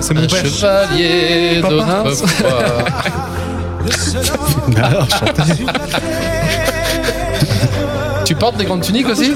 C'est 0.00 0.14
mon 0.14 0.26
père. 0.26 0.46
chevalier 0.46 1.60
Papa. 1.60 2.04
Alors. 4.76 5.08
Tu 8.24 8.34
portes 8.36 8.56
des 8.56 8.64
grandes 8.64 8.82
tuniques 8.82 9.08
aussi 9.08 9.34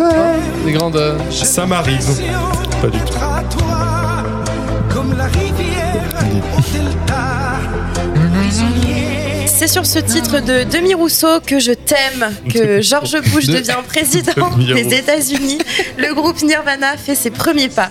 Des 0.65 0.73
grandes. 0.73 0.97
euh, 0.97 1.19
Ça 1.31 1.67
m'arrive. 1.67 2.07
Pas 2.81 2.89
du 2.89 2.99
tout. 3.01 3.15
C'est 9.47 9.69
sur 9.69 9.87
ce 9.87 9.99
titre 9.99 10.41
de 10.41 10.65
Demi 10.65 10.93
Rousseau 10.95 11.41
que 11.45 11.59
je 11.59 11.73
t'aime 11.73 12.31
que 12.53 12.83
George 12.83 13.17
Bush 13.33 13.47
De- 13.47 13.55
devient 13.55 13.77
président 13.87 14.33
Demi 14.57 14.83
des. 14.85 14.97
États-Unis. 14.99 15.59
Le 15.97 16.15
groupe 16.15 16.43
Nirvana 16.43 16.97
fait 16.99 17.15
ses 17.15 17.31
premiers 17.31 17.69
pas. 17.71 17.91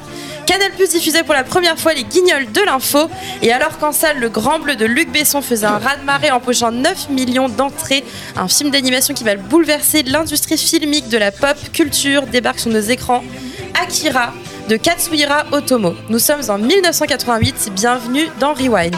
Canal 0.58 0.72
Plus 0.72 0.88
diffusait 0.88 1.24
pour 1.24 1.34
la 1.34 1.44
première 1.44 1.78
fois 1.78 1.94
les 1.94 2.06
guignols 2.06 2.50
de 2.50 2.62
l'info. 2.62 3.10
Et 3.42 3.52
alors 3.52 3.78
qu'en 3.78 3.92
salle, 3.92 4.20
le 4.20 4.30
Grand 4.30 4.58
Bleu 4.58 4.78
de 4.78 4.86
Luc 4.86 5.12
Besson 5.12 5.42
faisait 5.42 5.66
un 5.66 5.80
raz-de-marée 5.80 6.32
en 6.32 6.40
pochant 6.40 6.72
9 6.72 7.10
millions 7.10 7.50
d'entrées, 7.50 8.06
un 8.38 8.48
film 8.48 8.70
d'animation 8.70 9.14
qui 9.14 9.26
va 9.26 9.36
bouleverser 9.36 10.04
l'industrie 10.04 10.58
filmique 10.58 11.10
de 11.10 11.18
la 11.18 11.34
pop 11.34 11.58
culture 11.74 12.26
débarque 12.28 12.60
sur 12.60 12.72
nos 12.72 12.80
écrans. 12.80 13.22
Akira 13.84 14.34
de 14.70 14.78
Katsuhira 14.78 15.46
Otomo. 15.52 15.94
Nous 16.08 16.20
sommes 16.20 16.50
en 16.50 16.58
1988. 16.58 17.72
Bienvenue 17.76 18.30
dans 18.40 18.54
Rewind. 18.54 18.96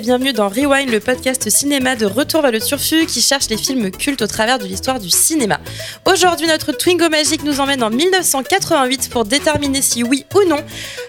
Et 0.00 0.02
bienvenue 0.02 0.32
dans 0.32 0.48
Rewind, 0.48 0.90
le 0.90 0.98
podcast 0.98 1.50
cinéma 1.50 1.94
de 1.94 2.06
Retour 2.06 2.40
vers 2.40 2.52
le 2.52 2.58
Turfu 2.58 3.04
qui 3.04 3.20
cherche 3.20 3.50
les 3.50 3.58
films 3.58 3.90
cultes 3.90 4.22
au 4.22 4.26
travers 4.26 4.58
de 4.58 4.64
l'histoire 4.64 4.98
du 4.98 5.10
cinéma. 5.10 5.60
Aujourd'hui, 6.06 6.46
notre 6.46 6.72
Twingo 6.72 7.10
magique 7.10 7.44
nous 7.44 7.60
emmène 7.60 7.82
en 7.82 7.90
1988 7.90 9.10
pour 9.10 9.26
déterminer 9.26 9.82
si 9.82 10.02
oui 10.02 10.24
ou 10.34 10.48
non 10.48 10.56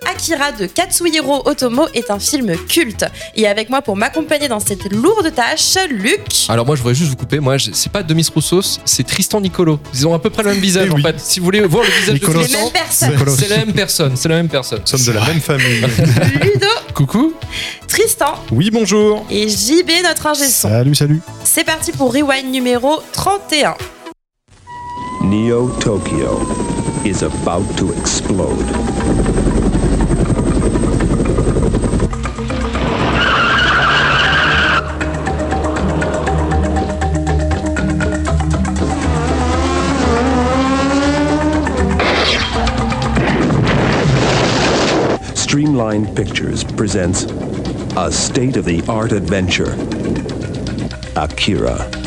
Akira 0.09 0.52
de 0.52 0.66
Katsuhiro 0.66 1.47
Otomo 1.47 1.88
est 1.94 2.12
un 2.12 2.19
film 2.19 2.53
culte. 2.67 3.06
Et 3.36 3.47
avec 3.47 3.69
moi 3.69 3.81
pour 3.81 3.95
m'accompagner 3.95 4.50
dans 4.50 4.59
cette 4.59 4.92
lourde 4.92 5.34
tâche, 5.34 5.78
Luc. 5.89 6.50
Alors 6.50 6.66
moi 6.66 6.75
je 6.75 6.81
voudrais 6.81 6.95
juste 6.95 7.12
vous 7.12 7.16
couper, 7.16 7.39
moi 7.39 7.56
c'est 7.59 7.92
pas 7.92 8.03
Demis 8.03 8.28
Roussos, 8.34 8.81
c'est 8.84 9.06
Tristan 9.06 9.39
Nicolo. 9.39 9.80
Ils 9.94 10.06
ont 10.06 10.14
à 10.14 10.19
peu 10.19 10.30
près 10.30 10.44
le 10.44 10.50
même 10.50 10.59
visage 10.59 10.89
Eh 10.89 10.94
en 10.94 10.97
fait. 10.97 11.17
Si 11.17 11.39
vous 11.39 11.45
voulez 11.45 11.62
voir 11.62 11.86
le 11.86 11.92
visage 11.92 12.16
Nicolas. 12.16 12.44
de 12.45 13.30
c'est 13.30 13.47
la 13.47 13.58
même 13.58 13.73
personne, 13.73 14.17
c'est 14.17 14.28
la 14.28 14.36
même 14.36 14.50
personne. 14.50 14.81
Nous 14.81 14.97
sommes 14.97 15.14
de 15.14 15.17
la 15.17 15.25
même 15.25 15.39
famille. 15.39 15.81
Ludo, 16.42 16.67
Coucou. 17.02 17.33
Tristan 17.88 18.35
Oui, 18.52 18.69
bonjour. 18.69 19.25
et 19.31 19.49
JB, 19.49 19.89
notre 20.03 20.27
ingé 20.27 20.45
son. 20.45 20.69
Salut, 20.69 20.94
salut. 20.94 21.19
C'est 21.44 21.63
parti 21.63 21.91
pour 21.91 22.13
Rewind 22.13 22.51
numéro 22.51 23.00
31. 23.12 23.73
Neo 25.23 25.69
Tokyo 25.79 26.40
is 27.03 27.23
about 27.23 27.66
to 27.78 27.91
explode. 28.00 28.67
Streamline 45.61 46.16
Pictures 46.16 46.63
presents 46.63 47.25
a 47.95 48.11
state-of-the-art 48.11 49.11
adventure, 49.11 49.73
Akira. 51.16 52.00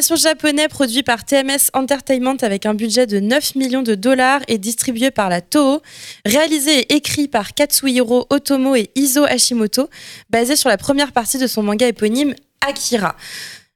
Japonais 0.00 0.68
produit 0.68 1.02
par 1.02 1.24
TMS 1.24 1.70
Entertainment 1.72 2.36
avec 2.42 2.66
un 2.66 2.74
budget 2.74 3.06
de 3.06 3.20
9 3.20 3.56
millions 3.56 3.82
de 3.82 3.94
dollars 3.94 4.40
et 4.48 4.58
distribué 4.58 5.10
par 5.10 5.28
la 5.28 5.40
Toho, 5.40 5.82
réalisé 6.24 6.80
et 6.80 6.94
écrit 6.94 7.28
par 7.28 7.54
Katsuhiro 7.54 8.26
Otomo 8.30 8.76
et 8.76 8.90
Iso 8.94 9.24
Hashimoto, 9.24 9.88
basé 10.30 10.56
sur 10.56 10.68
la 10.68 10.76
première 10.76 11.12
partie 11.12 11.38
de 11.38 11.46
son 11.46 11.62
manga 11.62 11.86
éponyme 11.86 12.34
Akira. 12.66 13.16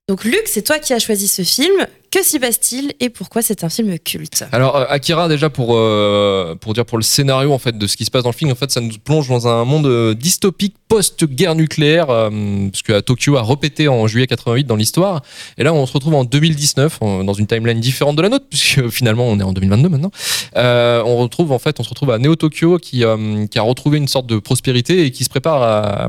Donc, 0.09 0.25
Luc, 0.25 0.43
c'est 0.47 0.63
toi 0.63 0.79
qui 0.79 0.93
as 0.93 0.99
choisi 0.99 1.29
ce 1.29 1.43
film. 1.43 1.87
Que 2.13 2.23
s'y 2.23 2.39
passe-t-il 2.39 2.93
et 3.01 3.09
pourquoi 3.09 3.41
c'est 3.41 3.65
un 3.65 3.71
film 3.71 3.99
culte 3.99 4.45
Alors 4.53 4.77
euh, 4.77 4.85
Akira 4.91 5.29
déjà 5.29 5.49
pour 5.49 5.75
euh, 5.75 6.55
pour 6.57 6.75
dire 6.75 6.85
pour 6.85 6.99
le 6.99 7.03
scénario 7.03 7.55
en 7.55 7.59
fait 7.59 7.79
de 7.79 7.87
ce 7.87 7.97
qui 7.97 8.05
se 8.05 8.11
passe 8.11 8.23
dans 8.25 8.29
le 8.29 8.35
film 8.35 8.51
en 8.51 8.55
fait 8.55 8.71
ça 8.71 8.83
nous 8.83 8.91
plonge 9.03 9.29
dans 9.31 9.49
un 9.49 9.65
monde 9.65 9.87
euh, 9.87 10.13
dystopique 10.13 10.77
post-guerre 10.89 11.55
nucléaire 11.55 12.11
euh, 12.11 12.29
parce 12.71 12.83
que 12.83 13.01
Tokyo 13.01 13.37
a 13.37 13.41
repété 13.41 13.89
en 13.89 14.07
juillet 14.09 14.27
88 14.27 14.65
dans 14.67 14.77
l'histoire. 14.77 15.23
Et 15.57 15.65
là 15.65 15.73
on 15.73 15.87
se 15.87 15.93
retrouve 15.95 16.13
en 16.15 16.25
2019 16.25 16.99
en- 17.01 17.25
dans 17.25 17.33
une 17.33 17.47
timeline 17.47 17.81
différente 17.81 18.17
de 18.17 18.21
la 18.21 18.29
nôtre 18.29 18.45
puisque 18.51 18.87
finalement 18.91 19.25
on 19.27 19.41
est 19.41 19.45
en 19.45 19.55
2022 19.55 19.89
maintenant. 19.89 20.11
On 20.55 21.17
retrouve 21.17 21.51
en 21.53 21.59
fait 21.59 21.81
on 21.81 21.83
se 21.83 21.89
retrouve 21.89 22.11
à 22.11 22.19
Neo 22.19 22.37
Tokyo 22.37 22.77
qui 22.77 23.05
qui 23.51 23.59
a 23.59 23.63
retrouvé 23.63 23.97
une 23.97 24.09
sorte 24.09 24.27
de 24.27 24.39
prospérité 24.39 25.07
et 25.07 25.13
qui 25.13 25.25
se 25.25 25.31
prépare 25.31 26.09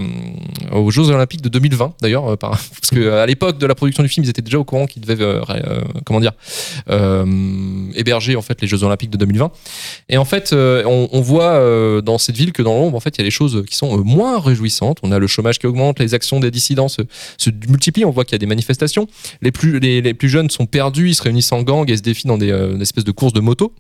aux 0.74 0.92
Jeux 0.92 1.10
Olympiques 1.12 1.42
de 1.42 1.48
2020 1.48 1.94
d'ailleurs 2.02 2.38
par- 2.38 2.52
parce 2.82 2.90
que 2.92 3.10
à 3.14 3.26
l'époque 3.26 3.58
de 3.58 3.66
la 3.66 3.74
production 3.76 4.04
du 4.04 4.10
film 4.10 4.26
ils 4.26 4.30
étaient 4.30 4.42
déjà 4.42 4.60
au 4.60 4.66
courant 4.66 4.86
qu'ils 4.86 5.02
devaient 5.02 5.24
comment 6.06 6.20
dire 6.20 6.34
euh, 6.90 7.26
héberger 7.96 8.36
en 8.36 8.42
fait 8.42 8.62
les 8.62 8.68
Jeux 8.68 8.84
Olympiques 8.84 9.10
de 9.10 9.18
2020. 9.18 9.52
Et 10.10 10.18
en 10.18 10.26
fait, 10.26 10.54
euh, 10.54 10.84
on, 10.86 11.22
voit 11.22 11.54
euh, 11.54 12.02
dans 12.02 12.18
cette 12.18 12.36
ville 12.36 12.52
que 12.52 12.62
dans 12.62 12.74
l'ombre, 12.74 12.96
en 12.96 13.00
fait, 13.00 13.16
il 13.18 13.20
y 13.20 13.24
a 13.24 13.26
des 13.26 13.32
choses 13.32 13.64
qui 13.68 13.76
sont 13.76 13.98
euh, 13.98 14.04
moins 14.04 14.40
réjouissantes. 14.40 15.00
On 15.04 15.12
a 15.12 15.20
le 15.20 15.28
chômage 15.28 15.60
qui 15.60 15.68
augmente, 15.68 16.00
les 16.00 16.14
actions 16.14 16.40
des 16.40 16.52
dissidents 16.52 16.88
se, 16.88 17.02
multiplient. 17.68 18.06
On 18.06 18.12
voit 18.12 18.26
qu'il 18.26 18.34
y 18.34 18.36
a 18.36 18.40
des 18.40 18.46
manifestations. 18.46 19.08
Les 19.42 19.52
plus, 19.52 19.80
les, 19.80 20.14
plus 20.14 20.30
jeunes 20.30 20.50
sont 20.50 20.66
perdus, 20.66 21.10
ils 21.10 21.16
se 21.16 21.24
réunissent 21.24 21.52
en 21.52 21.64
gang 21.64 21.90
et 21.90 21.98
se 21.98 22.02
défient 22.02 22.28
dans 22.28 22.40
euh, 22.42 22.76
des 22.76 22.82
espèces 22.82 23.04
de 23.04 23.12
courses 23.12 23.34
de 23.34 23.40
moto. 23.40 23.74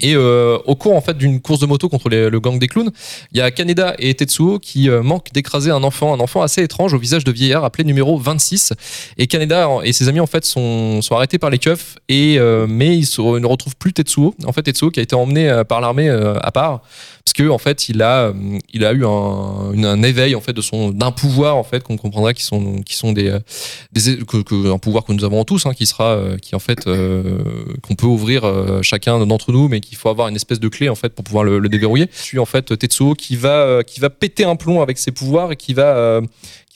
Et 0.00 0.14
euh, 0.14 0.58
au 0.66 0.74
cours 0.74 0.94
en 0.94 1.00
fait 1.00 1.16
d'une 1.16 1.40
course 1.40 1.60
de 1.60 1.66
moto 1.66 1.88
contre 1.88 2.08
le 2.08 2.40
gang 2.40 2.58
des 2.58 2.68
clowns, 2.68 2.90
il 3.32 3.38
y 3.38 3.40
a 3.40 3.50
Kaneda 3.50 3.94
et 3.98 4.14
Tetsuo 4.14 4.58
qui 4.58 4.88
euh, 4.88 5.02
manquent 5.02 5.32
d'écraser 5.32 5.70
un 5.70 5.82
enfant, 5.82 6.14
un 6.14 6.20
enfant 6.20 6.42
assez 6.42 6.62
étrange 6.62 6.94
au 6.94 6.98
visage 6.98 7.24
de 7.24 7.32
vieillard 7.32 7.64
appelé 7.64 7.84
numéro 7.84 8.18
26. 8.18 8.72
Et 9.18 9.26
Kaneda 9.26 9.68
et 9.84 9.92
ses 9.92 10.08
amis 10.08 10.20
en 10.20 10.26
fait 10.26 10.44
sont, 10.44 11.00
arrêtés 11.10 11.38
par 11.38 11.50
les 11.50 11.58
keufs 11.58 11.96
et 12.08 12.36
euh, 12.38 12.66
mais 12.68 12.96
ils, 12.96 13.08
ne 13.18 13.46
retrouvent 13.46 13.76
plus 13.76 13.92
Tetsuo. 13.92 14.34
En 14.44 14.52
fait, 14.52 14.62
Tetsuo 14.62 14.90
qui 14.90 15.00
a 15.00 15.02
été 15.02 15.14
emmené 15.14 15.62
par 15.68 15.80
l'armée 15.80 16.08
à 16.08 16.50
part 16.50 16.82
parce 17.26 17.32
que 17.32 17.48
en 17.50 17.58
fait 17.58 17.88
il 17.88 18.02
a 18.02 18.28
euh, 18.28 18.32
il 18.72 18.84
a 18.84 18.92
eu 18.92 19.04
un, 19.04 19.82
un 19.84 20.02
éveil 20.04 20.36
en 20.36 20.40
fait 20.40 20.52
de 20.52 20.60
son 20.60 20.90
d'un 20.90 21.10
pouvoir 21.10 21.56
en 21.56 21.64
fait 21.64 21.82
qu'on 21.82 21.96
comprendra 21.96 22.32
qui 22.32 22.44
sont 22.44 22.80
qui 22.82 22.94
sont 22.94 23.12
des, 23.12 23.28
euh, 23.28 23.40
des 23.92 24.18
que, 24.18 24.42
que- 24.42 24.70
un 24.72 24.78
pouvoir 24.78 25.04
que 25.04 25.12
nous 25.12 25.24
avons 25.24 25.42
tous 25.44 25.66
hein, 25.66 25.74
qui 25.74 25.86
sera 25.86 26.12
euh, 26.12 26.36
qui 26.38 26.54
en 26.54 26.60
fait 26.60 26.86
euh, 26.86 27.40
qu'on 27.82 27.96
peut 27.96 28.06
ouvrir 28.06 28.42
chacun 28.82 29.26
d'entre 29.26 29.50
nous 29.50 29.66
mais 29.68 29.80
qu'il 29.80 29.98
faut 29.98 30.08
avoir 30.08 30.28
une 30.28 30.36
espèce 30.36 30.60
de 30.60 30.68
clé 30.68 30.88
en 30.88 30.94
fait 30.94 31.08
pour 31.14 31.24
pouvoir 31.24 31.42
le, 31.42 31.58
le 31.58 31.68
déverrouiller. 31.68 32.08
Je 32.16 32.22
suis 32.22 32.38
en 32.38 32.46
fait 32.46 32.78
Tetsuo 32.78 33.14
qui 33.14 33.34
va 33.34 33.82
qui 33.84 33.98
va 33.98 34.08
péter 34.08 34.44
un 34.44 34.54
plomb 34.54 34.80
avec 34.80 34.96
ses 34.96 35.10
pouvoirs 35.10 35.50
et 35.50 35.56
qui 35.56 35.74
va 35.74 35.96
euh, 35.96 36.20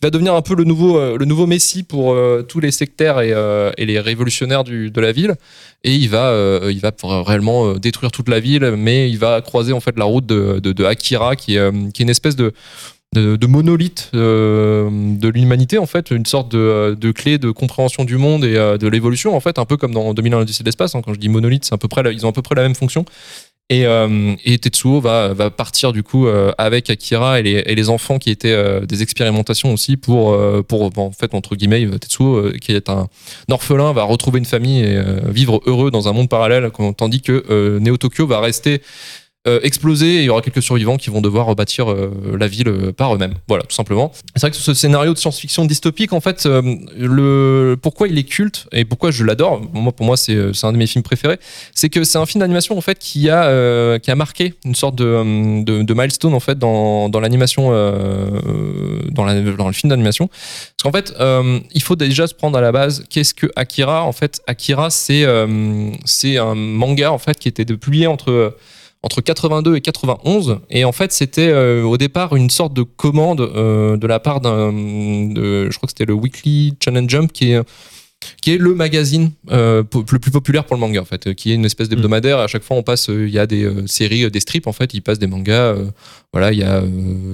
qui 0.01 0.07
va 0.07 0.11
devenir 0.11 0.35
un 0.35 0.41
peu 0.41 0.55
le 0.55 0.65
nouveau, 0.65 0.99
euh, 0.99 1.19
le 1.19 1.27
nouveau 1.27 1.47
messie 1.47 1.83
pour 1.83 2.15
euh, 2.15 2.43
tous 2.43 2.59
les 2.59 2.71
sectaires 2.71 3.21
et, 3.21 3.33
euh, 3.35 3.71
et 3.77 3.85
les 3.85 4.01
révolutionnaires 4.01 4.65
du, 4.65 4.91
de 4.91 5.01
la 5.01 5.13
ville. 5.13 5.35
Et 5.85 5.95
il 5.95 6.09
va, 6.09 6.61
il 6.71 6.81
va 6.81 6.93
réellement 7.23 7.73
détruire 7.75 8.11
toute 8.11 8.29
la 8.29 8.39
ville, 8.39 8.75
mais 8.77 9.11
il 9.11 9.19
va 9.19 9.41
croiser 9.41 9.73
en 9.73 9.81
fait 9.81 9.99
la 9.99 10.05
route 10.05 10.27
de, 10.27 10.59
de, 10.59 10.85
Akira, 10.85 11.37
qui 11.37 11.53
qui 11.53 11.57
est 11.57 12.01
une 12.01 12.11
espèce 12.11 12.37
de, 12.37 12.53
de, 13.15 13.47
monolithe 13.47 14.11
de 14.13 15.29
l'humanité 15.29 15.79
en 15.79 15.87
fait, 15.87 16.11
une 16.11 16.27
sorte 16.27 16.53
de, 16.53 16.95
de 17.01 17.13
clé 17.13 17.39
de 17.39 17.51
compréhension 17.51 18.05
du 18.05 18.19
monde 18.19 18.45
et 18.45 18.57
de 18.57 18.89
l'évolution 18.89 19.35
en 19.35 19.41
fait, 19.41 19.59
un 19.59 19.65
peu 19.65 19.79
comme 19.79 19.95
dans 19.95 20.13
2001 20.13 20.41
l'Odyssée 20.41 20.63
de 20.63 20.69
l'espace. 20.69 20.95
hein. 20.95 21.01
quand 21.03 21.15
je 21.15 21.19
dis 21.19 21.31
monolithe, 21.31 21.65
c'est 21.65 21.75
à 21.75 21.79
peu 21.79 21.89
près, 21.89 22.03
ils 22.13 22.27
ont 22.27 22.29
à 22.29 22.33
peu 22.33 22.43
près 22.43 22.55
la 22.55 22.63
même 22.63 22.75
fonction. 22.75 23.07
Et, 23.71 23.87
euh, 23.87 24.35
et 24.45 24.59
Tetsuo 24.59 25.01
va, 25.01 25.33
va 25.33 25.49
partir 25.49 25.93
du 25.93 26.03
coup 26.03 26.27
euh, 26.27 26.51
avec 26.59 26.91
Akira 26.91 27.39
et 27.39 27.45
les, 27.45 27.63
et 27.65 27.77
les 27.77 27.89
enfants 27.89 28.19
qui 28.19 28.31
étaient 28.31 28.51
euh, 28.53 28.85
des 28.85 29.01
expérimentations 29.03 29.73
aussi 29.73 29.97
pour, 29.97 30.33
euh, 30.33 30.65
pour 30.67 30.91
bon, 30.91 31.07
en 31.07 31.13
fait 31.13 31.35
entre 31.35 31.55
guillemets 31.55 31.87
euh, 31.87 31.97
Tetsuo 31.97 32.35
euh, 32.35 32.53
qui 32.61 32.73
est 32.73 32.91
un 32.91 33.07
orphelin 33.49 33.93
va 33.93 34.03
retrouver 34.03 34.41
une 34.41 34.45
famille 34.45 34.81
et 34.81 35.01
vivre 35.29 35.61
heureux 35.67 35.93
dans 35.93 36.09
un 36.09 36.13
monde 36.13 36.29
parallèle 36.29 36.69
tandis 36.97 37.21
que 37.21 37.79
Neo 37.79 37.97
Tokyo 37.97 38.27
va 38.27 38.41
rester 38.41 38.83
exploser 39.47 40.17
et 40.17 40.19
il 40.19 40.25
y 40.25 40.29
aura 40.29 40.43
quelques 40.43 40.63
survivants 40.63 40.99
qui 40.99 41.09
vont 41.09 41.23
devoir 41.23 41.47
rebâtir 41.47 41.91
euh, 41.91 42.11
la 42.39 42.47
ville 42.47 42.69
euh, 42.69 42.93
par 42.93 43.15
eux-mêmes. 43.15 43.33
Voilà, 43.49 43.65
tout 43.65 43.75
simplement. 43.75 44.13
C'est 44.35 44.43
vrai 44.43 44.51
que 44.51 44.57
ce 44.59 44.75
scénario 44.75 45.15
de 45.15 45.19
science-fiction 45.19 45.65
dystopique, 45.65 46.13
en 46.13 46.21
fait, 46.21 46.45
euh, 46.45 46.61
le 46.99 47.77
pourquoi 47.81 48.09
il 48.09 48.19
est 48.19 48.25
culte 48.25 48.67
et 48.73 48.85
pourquoi 48.85 49.11
je 49.11 49.25
l'adore, 49.25 49.63
moi 49.73 49.93
pour 49.93 50.05
moi 50.05 50.19
c'est 50.19 50.35
euh, 50.35 50.53
un 50.63 50.73
de 50.73 50.77
mes 50.77 50.87
films 50.87 51.03
préférés, 51.03 51.39
c'est 51.75 51.89
que 51.89 52.05
c'est 52.05 52.19
un 52.19 52.27
film 52.27 52.41
d'animation 52.41 52.77
en 52.77 52.81
fait 52.83 52.99
qui 52.99 53.31
a 53.31 53.45
euh, 53.45 53.99
qui 53.99 54.11
a 54.11 54.15
marqué 54.15 54.53
une 54.67 54.75
sorte 54.75 54.97
de, 54.97 55.05
euh, 55.07 55.63
de, 55.85 55.95
milestone 55.95 56.35
en 56.35 56.41
fait 56.41 56.59
dans, 56.59 57.09
dans 57.09 57.21
l'animation 57.21 57.71
euh, 57.73 58.29
dans, 59.11 59.25
la- 59.25 59.41
dans 59.41 59.67
le 59.69 59.73
film 59.73 59.89
d'animation. 59.89 60.29
Parce 60.29 60.83
qu'en 60.83 60.93
fait, 60.93 61.15
euh, 61.19 61.61
il 61.73 61.83
faut 61.83 61.97
déjà 61.97 62.27
se 62.27 62.35
prendre 62.35 62.59
à 62.59 62.61
la 62.61 62.73
base 62.73 63.05
qu'est-ce 63.09 63.33
que 63.33 63.47
Akira 63.57 64.05
En 64.05 64.13
fait, 64.13 64.41
Akira 64.47 64.91
c'est 64.91 65.25
euh, 65.25 65.91
c'est 66.05 66.37
un 66.37 66.55
manga 66.55 67.11
en 67.11 67.19
fait 67.19 67.39
qui 67.39 67.49
était 67.49 67.65
publié 67.65 68.07
entre 68.07 68.55
entre 69.03 69.21
82 69.21 69.77
et 69.77 69.81
91 69.81 70.59
et 70.69 70.85
en 70.85 70.93
fait 70.93 71.13
c'était 71.13 71.49
euh, 71.49 71.83
au 71.85 71.97
départ 71.97 72.37
une 72.37 72.51
sorte 72.51 72.75
de 72.75 72.83
commande 72.83 73.41
euh, 73.41 73.97
de 73.97 74.07
la 74.07 74.21
part 74.21 74.41
d'un 74.41 74.71
je 74.73 75.75
crois 75.77 75.87
que 75.87 75.93
c'était 75.93 76.05
le 76.05 76.15
Weekly 76.15 76.75
Challenge 76.85 77.09
Jump 77.09 77.33
qui 77.33 77.53
est 77.53 77.63
qui 78.43 78.53
est 78.53 78.59
le 78.59 78.75
magazine 78.75 79.31
euh, 79.51 79.83
le 79.95 80.19
plus 80.19 80.31
populaire 80.31 80.65
pour 80.67 80.77
le 80.77 80.81
manga 80.81 81.01
en 81.01 81.07
fait 81.07 81.33
qui 81.33 81.53
est 81.53 81.55
une 81.55 81.65
espèce 81.65 81.89
d'hebdomadaire. 81.89 82.39
À 82.39 82.49
chaque 82.49 82.63
fois 82.63 82.77
on 82.77 82.83
passe 82.83 83.09
il 83.09 83.31
y 83.31 83.39
a 83.39 83.47
des 83.47 83.67
séries 83.87 84.31
des 84.31 84.41
strips 84.41 84.67
en 84.67 84.73
fait. 84.73 84.93
Ils 84.93 85.01
passent 85.01 85.19
des 85.19 85.27
mangas 85.27 85.77
voilà 86.31 86.53
il 86.53 86.59
y 86.59 86.63
a 86.63 86.83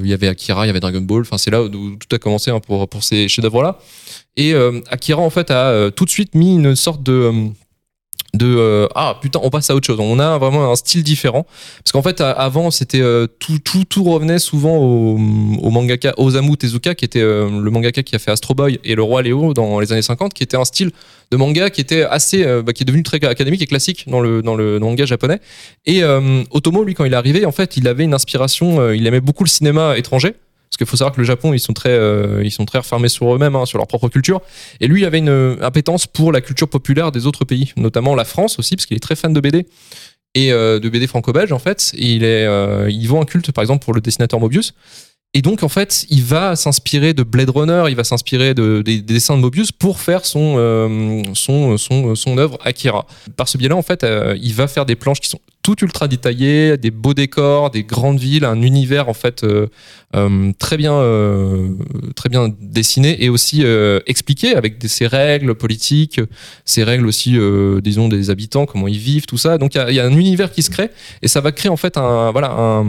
il 0.03 0.07
y 0.07 0.13
avait 0.13 0.29
Akira 0.29 0.65
il 0.65 0.69
y 0.69 0.71
avait 0.71 0.79
Dragon 0.79 1.01
Ball. 1.01 1.23
Enfin 1.23 1.39
c'est 1.39 1.51
là 1.51 1.65
où 1.65 1.69
tout 1.69 2.15
a 2.15 2.19
commencé 2.19 2.53
hein, 2.53 2.61
pour 2.61 2.89
pour 2.89 3.03
ces 3.03 3.27
chefs 3.27 3.43
d'œuvre 3.43 3.65
là 3.65 3.81
et 4.37 4.55
Akira 4.89 5.21
en 5.21 5.31
fait 5.31 5.51
a 5.51 5.91
tout 5.91 6.05
de 6.05 6.11
suite 6.11 6.37
mis 6.37 6.55
une 6.55 6.77
sorte 6.77 7.03
de 7.03 7.51
de 8.37 8.47
euh, 8.47 8.87
ah 8.95 9.19
putain 9.21 9.41
on 9.43 9.51
passe 9.51 9.71
à 9.71 9.75
autre 9.75 9.87
chose. 9.87 9.99
On 10.01 10.19
a 10.19 10.39
vraiment 10.39 10.71
un 10.71 10.77
style 10.77 11.03
différent. 11.03 11.47
Parce 11.83 11.93
qu'en 11.93 12.03
fait 12.03 12.21
avant 12.21 12.71
c'était 12.71 13.01
euh, 13.01 13.27
tout, 13.27 13.59
tout 13.59 13.85
tout 13.85 14.05
revenait 14.05 14.39
souvent 14.39 14.77
au, 14.77 15.17
mangaka 15.71 16.15
Osamu 16.17 16.57
Tezuka 16.57 16.95
qui 16.95 17.05
était 17.05 17.21
euh, 17.21 17.49
le 17.61 17.71
mangaka 17.71 18.03
qui 18.03 18.15
a 18.17 18.19
fait 18.19 18.31
Astro 18.31 18.55
Boy 18.55 18.79
et 18.85 18.95
le 18.95 19.03
roi 19.03 19.23
Léo 19.23 19.55
dans 19.55 19.81
les 19.81 19.93
années 19.93 20.03
50 20.03 20.35
qui 20.35 20.43
était 20.43 20.57
un 20.57 20.65
style 20.65 20.91
de 21.31 21.37
manga 21.37 21.71
qui 21.71 21.81
était 21.81 22.03
assez 22.03 22.45
bah, 22.63 22.73
qui 22.73 22.85
est 22.85 22.87
devenu 22.87 23.03
très 23.03 23.23
académique 23.25 23.63
et 23.63 23.67
classique 23.67 24.05
dans 24.09 24.21
le 24.21 24.43
dans 24.43 24.55
le 24.55 24.79
manga 24.79 25.05
japonais. 25.07 25.41
Et 25.87 26.03
Otomo 26.51 26.85
lui 26.85 26.95
quand 26.95 27.05
il 27.05 27.13
est 27.13 27.17
arrivé 27.17 27.47
en 27.47 27.53
fait 27.53 27.77
il 27.77 27.89
avait 27.89 28.05
une 28.05 28.15
inspiration 28.15 28.93
il 28.93 29.07
aimait 29.07 29.21
beaucoup 29.21 29.45
le 29.45 29.49
cinéma 29.49 29.99
étranger 29.99 30.35
parce 30.77 30.91
qu'il 30.91 30.91
faut 30.91 30.99
savoir 30.99 31.15
que 31.15 31.21
le 31.23 31.27
Japon, 31.27 31.55
ils 31.55 31.59
sont 31.59 31.73
très, 31.73 31.89
euh, 31.89 32.43
ils 32.45 32.51
sont 32.51 32.67
très 32.67 32.79
refermés 32.79 33.09
sur 33.09 33.35
eux-mêmes, 33.35 33.57
hein, 33.57 33.65
sur 33.65 33.79
leur 33.79 33.87
propre 33.87 34.11
culture. 34.11 34.43
Et 34.81 34.87
lui, 34.89 35.01
il 35.01 35.05
avait 35.07 35.17
une 35.19 35.31
euh, 35.31 35.57
appétence 35.63 36.07
pour 36.07 36.33
la 36.33 36.43
culture 36.43 36.69
populaire 36.69 37.13
des 37.13 37.27
autres 37.27 37.47
pays, 37.47 37.73
notamment 37.79 38.15
la 38.15 38.27
France 38.27 38.59
aussi, 38.59 38.77
parce 38.77 38.85
qu'il 38.85 38.95
est 38.95 39.01
très 39.01 39.17
fan 39.17 39.33
de 39.33 39.41
BD 39.41 39.67
et 40.35 40.53
euh, 40.53 40.79
de 40.79 40.91
BD 40.91 41.07
franco-belge 41.07 41.51
en 41.51 41.59
fait. 41.59 41.93
Et 41.97 42.17
il 42.17 42.25
est, 42.25 42.45
un 42.45 43.25
culte 43.25 43.53
par 43.53 43.63
exemple 43.63 43.83
pour 43.83 43.95
le 43.95 44.03
dessinateur 44.03 44.39
Mobius. 44.39 44.75
Et 45.33 45.41
donc 45.41 45.63
en 45.63 45.71
fait, 45.71 46.05
il 46.11 46.23
va 46.23 46.57
s'inspirer 46.57 47.15
de 47.15 47.23
Blade 47.23 47.51
Runner, 47.51 47.85
il 47.89 47.97
va 47.97 48.05
s'inspirer 48.05 48.53
de, 48.53 48.83
des, 48.85 49.01
des 49.01 49.15
dessins 49.15 49.37
de 49.37 49.41
Mobius 49.41 49.73
pour 49.73 50.01
faire 50.01 50.27
son 50.27 51.23
son 51.35 51.79
son 51.79 52.15
son 52.15 52.39
œuvre 52.39 52.59
Akira. 52.65 53.07
Par 53.37 53.49
ce 53.49 53.57
biais-là, 53.57 53.77
en 53.77 53.83
fait, 53.83 54.07
il 54.41 54.53
va 54.53 54.67
faire 54.69 54.85
des 54.85 54.95
planches 54.95 55.21
qui 55.21 55.29
sont 55.29 55.41
tout 55.67 55.83
ultra 55.83 56.07
détaillées, 56.07 56.77
des 56.77 56.93
beaux 56.93 57.13
décors, 57.13 57.73
des 57.73 57.83
grandes 57.83 58.21
villes, 58.21 58.45
un 58.45 58.63
univers 58.63 59.09
en 59.09 59.15
fait 59.15 59.43
euh, 59.43 59.67
euh, 60.15 60.53
très 60.61 60.77
bien 60.77 60.93
euh, 60.93 61.71
très 62.15 62.29
bien 62.29 62.55
dessiné 62.61 63.25
et 63.25 63.29
aussi 63.29 63.65
expliqué 64.07 64.55
avec 64.55 64.77
ses 64.87 65.09
règles 65.09 65.57
politiques, 65.57 66.21
ses 66.65 66.85
règles 66.85 67.07
aussi, 67.07 67.37
disons, 67.83 68.09
des 68.09 68.31
habitants, 68.31 68.65
comment 68.65 68.87
ils 68.87 68.99
vivent, 68.99 69.27
tout 69.27 69.39
ça. 69.39 69.59
Donc 69.59 69.75
il 69.75 69.95
y 69.95 69.99
a- 69.99 70.05
un 70.07 70.17
univers 70.17 70.53
qui 70.53 70.63
se 70.63 70.71
crée 70.71 70.91
et 71.23 71.27
ça 71.27 71.41
va 71.41 71.51
créer 71.51 71.71
en 71.71 71.77
fait 71.77 71.97
un, 71.97 72.85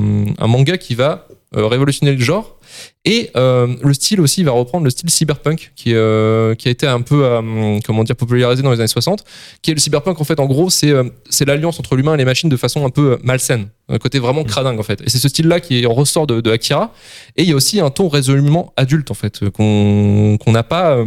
manga 0.48 0.78
qui 0.78 0.94
va 0.94 1.27
révolutionner 1.54 2.14
le 2.14 2.20
genre. 2.20 2.58
Et 3.06 3.32
euh, 3.36 3.74
le 3.82 3.94
style 3.94 4.20
aussi 4.20 4.44
va 4.44 4.52
reprendre 4.52 4.84
le 4.84 4.90
style 4.90 5.10
cyberpunk 5.10 5.72
qui, 5.76 5.94
euh, 5.94 6.56
qui 6.56 6.68
a 6.68 6.72
été 6.72 6.86
un 6.88 7.02
peu 7.02 7.24
euh, 7.24 7.80
comment 7.86 8.04
dire 8.04 8.16
popularisé 8.16 8.64
dans 8.64 8.72
les 8.72 8.80
années 8.80 8.88
60 8.88 9.24
qui 9.62 9.72
est 9.72 9.74
le 9.74 9.80
cyberpunk 9.80 10.20
en 10.20 10.24
fait 10.26 10.40
en 10.40 10.46
gros 10.46 10.70
c'est 10.70 10.92
euh, 10.92 11.06
c'est 11.30 11.46
l'alliance 11.46 11.80
entre 11.80 11.96
l'humain 11.96 12.16
et 12.16 12.18
les 12.18 12.26
machines 12.26 12.50
de 12.50 12.58
façon 12.58 12.86
un 12.86 12.90
peu 12.90 13.14
euh, 13.14 13.18
malsaine. 13.24 13.70
Un 13.90 13.98
côté 13.98 14.20
vraiment 14.20 14.44
cradingue 14.44 14.80
en 14.80 14.84
fait. 14.84 15.02
Et 15.02 15.10
c'est 15.10 15.20
ce 15.20 15.30
style 15.30 15.48
là 15.48 15.62
qui 15.62 15.86
ressort 15.86 16.28
de, 16.28 16.42
de 16.42 16.52
Akira. 16.52 16.94
Et 17.38 17.44
il 17.44 17.50
y 17.50 17.54
a 17.54 17.56
aussi 17.56 17.80
un 17.80 17.90
ton 17.90 18.10
résolument 18.10 18.74
adulte 18.76 19.10
en 19.12 19.14
fait 19.14 19.42
euh, 19.44 19.50
qu'on 19.50 20.38
qu'on 20.38 20.52
n'a 20.52 20.64
pas 20.64 20.98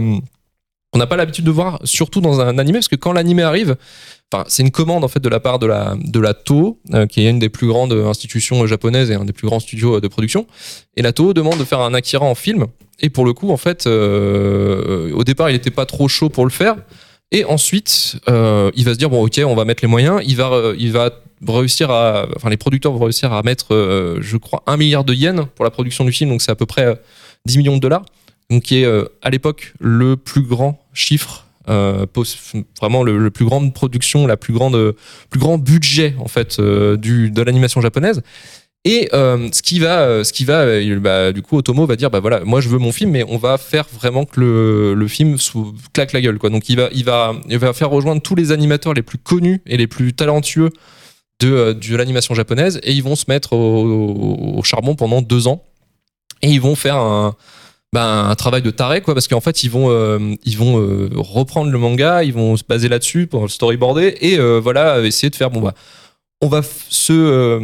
euh, 0.93 0.97
on 0.97 0.99
n'a 0.99 1.07
pas 1.07 1.17
l'habitude 1.17 1.45
de 1.45 1.51
voir, 1.51 1.81
surtout 1.85 2.21
dans 2.21 2.41
un 2.41 2.59
animé, 2.59 2.79
parce 2.79 2.89
que 2.89 2.97
quand 2.97 3.13
l'animé 3.13 3.43
arrive, 3.43 3.77
enfin, 4.33 4.45
c'est 4.49 4.63
une 4.63 4.71
commande 4.71 5.05
en 5.05 5.09
fait 5.09 5.21
de 5.21 5.29
la 5.29 5.41
part 5.41 5.59
de 5.59 5.67
la 5.67 5.97
de 5.99 6.21
la 6.21 6.35
Toho, 6.35 6.79
euh, 6.95 7.07
qui 7.07 7.25
est 7.25 7.31
une 7.31 7.39
des 7.39 7.49
plus 7.49 7.67
grandes 7.67 7.93
institutions 7.93 8.67
japonaises 8.67 9.11
et 9.11 9.15
un 9.15 9.25
des 9.25 9.33
plus 9.33 9.47
grands 9.47 9.61
studios 9.61 10.01
de 10.01 10.09
production. 10.09 10.47
Et 10.97 11.03
la 11.03 11.13
Toho 11.13 11.33
demande 11.35 11.59
de 11.59 11.65
faire 11.65 11.81
un 11.81 11.95
Akira 11.95 12.25
en 12.27 12.35
film. 12.35 12.67
Et 13.01 13.09
pour 13.09 13.25
le 13.25 13.33
coup, 13.33 13.51
en 13.51 13.57
fait, 13.57 13.87
euh, 13.87 15.13
au 15.13 15.25
départ, 15.25 15.49
il 15.51 15.55
n'était 15.55 15.71
pas 15.71 15.87
trop 15.87 16.09
chaud 16.09 16.29
pour 16.29 16.45
le 16.45 16.51
faire. 16.51 16.77
Et 17.33 17.45
ensuite, 17.45 18.17
euh, 18.29 18.71
il 18.75 18.85
va 18.85 18.95
se 18.95 18.99
dire 18.99 19.09
bon, 19.09 19.25
ok, 19.25 19.41
on 19.45 19.55
va 19.55 19.65
mettre 19.65 19.83
les 19.83 19.89
moyens. 19.89 20.21
Il 20.27 20.37
va, 20.37 20.51
euh, 20.53 20.75
il 20.79 20.93
va 20.93 21.11
réussir 21.47 21.91
à, 21.91 22.27
enfin, 22.37 22.51
les 22.51 22.57
producteurs 22.57 22.93
vont 22.93 23.05
réussir 23.05 23.32
à 23.32 23.43
mettre, 23.43 23.75
euh, 23.75 24.19
je 24.20 24.37
crois, 24.37 24.63
un 24.67 24.77
milliard 24.77 25.05
de 25.05 25.15
yens 25.15 25.47
pour 25.55 25.65
la 25.65 25.70
production 25.70 26.05
du 26.05 26.13
film. 26.13 26.31
Donc 26.31 26.43
c'est 26.43 26.51
à 26.51 26.56
peu 26.56 26.67
près 26.67 26.87
euh, 26.87 26.94
10 27.47 27.59
millions 27.59 27.77
de 27.77 27.81
dollars 27.81 28.05
donc 28.51 28.65
qui 28.65 28.81
est 28.81 28.85
euh, 28.85 29.05
à 29.23 29.31
l'époque 29.31 29.73
le 29.79 30.17
plus 30.17 30.43
grand 30.43 30.85
chiffre 30.93 31.47
euh, 31.69 32.07
vraiment 32.81 33.05
le, 33.05 33.31
plus 33.31 33.45
grande 33.45 33.73
production 33.73 34.27
la 34.27 34.37
plus 34.37 34.53
grande 34.53 34.95
plus 35.31 35.39
grand 35.39 35.57
budget 35.57 36.17
en 36.19 36.27
fait 36.27 36.59
euh, 36.59 36.97
du 36.97 37.31
de 37.31 37.43
l'animation 37.43 37.81
japonaise. 37.81 38.23
Et 38.87 39.11
ce 39.13 39.61
qui 39.61 39.79
va 39.79 40.25
ce 40.25 40.33
qui 40.33 40.47
va 40.47 40.65
bah, 41.01 41.33
du 41.33 41.43
coup 41.43 41.59
Otomo 41.59 41.85
va 41.85 41.97
dire 41.97 42.11
bah 42.11 42.21
voilà 42.21 42.41
moi 42.47 42.63
je 42.63 42.71
veux 42.71 42.79
mon 42.79 42.93
film 42.93 43.11
mais 43.11 43.25
on 43.29 43.37
va 43.37 43.59
faire 43.59 43.85
vraiment 43.93 44.25
que 44.25 44.41
le, 44.41 44.95
le 44.95 45.07
film 45.07 45.37
claque 45.93 46.15
la 46.15 46.23
gueule 46.23 46.39
quoi. 46.39 46.49
Donc 46.49 46.71
il 46.71 46.77
va 46.77 46.89
il 46.93 47.05
va 47.05 47.35
il 47.47 47.59
va 47.59 47.75
faire 47.75 47.91
rejoindre 47.91 48.23
tous 48.23 48.35
les 48.35 48.53
animateurs 48.53 48.95
les 48.95 49.03
plus 49.03 49.19
connus 49.19 49.61
et 49.67 49.77
les 49.77 49.87
plus 49.87 50.15
talentueux 50.15 50.71
de, 51.41 51.75
de 51.75 51.97
l'animation 51.97 52.35
japonaise 52.35 52.81
et 52.83 52.93
ils 52.93 53.03
vont 53.03 53.17
se 53.17 53.27
mettre 53.29 53.53
au 53.53 54.63
charbon 54.65 54.95
pendant 54.95 55.21
deux 55.21 55.47
ans. 55.47 55.63
Et 56.41 56.49
ils 56.49 56.61
vont 56.61 56.75
faire 56.75 56.97
un 56.97 57.37
ben, 57.93 58.29
un 58.29 58.35
travail 58.37 58.63
de 58.63 58.70
taré 58.70 59.01
quoi 59.01 59.15
parce 59.15 59.27
qu'en 59.27 59.41
fait 59.41 59.65
ils 59.65 59.70
vont 59.70 59.91
euh, 59.91 60.37
ils 60.44 60.56
vont 60.56 60.79
euh, 60.79 61.11
reprendre 61.17 61.73
le 61.73 61.79
manga 61.79 62.23
ils 62.23 62.32
vont 62.32 62.56
se 62.56 62.63
baser 62.63 62.89
là-dessus 62.89 63.27
pour 63.27 63.43
le 63.43 63.49
storyboarder 63.49 64.17
et 64.20 64.39
euh, 64.39 64.61
voilà 64.63 65.01
essayer 65.01 65.29
de 65.29 65.35
faire 65.35 65.51
bon 65.51 65.61
bah 65.61 65.75
on 66.41 66.47
va 66.47 66.63
se 66.63 67.59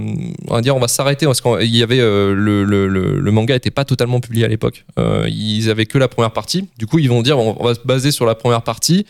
dire 0.61 0.77
on 0.77 0.81
va 0.81 0.89
s'arrêter 0.89 1.27
parce 1.27 1.41
qu'il 1.41 1.75
y 1.77 1.83
avait 1.83 1.99
le, 1.99 2.35
le, 2.35 2.89
le, 2.89 3.31
manga 3.31 3.55
était 3.55 3.71
pas 3.71 3.87
totalement 3.87 4.21
publié 4.21 4.45
à 4.45 4.49
l'époque. 4.49 4.85
Ils 4.99 5.71
avaient 5.71 5.87
que 5.87 5.97
la 5.97 6.09
première 6.09 6.33
partie. 6.33 6.69
Du 6.77 6.87
coup 6.87 6.99
ils 6.99 7.09
vont 7.09 7.23
dire 7.23 7.39
on 7.39 7.65
va 7.65 7.75
se 7.75 7.81
baser 7.87 8.11
sur 8.11 8.27
la 8.27 8.35
première 8.35 8.61
partie 8.61 9.07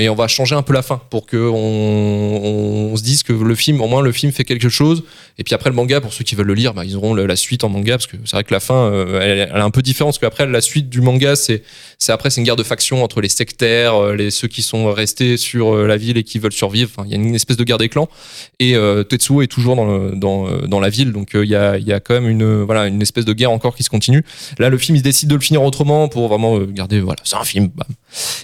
et 0.00 0.08
on 0.08 0.14
va 0.14 0.28
changer 0.28 0.54
un 0.54 0.62
peu 0.62 0.72
la 0.72 0.82
fin 0.82 1.00
pour 1.10 1.26
que 1.26 1.36
on, 1.36 2.96
se 2.96 3.02
dise 3.02 3.22
que 3.22 3.32
le 3.32 3.54
film 3.54 3.80
au 3.80 3.86
moins 3.86 4.02
le 4.02 4.12
film 4.12 4.32
fait 4.32 4.44
quelque 4.44 4.68
chose. 4.68 5.04
Et 5.38 5.44
puis 5.44 5.54
après 5.54 5.70
le 5.70 5.76
manga 5.76 6.00
pour 6.00 6.12
ceux 6.12 6.24
qui 6.24 6.34
veulent 6.34 6.46
le 6.46 6.54
lire 6.54 6.74
bah, 6.74 6.84
ils 6.84 6.96
auront 6.96 7.14
la 7.14 7.36
suite 7.36 7.64
en 7.64 7.68
manga 7.68 7.92
parce 7.92 8.06
que 8.06 8.16
c'est 8.24 8.36
vrai 8.36 8.44
que 8.44 8.52
la 8.52 8.60
fin 8.60 8.74
euh, 8.74 9.20
elle, 9.20 9.48
elle 9.50 9.56
est 9.56 9.60
un 9.60 9.70
peu 9.70 9.82
différente 9.82 10.12
parce 10.12 10.18
qu'après 10.18 10.46
la 10.46 10.60
suite 10.60 10.88
du 10.88 11.00
manga 11.00 11.36
c'est 11.36 11.62
après 12.08 12.30
c'est 12.30 12.40
une 12.40 12.44
guerre 12.44 12.56
de 12.56 12.62
factions 12.62 13.04
entre 13.04 13.20
les 13.20 13.28
sectaires 13.28 13.94
euh, 13.94 14.14
les 14.14 14.30
ceux 14.30 14.48
qui 14.48 14.62
sont 14.62 14.92
restés 14.92 15.36
sur 15.36 15.74
euh, 15.74 15.86
la 15.86 15.96
ville 15.96 16.16
et 16.16 16.24
qui 16.24 16.38
veulent 16.38 16.52
survivre. 16.52 16.90
Il 17.04 17.10
y 17.10 17.14
a 17.14 17.16
une 17.16 17.34
espèce 17.34 17.56
de 17.56 17.64
guerre 17.64 17.78
des 17.78 17.88
clans. 17.88 18.08
Et 18.58 18.74
euh, 18.76 19.04
Tetsuo 19.04 19.42
est 19.42 19.46
toujours 19.46 19.76
dans 19.76 20.10
dans 20.10 20.48
dans 20.66 20.80
la 20.80 20.88
ville. 20.88 21.12
Donc 21.12 21.30
il 21.34 21.48
y 21.48 21.54
a 21.54 21.78
y 21.78 21.92
a 21.92 22.00
quand 22.00 22.14
même 22.14 22.28
une 22.28 22.62
voilà 22.62 22.86
une 22.86 23.02
espèce 23.02 23.24
de 23.24 23.32
guerre 23.32 23.50
encore 23.50 23.74
qui 23.74 23.82
se 23.82 23.90
continue. 23.90 24.24
Là 24.58 24.68
le 24.68 24.78
film 24.78 24.96
il 24.96 25.02
décide 25.02 25.28
de 25.28 25.34
le 25.34 25.40
finir 25.40 25.62
autrement 25.62 26.08
pour 26.08 26.28
vraiment 26.28 26.58
garder 26.58 27.00
voilà 27.00 27.20
c'est 27.24 27.36
un 27.36 27.44
film 27.44 27.70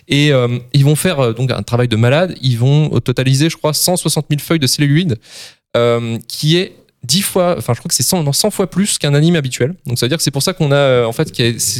et 0.08 0.30
ils 0.72 0.84
vont 0.84 0.96
faire 0.96 1.34
donc 1.46 1.58
un 1.58 1.62
travail 1.62 1.88
de 1.88 1.96
malade 1.96 2.34
ils 2.42 2.58
vont 2.58 3.00
totaliser 3.00 3.50
je 3.50 3.56
crois 3.56 3.72
160 3.72 4.26
000 4.28 4.40
feuilles 4.40 4.58
de 4.58 4.66
celluloïd 4.66 5.18
euh, 5.76 6.18
qui 6.26 6.56
est 6.56 6.72
10 7.02 7.22
fois, 7.22 7.54
enfin 7.58 7.74
je 7.74 7.78
crois 7.78 7.88
que 7.88 7.94
c'est 7.94 8.02
100, 8.02 8.22
non, 8.22 8.32
100 8.32 8.50
fois 8.50 8.68
plus 8.68 8.98
qu'un 8.98 9.14
anime 9.14 9.36
habituel. 9.36 9.74
Donc 9.84 9.98
ça 9.98 10.06
veut 10.06 10.08
dire 10.08 10.16
que 10.16 10.24
c'est 10.24 10.30
pour 10.30 10.42
ça 10.42 10.54
qu'on 10.54 10.72
a, 10.72 10.76
euh, 10.76 11.04
en 11.04 11.12
fait, 11.12 11.28
ce 11.28 11.32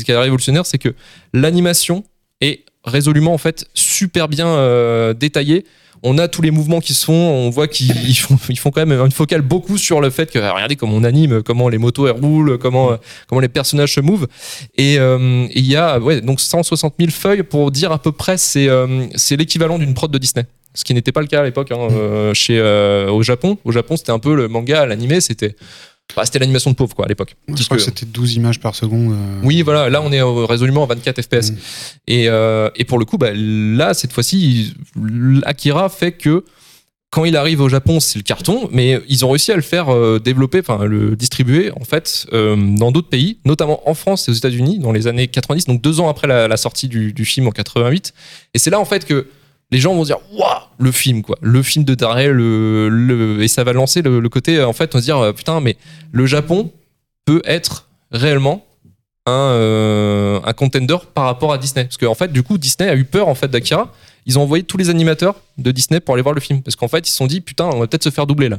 qui 0.05 0.13
est, 0.13 0.17
révolutionnaire, 0.17 0.67
c'est 0.67 0.79
que 0.79 0.95
l'animation 1.33 2.05
est 2.41 2.65
résolument 2.85 3.33
en 3.33 3.39
fait 3.39 3.67
super 3.75 4.29
bien 4.29 4.49
euh, 4.49 5.15
détaillée. 5.15 5.65
On 6.03 6.19
a 6.19 6.29
tous 6.29 6.43
les 6.43 6.51
mouvements 6.51 6.81
qui 6.81 6.95
se 6.95 7.05
font, 7.05 7.13
on 7.13 7.51
voit 7.51 7.69
qu'ils 7.69 8.09
ils 8.09 8.59
font, 8.59 8.71
quand 8.71 8.87
même 8.87 9.01
une 9.01 9.13
focale 9.13 9.43
beaucoup 9.43 9.79
sur 9.79 10.01
le 10.01 10.11
fait 10.11 10.31
que 10.31 10.39
ah, 10.39 10.53
regardez 10.53 10.77
comment 10.77 10.95
on 10.95 11.05
anime, 11.05 11.43
comment 11.43 11.69
les 11.69 11.79
motos 11.79 12.07
elles 12.07 12.21
roulent, 12.21 12.59
comment, 12.59 12.93
euh, 12.93 12.97
comment 13.29 13.41
les 13.41 13.49
personnages 13.49 13.95
se 13.95 14.01
mouvent. 14.01 14.27
Et 14.77 14.99
euh, 14.99 15.47
il 15.55 15.67
y 15.67 15.77
a 15.77 15.99
ouais, 15.99 16.21
donc 16.21 16.41
160 16.41 16.95
000 16.99 17.11
feuilles 17.11 17.43
pour 17.43 17.71
dire 17.71 17.93
à 17.93 17.99
peu 17.99 18.13
près 18.13 18.37
c'est 18.37 18.69
euh, 18.69 19.07
c'est 19.15 19.37
l'équivalent 19.37 19.79
d'une 19.79 19.95
prod 19.95 20.11
de 20.11 20.19
Disney. 20.19 20.47
Ce 20.77 20.85
qui 20.85 20.93
n'était 20.93 21.11
pas 21.11 21.23
le 21.23 21.27
cas 21.27 21.41
à 21.41 21.45
l'époque 21.45 21.73
hein, 21.73 21.89
euh, 21.91 22.35
chez 22.35 22.59
euh, 22.61 23.11
au 23.11 23.23
Japon. 23.23 23.57
Au 23.65 23.73
Japon, 23.73 23.97
c'était 23.97 24.13
un 24.13 24.19
peu 24.19 24.37
le 24.37 24.47
manga, 24.47 24.85
l'animé, 24.85 25.23
c'était 25.23 25.57
bah, 26.15 26.25
c'était 26.25 26.39
l'animation 26.39 26.71
de 26.71 26.77
pauvre 26.77 26.95
quoi 26.95 27.07
à 27.07 27.09
l'époque. 27.09 27.37
Je 27.49 27.63
crois 27.65 27.77
que 27.77 27.83
c'était 27.83 28.07
12 28.07 28.35
images 28.35 28.61
par 28.61 28.75
seconde. 28.75 29.13
euh. 29.13 29.41
oui, 29.43 29.63
voilà, 29.63 29.91
là 29.91 30.01
on 30.03 30.13
est 30.13 30.21
euh, 30.23 30.45
résolument 30.47 30.85
à 30.85 30.87
24 30.87 31.23
FPS. 31.23 31.51
Mm. 31.51 31.57
Et, 32.09 32.29
euh, 32.29 32.71
et 32.77 32.85
pour 32.85 32.99
le 32.99 33.05
coup, 33.05 33.19
bah, 33.19 33.31
là, 33.35 33.93
cette 33.93 34.13
fois-ci, 34.13 34.75
Akira 35.45 35.89
fait 35.89 36.13
que 36.13 36.45
quand 37.11 37.25
il 37.25 37.37
arrive 37.37 37.61
au 37.61 37.69
Japon, 37.69 38.01
c'est 38.01 38.19
le 38.19 38.23
carton, 38.25 38.69
mais 38.73 39.01
ils 39.09 39.25
ont 39.25 39.31
réussi 39.31 39.53
à 39.53 39.57
le 39.57 39.63
faire 39.63 39.89
euh, 39.95 40.19
développer, 40.19 40.61
enfin 40.61 40.85
le 40.85 41.17
distribuer 41.17 41.71
en 41.81 41.85
fait 41.85 42.27
dans 42.33 42.93
d'autres 42.93 43.09
pays, 43.09 43.39
notamment 43.45 43.89
en 43.89 43.95
France 43.95 44.29
et 44.29 44.31
aux 44.31 44.35
États-Unis 44.35 44.79
dans 44.79 44.93
les 44.93 45.07
années 45.07 45.29
90, 45.29 45.67
donc 45.67 45.81
deux 45.83 46.01
ans 46.01 46.09
après 46.09 46.27
la, 46.27 46.49
la 46.49 46.57
sortie 46.57 46.89
du, 46.89 47.13
du 47.13 47.25
film 47.25 47.47
en 47.47 47.53
88. 47.53 48.13
Et 48.55 48.59
c'est 48.59 48.71
là 48.71 48.81
en 48.81 48.85
fait 48.85 49.05
que 49.07 49.29
les 49.71 49.79
gens 49.79 49.95
vont 49.95 50.05
dire 50.05 50.19
waouh 50.33 50.63
le 50.79 50.93
film 50.93 51.23
quoi, 51.23 51.37
le 51.41 51.63
film 51.63 51.85
de 51.85 51.95
Darrell, 51.95 52.31
le, 52.33 52.89
le- 52.89 53.43
et 53.43 53.49
ça 53.49 53.65
va 53.65 53.73
lancer 53.73 54.03
le, 54.03 54.29
côté 54.29 54.63
en 54.63 54.73
fait 54.73 54.95
on 54.95 54.99
va 54.99 55.03
dire 55.03 55.19
euh, 55.19 55.33
putain 55.33 55.61
mais 55.61 55.77
le 56.13 56.27
Japon 56.27 56.71
peut 57.25 57.43
être 57.45 57.89
réellement 58.13 58.65
un, 59.27 59.33
euh, 59.33 60.41
un 60.45 60.53
contender 60.53 60.97
par 61.15 61.25
rapport 61.25 61.53
à 61.53 61.59
Disney. 61.59 61.85
Parce 61.85 61.97
qu'en 61.97 62.15
fait, 62.15 62.31
du 62.33 62.45
coup, 62.45 62.59
Disney 62.59 62.89
a 62.89 62.95
eu 62.95 63.05
peur 63.05 63.27
en 63.27 63.35
fait 63.35 63.49
d'Akira. 63.49 63.93
Ils 64.25 64.39
ont 64.39 64.43
envoyé 64.43 64.63
tous 64.63 64.77
les 64.77 64.89
animateurs 64.89 65.35
de 65.59 65.73
Disney 65.73 65.99
pour 65.99 66.15
aller 66.15 66.23
voir 66.23 66.33
le 66.37 66.41
film. 66.41 66.63
Parce 66.63 66.77
qu'en 66.77 66.87
fait, 66.87 67.09
ils 67.09 67.11
se 67.11 67.17
sont 67.17 67.27
dit, 67.27 67.41
putain, 67.41 67.65
on 67.65 67.81
va 67.81 67.89
peut-être 67.89 68.05
se 68.05 68.11
faire 68.11 68.29
doubler 68.29 68.49
là. 68.49 68.59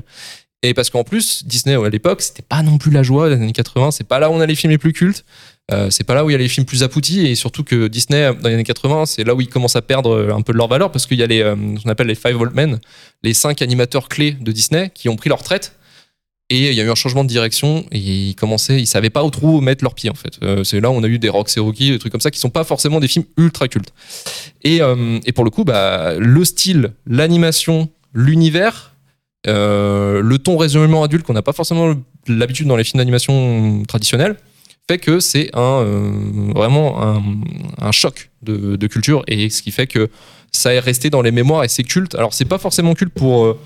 Et 0.63 0.73
parce 0.73 0.89
qu'en 0.89 1.05
plus, 1.05 1.45
Disney 1.45 1.75
à 1.75 1.87
l'époque, 1.89 2.21
c'était 2.21 2.41
pas 2.41 2.63
non 2.63 2.77
plus 2.77 2.91
la 2.91 3.01
joie 3.01 3.29
des 3.29 3.35
années 3.35 3.53
80. 3.53 3.91
C'est 3.91 4.03
pas 4.03 4.19
là 4.19 4.29
où 4.29 4.33
on 4.33 4.41
a 4.41 4.45
les 4.45 4.55
films 4.55 4.71
les 4.71 4.77
plus 4.77 4.91
cultes. 4.91 5.23
Euh, 5.71 5.89
c'est 5.89 6.05
pas 6.05 6.15
là 6.15 6.23
où 6.23 6.29
il 6.29 6.33
y 6.33 6.35
a 6.35 6.39
les 6.39 6.47
films 6.47 6.65
plus 6.65 6.83
aboutis. 6.83 7.27
Et 7.27 7.35
surtout 7.35 7.63
que 7.63 7.87
Disney, 7.87 8.33
dans 8.41 8.49
les 8.49 8.55
années 8.55 8.63
80, 8.63 9.05
c'est 9.05 9.23
là 9.23 9.35
où 9.35 9.41
ils 9.41 9.49
commencent 9.49 9.75
à 9.75 9.81
perdre 9.81 10.31
un 10.33 10.41
peu 10.41 10.53
de 10.53 10.57
leur 10.57 10.67
valeur. 10.67 10.91
Parce 10.91 11.05
qu'il 11.05 11.17
y 11.17 11.23
a 11.23 11.27
les, 11.27 11.41
euh, 11.41 11.55
ce 11.77 11.83
qu'on 11.83 11.89
appelle 11.89 12.07
les 12.07 12.15
Five 12.15 12.39
Old 12.39 12.53
Men, 12.53 12.79
les 13.23 13.33
cinq 13.33 13.61
animateurs 13.61 14.09
clés 14.09 14.31
de 14.31 14.51
Disney 14.51 14.91
qui 14.93 15.09
ont 15.09 15.15
pris 15.15 15.29
leur 15.29 15.39
retraite. 15.39 15.77
Et 16.49 16.69
il 16.69 16.73
y 16.73 16.79
a 16.79 16.83
eu 16.83 16.89
un 16.89 16.95
changement 16.95 17.25
de 17.25 17.29
direction 17.29 17.85
et 17.91 17.99
ils 17.99 18.35
commençaient, 18.35 18.79
ils 18.79 18.87
savaient 18.87 19.09
pas 19.09 19.25
où 19.25 19.29
trop 19.29 19.59
mettre 19.59 19.83
leurs 19.83 19.95
pieds 19.95 20.09
en 20.09 20.13
fait. 20.13 20.39
Euh, 20.43 20.63
c'est 20.63 20.79
là 20.79 20.89
où 20.89 20.93
on 20.93 21.03
a 21.03 21.07
eu 21.07 21.19
des 21.19 21.27
Rock 21.27 21.49
Cherokee, 21.49 21.91
des 21.91 21.99
trucs 21.99 22.11
comme 22.11 22.21
ça 22.21 22.31
qui 22.31 22.39
sont 22.39 22.49
pas 22.49 22.63
forcément 22.63 23.01
des 23.01 23.09
films 23.09 23.25
ultra 23.35 23.67
cultes. 23.67 23.93
Et, 24.63 24.81
euh, 24.81 25.19
et 25.25 25.33
pour 25.33 25.43
le 25.43 25.49
coup, 25.49 25.65
bah, 25.65 26.13
le 26.17 26.45
style, 26.45 26.93
l'animation, 27.05 27.89
l'univers, 28.13 28.93
euh, 29.47 30.21
le 30.21 30.37
ton 30.37 30.57
résolument 30.57 31.03
adulte 31.03 31.25
qu'on 31.25 31.33
n'a 31.33 31.41
pas 31.41 31.51
forcément 31.51 31.93
l'habitude 32.27 32.67
dans 32.67 32.77
les 32.77 32.85
films 32.85 32.99
d'animation 32.99 33.83
traditionnels, 33.85 34.37
fait 34.89 34.97
que 34.99 35.19
c'est 35.19 35.49
un 35.53 35.81
euh, 35.81 36.11
vraiment 36.55 37.01
un, 37.79 37.91
choc 37.91 38.29
de, 38.41 38.87
culture 38.87 39.23
et 39.27 39.49
ce 39.49 39.61
qui 39.61 39.71
fait 39.71 39.87
que 39.87 40.09
ça 40.51 40.73
est 40.73 40.79
resté 40.79 41.09
dans 41.09 41.21
les 41.21 41.31
mémoires 41.31 41.63
et 41.63 41.67
c'est 41.67 41.83
culte. 41.83 42.15
Alors 42.15 42.33
c'est 42.33 42.45
pas 42.45 42.57
forcément 42.57 42.93
culte 42.93 43.13
pour 43.13 43.45
euh, 43.45 43.59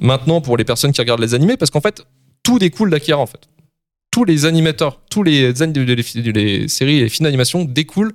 maintenant 0.00 0.40
pour 0.40 0.56
les 0.56 0.64
personnes 0.64 0.92
qui 0.92 1.00
regardent 1.00 1.20
les 1.20 1.34
animés 1.34 1.56
parce 1.56 1.70
qu'en 1.70 1.80
fait 1.80 2.02
tout 2.42 2.58
découle 2.58 2.90
d'Akira 2.90 3.18
en 3.18 3.26
fait. 3.26 3.48
Tous 4.10 4.24
les 4.24 4.44
animateurs, 4.46 5.00
tous 5.10 5.22
les, 5.22 5.52
les- 5.52 6.32
les 6.32 6.68
séries 6.68 6.98
et 6.98 7.02
les 7.02 7.08
films 7.08 7.24
d'animation 7.24 7.64
découlent 7.64 8.12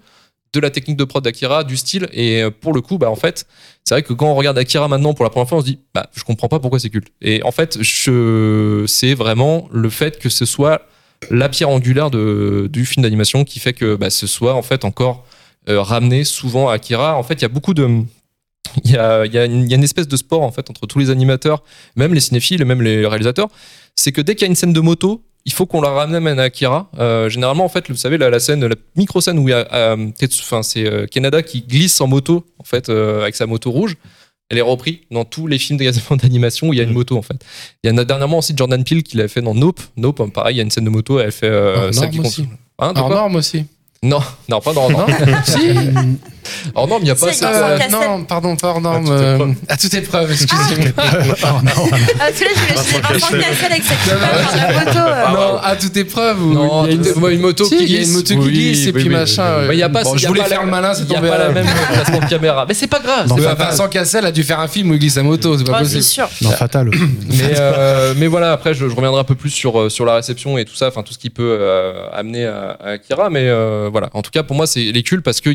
de 0.53 0.59
la 0.59 0.71
technique 0.71 0.97
de 0.97 1.03
prod 1.03 1.23
d'Akira, 1.23 1.63
du 1.63 1.77
style 1.77 2.07
et 2.13 2.41
euh, 2.41 2.49
pour 2.49 2.73
le 2.73 2.81
coup 2.81 2.97
bah 2.97 3.11
en 3.11 3.15
fait 3.15 3.45
c'est 3.83 3.93
vrai 3.93 4.01
que 4.01 4.13
quand 4.13 4.27
on 4.27 4.35
regarde 4.35 4.57
Akira 4.57 4.87
maintenant 4.87 5.13
pour 5.13 5.23
la 5.23 5.29
première 5.29 5.47
fois 5.47 5.59
on 5.59 5.61
se 5.61 5.65
dit 5.67 5.79
bah 5.93 6.09
je 6.15 6.23
comprends 6.23 6.47
pas 6.47 6.59
pourquoi 6.59 6.79
c'est 6.79 6.89
culte 6.89 7.09
et 7.21 7.43
en 7.43 7.51
fait 7.51 7.77
je 7.81 8.83
c'est 8.87 9.13
vraiment 9.13 9.67
le 9.71 9.89
fait 9.91 10.17
que 10.17 10.29
ce 10.29 10.45
soit 10.45 10.81
la 11.29 11.49
pierre 11.49 11.69
angulaire 11.69 12.09
du 12.11 12.85
film 12.85 13.03
d'animation 13.03 13.43
qui 13.43 13.59
fait 13.59 13.73
que 13.73 13.95
bah, 13.95 14.09
ce 14.09 14.27
soit 14.27 14.53
en 14.55 14.61
fait 14.61 14.85
encore 14.85 15.25
euh, 15.69 15.81
ramené 15.81 16.23
souvent 16.23 16.69
à 16.69 16.73
Akira 16.73 17.17
en 17.17 17.23
fait 17.23 17.35
il 17.35 17.41
y 17.41 17.45
a 17.45 17.49
beaucoup 17.49 17.73
de 17.73 17.87
il 18.83 18.91
y 18.91 18.97
a, 18.97 19.25
y, 19.25 19.37
a 19.37 19.45
y 19.45 19.73
a 19.73 19.75
une 19.75 19.83
espèce 19.83 20.07
de 20.07 20.15
sport 20.15 20.43
en 20.43 20.51
fait 20.51 20.69
entre 20.69 20.85
tous 20.85 20.99
les 20.99 21.09
animateurs, 21.09 21.63
même 21.95 22.13
les 22.13 22.19
cinéphiles 22.19 22.61
et 22.61 22.65
même 22.65 22.81
les 22.81 23.05
réalisateurs. 23.07 23.49
C'est 23.95 24.11
que 24.11 24.21
dès 24.21 24.35
qu'il 24.35 24.43
y 24.43 24.45
a 24.45 24.49
une 24.49 24.55
scène 24.55 24.73
de 24.73 24.79
moto, 24.79 25.23
il 25.45 25.53
faut 25.53 25.65
qu'on 25.65 25.81
la 25.81 25.89
ramène 25.89 26.39
à 26.39 26.43
Akira. 26.43 26.91
Euh, 26.99 27.29
généralement, 27.29 27.65
en 27.65 27.69
fait, 27.69 27.89
vous 27.89 27.97
savez, 27.97 28.19
la, 28.19 28.39
scène, 28.39 28.65
la 28.65 28.75
micro 28.95 29.21
scène 29.21 29.39
où 29.39 29.47
il 29.47 29.51
y 29.51 29.53
a, 29.55 29.67
euh, 29.73 30.11
enfin, 30.41 30.61
c'est 30.61 31.09
Kanada 31.09 31.41
qui 31.41 31.61
glisse 31.61 31.99
en 31.99 32.07
moto, 32.07 32.45
en 32.59 32.63
fait, 32.63 32.89
avec 32.89 33.35
sa 33.35 33.47
moto 33.47 33.71
rouge. 33.71 33.97
Elle 34.49 34.57
est 34.57 34.61
reprise 34.61 34.97
dans 35.11 35.25
tous 35.25 35.47
les 35.47 35.59
films 35.59 35.79
d'animation 36.21 36.69
où 36.69 36.73
il 36.73 36.77
y 36.77 36.79
a 36.79 36.83
une 36.83 36.93
moto 36.93 37.17
en 37.17 37.21
fait. 37.21 37.45
Il 37.83 37.89
y 37.89 37.93
en 37.93 37.97
a 37.97 38.05
dernièrement 38.05 38.39
aussi 38.39 38.53
Jordan 38.55 38.83
Peele 38.83 39.03
qui 39.03 39.17
l'a 39.17 39.27
fait 39.27 39.41
dans 39.41 39.55
Nope. 39.55 39.81
Nope, 39.97 40.31
pareil, 40.33 40.55
il 40.55 40.57
y 40.57 40.61
a 40.61 40.63
une 40.63 40.71
scène 40.71 40.85
de 40.85 40.89
moto, 40.89 41.19
elle 41.19 41.31
fait 41.31 41.47
euh, 41.47 41.87
Hors 41.87 41.93
ça 41.93 42.01
norme 42.01 42.11
qui 42.11 42.19
aussi. 42.19 42.47
Hein, 42.79 42.93
de 42.93 42.99
Hors 42.99 43.07
quoi 43.07 43.15
norme 43.15 43.35
aussi. 43.35 43.65
Non, 44.01 44.19
non, 44.47 44.61
pas 44.61 44.71
dans 44.73 44.83
hors 44.83 44.91
norme. 44.91 45.11
si 45.45 45.59
Hors 46.73 46.87
norme, 46.87 47.01
il 47.01 47.05
n'y 47.05 47.11
a 47.11 47.15
pas 47.15 47.31
Si, 47.33 47.39
ça. 47.39 47.49
Euh. 47.51 47.77
Non, 47.91 48.23
pardon, 48.23 48.55
pas 48.55 48.69
hors 48.69 48.81
norme. 48.81 49.05
À 49.05 49.07
toute 49.07 49.13
euh, 49.21 49.35
épreuve. 49.35 49.55
À 49.67 49.77
toute 49.77 49.93
épreuve, 49.93 50.31
excusez-moi. 50.31 50.87
Ah, 51.43 52.25
parce 52.31 52.39
que 52.39 52.45
là, 52.45 52.51
je 52.55 52.73
Vincent 52.73 52.97
vais 52.97 53.01
Vincent 53.01 53.39
Cassel. 53.39 53.71
Avec 53.71 53.83
la 54.55 54.85
moto. 54.85 54.99
euh. 54.99 55.29
Non, 55.33 55.57
à 55.61 55.75
toute 55.75 55.97
épreuve. 55.97 56.41
où 56.43 56.53
Non, 56.53 56.85
il 56.87 56.93
y 57.03 57.07
a 57.07 57.31
une, 57.31 57.39
moto 57.41 57.65
Si, 57.65 57.77
qui 57.77 57.83
il 57.83 57.91
y 57.91 57.97
a 57.97 57.99
une 57.99 58.03
glisse. 58.05 58.15
moto 58.15 58.27
qui 58.33 58.37
Oui, 58.39 58.51
glisse 58.53 58.83
et 58.83 58.85
oui, 58.87 58.91
puis 58.93 59.03
oui, 59.03 59.09
machin. 59.09 59.43
oui. 59.57 59.63
euh, 59.63 59.67
Bah, 59.67 59.73
il 59.73 59.79
y 59.79 59.83
a 59.83 59.89
pas, 59.89 60.03
bon, 60.03 60.13
il 60.13 60.17
y 60.17 60.19
je 60.21 60.25
a 60.25 60.29
voulais 60.29 60.41
pas 60.41 60.47
faire 60.47 60.63
le 60.63 60.71
malin, 60.71 60.93
c'est 60.93 61.01
Il 61.03 61.07
n'y 61.09 61.13
a 61.15 61.17
tombé 61.17 61.29
pas 61.29 61.35
à 61.35 61.37
la 61.39 61.49
même 61.51 61.67
placement 61.93 62.19
de 62.19 62.25
caméra. 62.25 62.65
Mais 62.67 62.73
c'est 62.73 62.87
pas 62.87 62.99
grave. 62.99 63.27
Non, 63.27 63.35
c'est 63.37 63.43
pas 63.43 63.55
grave. 63.55 63.69
Vincent 63.69 63.87
Cassel 63.89 64.25
a 64.25 64.31
dû 64.31 64.43
faire 64.43 64.59
un 64.59 64.67
film 64.67 64.89
où 64.91 64.93
il 64.93 64.99
glisse 64.99 65.13
sa 65.15 65.23
moto, 65.23 65.57
c'est 65.57 65.63
pas 65.65 65.73
Ah, 65.75 65.79
c'est 65.83 65.97
possible. 65.97 66.03
sûr. 66.03 66.29
Non, 66.41 66.51
fatal. 66.51 66.89
mais, 67.29 67.53
euh, 67.59 68.13
mais 68.17 68.27
voilà, 68.27 68.53
après, 68.53 68.73
je, 68.73 68.87
je 68.89 68.95
reviendrai 68.95 69.19
un 69.19 69.25
peu 69.25 69.35
plus 69.35 69.49
sur, 69.51 69.79
euh, 69.79 69.89
sur 69.89 70.05
la 70.05 70.15
réception 70.15 70.57
et 70.57 70.65
tout 70.65 70.75
ça, 70.75 70.87
enfin, 70.87 71.03
tout 71.03 71.13
ce 71.13 71.19
qui 71.19 71.29
peut 71.29 71.57
euh, 71.59 72.05
amener 72.13 72.45
à, 72.45 72.77
à 72.83 72.87
Akira. 72.91 73.29
Mais 73.29 73.47
euh, 73.47 73.88
voilà, 73.89 74.09
en 74.13 74.21
tout 74.21 74.31
cas, 74.31 74.43
pour 74.43 74.55
moi, 74.55 74.67
c'est 74.67 74.91
les 74.91 75.03
cultes 75.03 75.23
parce 75.23 75.41
que 75.41 75.49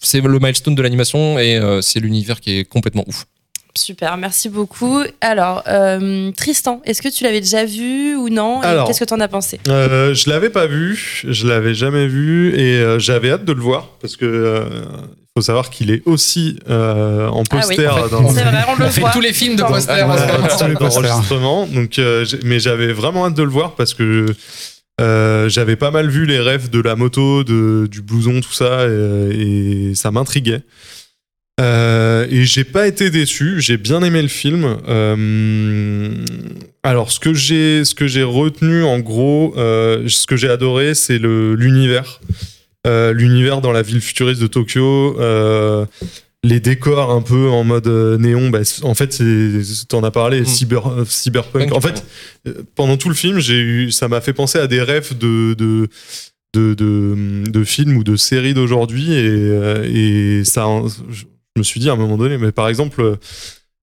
c'est 0.00 0.20
le 0.20 0.38
milestone 0.38 0.74
de 0.74 0.82
l'animation 0.82 1.38
et 1.38 1.56
euh, 1.56 1.80
c'est 1.80 2.00
l'univers 2.00 2.40
qui 2.40 2.58
est 2.58 2.64
complètement 2.64 3.04
ouf. 3.06 3.24
Super, 3.74 4.18
merci 4.18 4.50
beaucoup. 4.50 5.00
Alors, 5.22 5.62
euh, 5.66 6.30
Tristan, 6.32 6.82
est-ce 6.84 7.00
que 7.00 7.08
tu 7.08 7.24
l'avais 7.24 7.40
déjà 7.40 7.64
vu 7.64 8.14
ou 8.16 8.28
non? 8.28 8.60
Qu'est-ce 8.86 9.00
que 9.00 9.04
tu 9.06 9.14
en 9.14 9.20
as 9.20 9.28
pensé? 9.28 9.60
Euh, 9.66 10.12
je 10.12 10.28
l'avais 10.28 10.50
pas 10.50 10.66
vu, 10.66 11.22
je 11.26 11.46
l'avais 11.46 11.72
jamais 11.72 12.06
vu 12.06 12.54
et 12.54 12.74
euh, 12.76 12.98
j'avais 12.98 13.30
hâte 13.30 13.46
de 13.46 13.52
le 13.54 13.62
voir 13.62 13.88
parce 14.02 14.16
que 14.16 14.26
euh, 14.26 14.64
il 14.84 15.40
faut 15.40 15.42
savoir 15.42 15.70
qu'il 15.70 15.90
est 15.90 16.02
aussi 16.04 16.58
euh, 16.68 17.28
en 17.28 17.44
Ah 17.50 17.54
oui. 17.66 17.76
poster 17.76 17.88
En 17.88 17.96
fait, 18.02 18.10
dans 18.10 18.28
C'est 18.28 18.42
vrai, 18.44 18.62
on 18.68 18.76
le 18.76 18.84
On 18.88 18.90
fait 18.90 19.00
voit. 19.00 19.10
tous 19.10 19.20
les 19.22 19.32
films 19.32 19.56
de 19.56 19.62
les 19.62 19.68
posters. 19.68 20.68
l'enregistrement. 20.78 21.66
Donc, 21.66 21.98
euh, 21.98 22.26
mais 22.44 22.60
j'avais 22.60 22.92
vraiment 22.92 23.24
hâte 23.24 23.34
de 23.34 23.42
le 23.42 23.48
voir 23.50 23.74
parce 23.74 23.94
que 23.94 24.26
euh, 25.00 25.48
j'avais 25.48 25.76
pas 25.76 25.90
mal 25.90 26.08
vu 26.08 26.26
les 26.26 26.38
rêves 26.38 26.70
de 26.70 26.80
la 26.80 26.96
moto, 26.96 27.44
de, 27.44 27.88
du 27.90 28.02
blouson, 28.02 28.40
tout 28.40 28.52
ça, 28.52 28.86
et, 28.88 29.92
ça 29.94 30.10
m'intriguait. 30.10 30.62
Euh, 31.60 32.26
et 32.30 32.44
j'ai 32.44 32.64
pas 32.64 32.88
été 32.88 33.10
déçu, 33.10 33.60
j'ai 33.60 33.76
bien 33.76 34.02
aimé 34.02 34.22
le 34.22 34.28
film. 34.28 34.78
Euh, 34.88 36.10
alors, 36.82 37.12
ce 37.12 37.20
que 37.20 37.34
j'ai, 37.34 37.84
ce 37.84 37.94
que 37.94 38.06
j'ai 38.06 38.22
retenu 38.22 38.84
en 38.84 39.00
gros, 39.00 39.54
ce 39.56 40.26
que 40.26 40.36
j'ai 40.36 40.48
adoré, 40.48 40.94
c'est 40.94 41.18
l'univers, 41.18 42.20
l'univers 42.86 43.60
dans 43.60 43.72
la 43.72 43.82
ville 43.82 44.00
futuriste 44.00 44.40
de 44.40 44.46
Tokyo. 44.46 45.16
Les 46.44 46.58
décors 46.60 47.10
un 47.12 47.22
peu 47.22 47.48
en 47.48 47.62
mode 47.64 47.86
euh, 47.86 48.18
néon, 48.18 48.50
bah, 48.50 48.60
en 48.82 48.94
fait, 48.94 49.12
c'est, 49.12 49.86
t'en 49.88 50.02
as 50.02 50.10
parlé, 50.10 50.40
Mm. 50.40 50.46
cyber, 50.46 50.86
euh, 50.88 51.04
cyberpunk. 51.04 51.72
En 51.72 51.80
fait, 51.80 52.04
euh, 52.48 52.62
pendant 52.74 52.96
tout 52.96 53.08
le 53.08 53.14
film, 53.14 53.38
j'ai 53.38 53.58
eu, 53.60 53.92
ça 53.92 54.08
m'a 54.08 54.20
fait 54.20 54.32
penser 54.32 54.58
à 54.58 54.66
des 54.66 54.82
rêves 54.82 55.16
de, 55.16 55.54
de, 55.54 55.88
de, 56.54 56.74
de, 56.74 57.44
de 57.48 57.64
films 57.64 57.96
ou 57.96 58.02
de 58.04 58.16
séries 58.16 58.54
d'aujourd'hui 58.54 59.12
et, 59.12 59.18
euh, 59.24 59.88
et 59.88 60.44
ça, 60.44 60.66
je 61.10 61.24
me 61.56 61.62
suis 61.62 61.78
dit 61.80 61.88
à 61.88 61.92
un 61.92 61.96
moment 61.96 62.16
donné, 62.16 62.38
mais 62.38 62.50
par 62.50 62.68
exemple, 62.68 63.18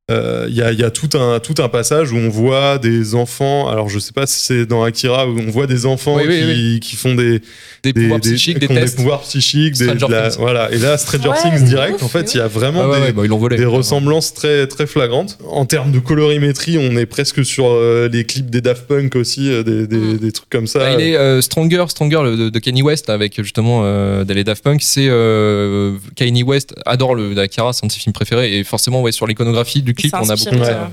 euh, 0.10 0.48
il 0.50 0.56
y, 0.56 0.62
a, 0.62 0.72
il 0.72 0.80
y 0.80 0.84
a 0.84 0.90
tout 0.92 1.10
un, 1.18 1.40
tout 1.40 1.56
un 1.62 1.70
passage 1.70 2.12
où 2.12 2.18
on 2.18 2.30
voit 2.30 2.78
des 2.80 3.16
enfants, 3.16 3.68
alors 3.68 3.90
je 3.90 4.00
sais 4.00 4.12
pas 4.14 4.26
si 4.28 4.40
c'est 4.40 4.66
dans 4.66 4.84
Akira, 4.84 5.28
où 5.28 5.38
on 5.40 5.52
voit 5.52 5.68
des 5.68 5.86
enfants 5.86 6.16
Oui, 6.18 6.24
oui, 6.28 6.80
qui, 6.82 6.90
qui 6.90 6.96
font 6.96 7.16
des, 7.16 7.42
Des, 7.84 7.94
des, 7.94 8.02
pouvoirs 8.02 8.20
psychiques, 8.22 8.60
des 8.60 8.66
ont 8.70 8.74
des 8.74 8.80
tests. 8.82 8.96
pouvoirs 8.98 9.22
psychiques, 9.22 9.78
des- 9.78 9.94
la- 9.94 10.30
voilà. 10.38 10.72
Et 10.72 10.78
là, 10.78 10.98
Stranger 10.98 11.30
Ouais, 11.30 11.36
Things 11.42 11.64
direct, 11.66 11.96
ouf, 11.98 12.04
en 12.04 12.08
fait, 12.08 12.34
il 12.34 12.38
y 12.38 12.42
a 12.42 12.48
vraiment 12.48 12.82
Ah 12.84 12.90
ouais, 12.90 13.12
des, 13.12 13.18
ouais, 13.20 13.28
bah, 13.28 13.36
volé. 13.36 13.58
des 13.58 13.66
ressemblances 13.66 14.34
très 14.34 14.68
très 14.68 14.88
flagrantes. 14.88 15.38
En 15.48 15.66
termes 15.66 15.92
de 15.92 16.00
colorimétrie, 16.00 16.78
on 16.78 16.98
est 16.98 17.06
presque 17.06 17.46
sur 17.46 17.68
euh, 17.68 18.10
les 18.12 18.24
clips 18.26 18.50
des 18.50 18.62
Daft 18.62 18.88
Punk 18.88 19.16
aussi, 19.16 19.50
euh, 19.52 19.64
des, 19.64 19.86
des, 19.88 19.98
Mm. 19.98 20.18
des 20.18 20.32
trucs 20.32 20.50
comme 20.50 20.68
ça. 20.68 20.80
Ah, 20.84 20.94
il 20.94 21.02
est 21.02 21.16
euh, 21.16 21.42
Stronger, 21.42 21.86
Stronger 21.90 22.22
le- 22.24 22.38
de, 22.38 22.50
de 22.50 22.60
Kanye 22.60 22.82
West 22.82 23.10
avec 23.10 23.36
justement 23.42 23.82
euh, 23.84 24.24
les 24.28 24.44
Daft 24.44 24.64
Punk. 24.64 24.82
C'est 24.82 25.08
euh, 25.08 25.96
Kanye 26.16 26.44
West 26.44 26.74
adore 26.86 27.16
le 27.16 27.38
Akira, 27.38 27.74
c'est 27.74 27.84
un 27.86 27.88
de 27.88 27.92
ses 27.92 28.00
films 28.00 28.14
préférés 28.14 28.58
et 28.58 28.64
forcément 28.64 29.02
ouais 29.02 29.12
sur 29.12 29.28
l'iconographie 29.28 29.82
du 29.82 29.94
clip 30.00 30.12
Ça 30.12 30.22
on 30.24 30.30
a 30.30 30.36
beaucoup. 30.36 30.56
Ouais. 30.56 30.70
euh, 30.70 30.86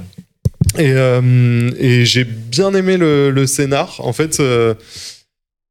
Et, 0.78 0.92
euh, 0.92 1.70
et 1.78 2.04
j'ai 2.04 2.24
bien 2.24 2.74
aimé 2.74 2.96
le, 2.96 3.30
le 3.30 3.46
scénar. 3.46 3.96
En 4.00 4.12
fait, 4.12 4.40
euh, 4.40 4.74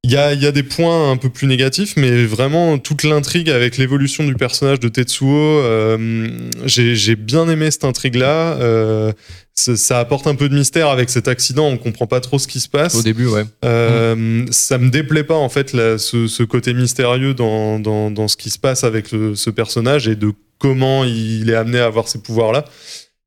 il 0.04 0.12
y, 0.12 0.18
a, 0.18 0.34
il 0.34 0.42
y 0.42 0.46
a 0.46 0.52
des 0.52 0.62
points 0.62 1.12
un 1.12 1.18
peu 1.18 1.30
plus 1.30 1.48
négatifs, 1.48 1.94
mais 1.98 2.26
vraiment 2.26 2.78
toute 2.78 3.02
l'intrigue 3.04 3.50
avec 3.50 3.78
l'évolution 3.78 4.24
du 4.24 4.36
personnage 4.36 4.80
de 4.80 4.88
Tetsuo, 4.88 5.28
euh, 5.28 6.30
j'ai 6.66 7.16
bien 7.16 7.50
aimé 7.50 7.72
cette 7.72 7.86
intrigue-là. 7.86 8.58
Euh, 8.60 9.12
ça, 9.56 10.00
apporte 10.00 10.28
un 10.28 10.36
peu 10.36 10.48
de 10.48 10.54
mystère 10.56 10.90
avec 10.90 11.10
cet 11.10 11.28
accident, 11.28 11.66
on 11.68 11.78
comprend 11.78 12.06
pas 12.06 12.20
trop 12.20 12.38
ce 12.38 12.48
qui 12.48 12.60
se 12.60 12.70
passe. 12.70 12.94
Au 12.94 13.02
début, 13.02 13.26
ouais. 13.26 13.46
Euh, 13.64 14.46
Ça 14.52 14.78
me 14.78 14.90
déplaît 14.92 15.24
pas 15.24 15.36
en 15.38 15.50
fait 15.50 15.74
là, 15.74 15.98
ce, 15.98 16.28
ce 16.28 16.44
côté 16.44 16.74
mystérieux 16.76 17.34
dans, 17.34 17.80
dans, 17.80 18.12
dans 18.12 18.28
ce 18.28 18.38
qui 18.38 18.52
se 18.52 18.60
passe 18.60 18.84
avec 18.84 19.12
le- 19.12 19.34
ce 19.34 19.50
personnage 19.50 20.08
et 20.08 20.16
de 20.16 20.34
comment 20.60 21.04
il 21.04 21.50
est 21.50 21.56
amené 21.56 21.80
à 21.80 21.86
avoir 21.86 22.08
ces 22.10 22.20
pouvoirs-là. 22.22 22.66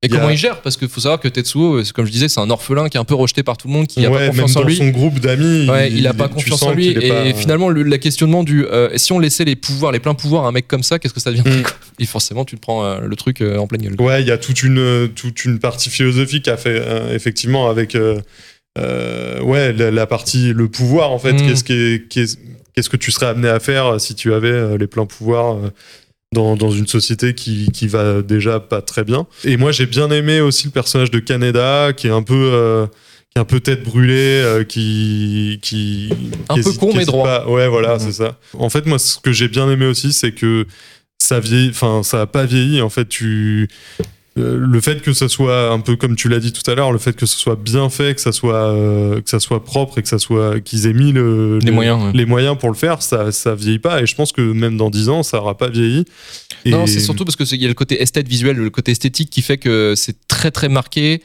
Et 0.03 0.07
a- 0.07 0.09
comment 0.11 0.31
il 0.31 0.37
gère? 0.37 0.61
Parce 0.63 0.77
qu'il 0.77 0.89
faut 0.89 1.01
savoir 1.01 1.19
que 1.19 1.27
Tetsuo, 1.27 1.83
comme 1.93 2.07
je 2.07 2.13
disais, 2.13 2.29
c'est 2.29 2.39
un 2.41 2.51
orphelin 2.51 2.89
qui 2.89 2.97
est 2.97 3.01
un 3.01 3.05
peu 3.05 3.17
rejeté 3.17 3.43
par 3.43 3.57
tout 3.57 3.67
le 3.67 3.73
monde, 3.73 3.89
qui 3.89 4.05
a 4.07 4.09
ouais, 4.11 4.15
pas 4.15 4.21
même 4.21 4.31
confiance 4.31 4.57
en 4.57 4.63
lui. 4.63 4.77
son 4.77 4.89
groupe 4.91 5.19
d'amis, 5.19 5.69
Ouais, 5.69 5.91
il 5.91 6.07
a 6.07 6.15
pas 6.15 6.29
confiance 6.29 6.63
en 6.63 6.73
lui. 6.73 6.89
Et 6.89 7.09
pas- 7.09 7.33
finalement, 7.35 7.69
le, 7.69 7.83
la 7.83 7.99
questionnement 7.99 8.45
du 8.45 8.65
euh, 8.65 8.91
si 8.97 9.11
on 9.13 9.19
laissait 9.19 9.45
les 9.45 9.57
pouvoirs, 9.57 9.91
les 9.91 9.99
pleins 9.99 10.15
pouvoirs 10.15 10.45
à 10.45 10.49
un 10.49 10.53
mec 10.53 10.69
comme 10.69 10.85
ça, 10.85 11.01
qu'est-ce 11.01 11.15
que 11.15 11.21
ça 11.21 11.31
devient 11.31 11.43
Mm. 11.45 11.63
Et 11.99 12.07
forcément, 12.07 12.45
tu 12.45 12.55
te 12.55 12.61
prends 12.61 12.85
euh, 12.85 13.01
le 13.01 13.17
truc 13.17 13.41
euh, 13.41 13.59
en 13.59 13.67
pleine 13.67 13.83
gueule. 13.83 13.97
Ouais, 14.01 14.23
il 14.23 14.29
y 14.29 14.31
a 14.31 14.39
toute 14.39 14.63
une, 14.63 15.09
toute 15.17 15.45
une 15.45 15.59
partie 15.59 15.91
philosophique 15.91 16.47
à 16.47 16.57
fait, 16.57 16.81
euh, 16.81 17.13
effectivement, 17.15 17.69
avec 17.69 17.97
ouais, 18.77 19.73
la, 19.73 19.91
la 19.91 20.07
partie, 20.07 20.53
le 20.53 20.69
pouvoir, 20.69 21.11
en 21.11 21.19
fait. 21.19 21.33
Mm. 21.33 21.65
Qu'est-ce 22.09 22.37
qu'est-ce 22.75 22.89
que 22.89 22.97
tu 22.97 23.11
serais 23.11 23.27
amené 23.27 23.49
à 23.49 23.59
faire 23.59 24.01
si 24.01 24.15
tu 24.15 24.33
avais 24.33 24.79
les 24.79 24.87
pleins 24.87 25.07
pouvoirs 25.07 25.57
dans, 26.33 26.57
dans 26.57 26.71
une 26.71 26.87
société 26.87 27.35
qui, 27.35 27.71
qui 27.73 27.89
va 27.89 28.23
déjà 28.23 28.61
pas 28.61 28.83
très 28.83 29.05
bien 29.05 29.27
Et 29.45 29.57
moi, 29.57 29.73
j'ai 29.73 29.87
bien 29.87 30.11
aimé 30.11 30.41
aussi 30.41 30.67
le 30.67 30.71
personnage 30.73 31.11
de 31.11 31.19
Kaneda, 31.21 31.93
qui 31.97 32.07
est 32.07 32.11
un 32.13 32.23
peu. 32.23 32.51
euh, 32.53 32.87
qui 33.31 33.37
est 33.37 33.41
un 33.41 33.45
peu 33.45 33.61
tête 33.61 33.83
brûlée, 33.83 34.41
euh, 34.43 34.65
qui, 34.65 35.59
qui 35.63 36.09
Un 36.49 36.55
qui 36.55 36.63
peu 36.63 36.69
hésite- 36.71 36.81
con, 36.81 36.93
mais 36.95 37.05
droit. 37.05 37.25
pas. 37.27 37.49
Ouais, 37.49 37.69
voilà, 37.69 37.99
c'est 37.99 38.13
ça. 38.13 38.39
En 38.55 38.71
fait, 38.71 38.87
moi, 38.87 38.99
ce 38.99 39.19
que 39.19 39.33
j'ai 39.33 39.49
bien 39.49 39.71
aimé 39.71 39.85
aussi, 39.87 40.13
c'est 40.15 40.33
que 40.33 40.67
ça 41.19 41.39
vieillit, 41.41 41.71
enfin, 41.71 42.03
ça 42.03 42.23
a 42.23 42.27
pas 42.27 42.45
vieilli. 42.47 42.81
En 42.81 42.89
fait, 42.89 43.07
tu, 43.09 43.69
le 44.39 44.81
fait 44.81 45.03
que 45.03 45.13
ça 45.13 45.29
soit 45.29 45.71
un 45.71 45.81
peu 45.81 45.97
comme 45.97 46.17
tu 46.17 46.29
l'as 46.29 46.39
dit 46.41 46.53
tout 46.53 46.69
à 46.71 46.75
l'heure, 46.75 46.93
le 46.93 46.99
fait 46.99 47.15
que 47.15 47.27
ce 47.27 47.37
soit 47.39 47.57
bien 47.57 47.89
fait, 47.91 48.15
que 48.15 48.21
ça 48.21 48.33
soit, 48.33 48.55
euh, 48.73 49.21
que 49.21 49.29
ça 49.31 49.41
soit 49.41 49.65
propre 49.65 49.99
et 49.99 50.03
que 50.03 50.09
ça 50.09 50.19
soit, 50.19 50.61
qu'ils 50.61 50.87
aient 50.87 50.93
mis 50.93 51.13
le, 51.13 51.59
Les 51.61 51.67
le- 51.67 51.73
moyens. 51.73 52.03
ouais. 52.03 52.11
les 52.15 52.25
moyens 52.27 52.57
pour 52.59 52.69
le 52.71 52.75
faire, 52.77 53.03
ça, 53.03 53.33
ça 53.33 53.55
vieillit 53.55 53.79
pas. 53.79 54.03
Et 54.03 54.07
je 54.07 54.15
pense 54.15 54.33
que 54.33 54.41
même 54.41 54.77
dans 54.77 54.91
10 54.91 55.09
ans, 55.09 55.23
ça 55.23 55.39
aura 55.41 55.57
pas 55.57 55.69
vieilli. 55.69 56.05
Et- 56.65 56.71
Non, 56.71 56.87
c'est 56.87 57.01
surtout 57.01 57.25
parce 57.25 57.37
que 57.37 57.45
il 57.55 57.61
y 57.63 57.65
a 57.65 57.69
le 57.69 57.75
côté 57.75 58.01
esthète 58.03 58.29
visuel, 58.29 58.57
le 58.57 58.71
côté 58.71 58.93
esthétique 58.93 59.31
qui 59.31 59.43
fait 59.43 59.59
que 59.59 59.95
c'est 59.97 60.17
très 60.29 60.51
très 60.51 60.69
marqué 60.69 61.15
et 61.15 61.21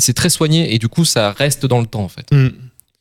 c'est 0.00 0.12
très 0.14 0.28
soigné 0.30 0.74
et 0.74 0.78
du 0.78 0.88
coup 0.88 1.04
ça 1.04 1.32
reste 1.32 1.66
dans 1.66 1.80
le 1.80 1.86
temps 1.86 2.02
en 2.04 2.08
fait. 2.08 2.26
Mm. 2.32 2.48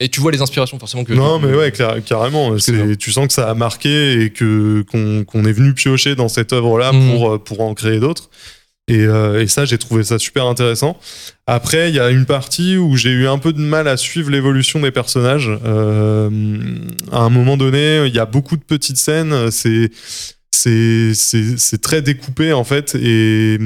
Et 0.01 0.10
tu 0.10 0.19
vois 0.19 0.34
les 0.34 0.41
inspirations 0.41 0.77
forcément 0.77 1.05
que. 1.05 1.13
Non, 1.13 1.39
mais 1.39 1.53
ouais, 1.55 1.72
carrément. 2.05 2.53
Tu 3.00 3.12
sens 3.13 3.27
que 3.27 3.34
ça 3.34 3.50
a 3.50 3.53
marqué 3.53 4.24
et 4.24 4.29
que 4.29 4.84
qu'on 4.89 5.45
est 5.45 5.51
venu 5.53 5.74
piocher 5.74 6.15
dans 6.15 6.27
cette 6.27 6.51
œuvre-là 6.51 6.91
Mhm. 6.91 7.12
pour 7.12 7.31
euh, 7.31 7.38
pour 7.38 7.62
en 7.62 7.74
créer 7.74 8.00
d'autres. 8.01 8.29
Et, 8.88 9.00
euh, 9.00 9.42
et 9.42 9.48
ça, 9.48 9.65
j'ai 9.65 9.80
trouvé 9.80 10.04
ça 10.04 10.20
super 10.20 10.46
intéressant. 10.46 11.00
Après, 11.48 11.89
il 11.89 11.96
y 11.96 12.00
a 12.00 12.12
une 12.12 12.25
partie 12.25 12.77
où 12.77 12.96
j'ai 12.96 13.10
eu 13.10 13.27
un 13.27 13.39
peu 13.39 13.51
de 13.51 13.60
mal 13.60 13.88
à 13.88 13.98
suivre 13.98 14.30
l'évolution 14.30 14.80
des 14.80 14.92
personnages. 14.92 15.50
Euh, 15.65 16.30
à 17.12 17.20
un 17.20 17.30
moment 17.30 17.58
donné, 17.58 18.06
il 18.06 18.13
y 18.13 18.20
a 18.20 18.25
beaucoup 18.25 18.58
de 18.58 18.63
petites 18.63 18.98
scènes. 18.98 19.50
C'est 19.50 19.89
c'est 20.55 21.81
très 21.81 22.01
découpé 22.01 22.53
en 22.53 22.63
fait 22.63 22.95
et 22.95 23.57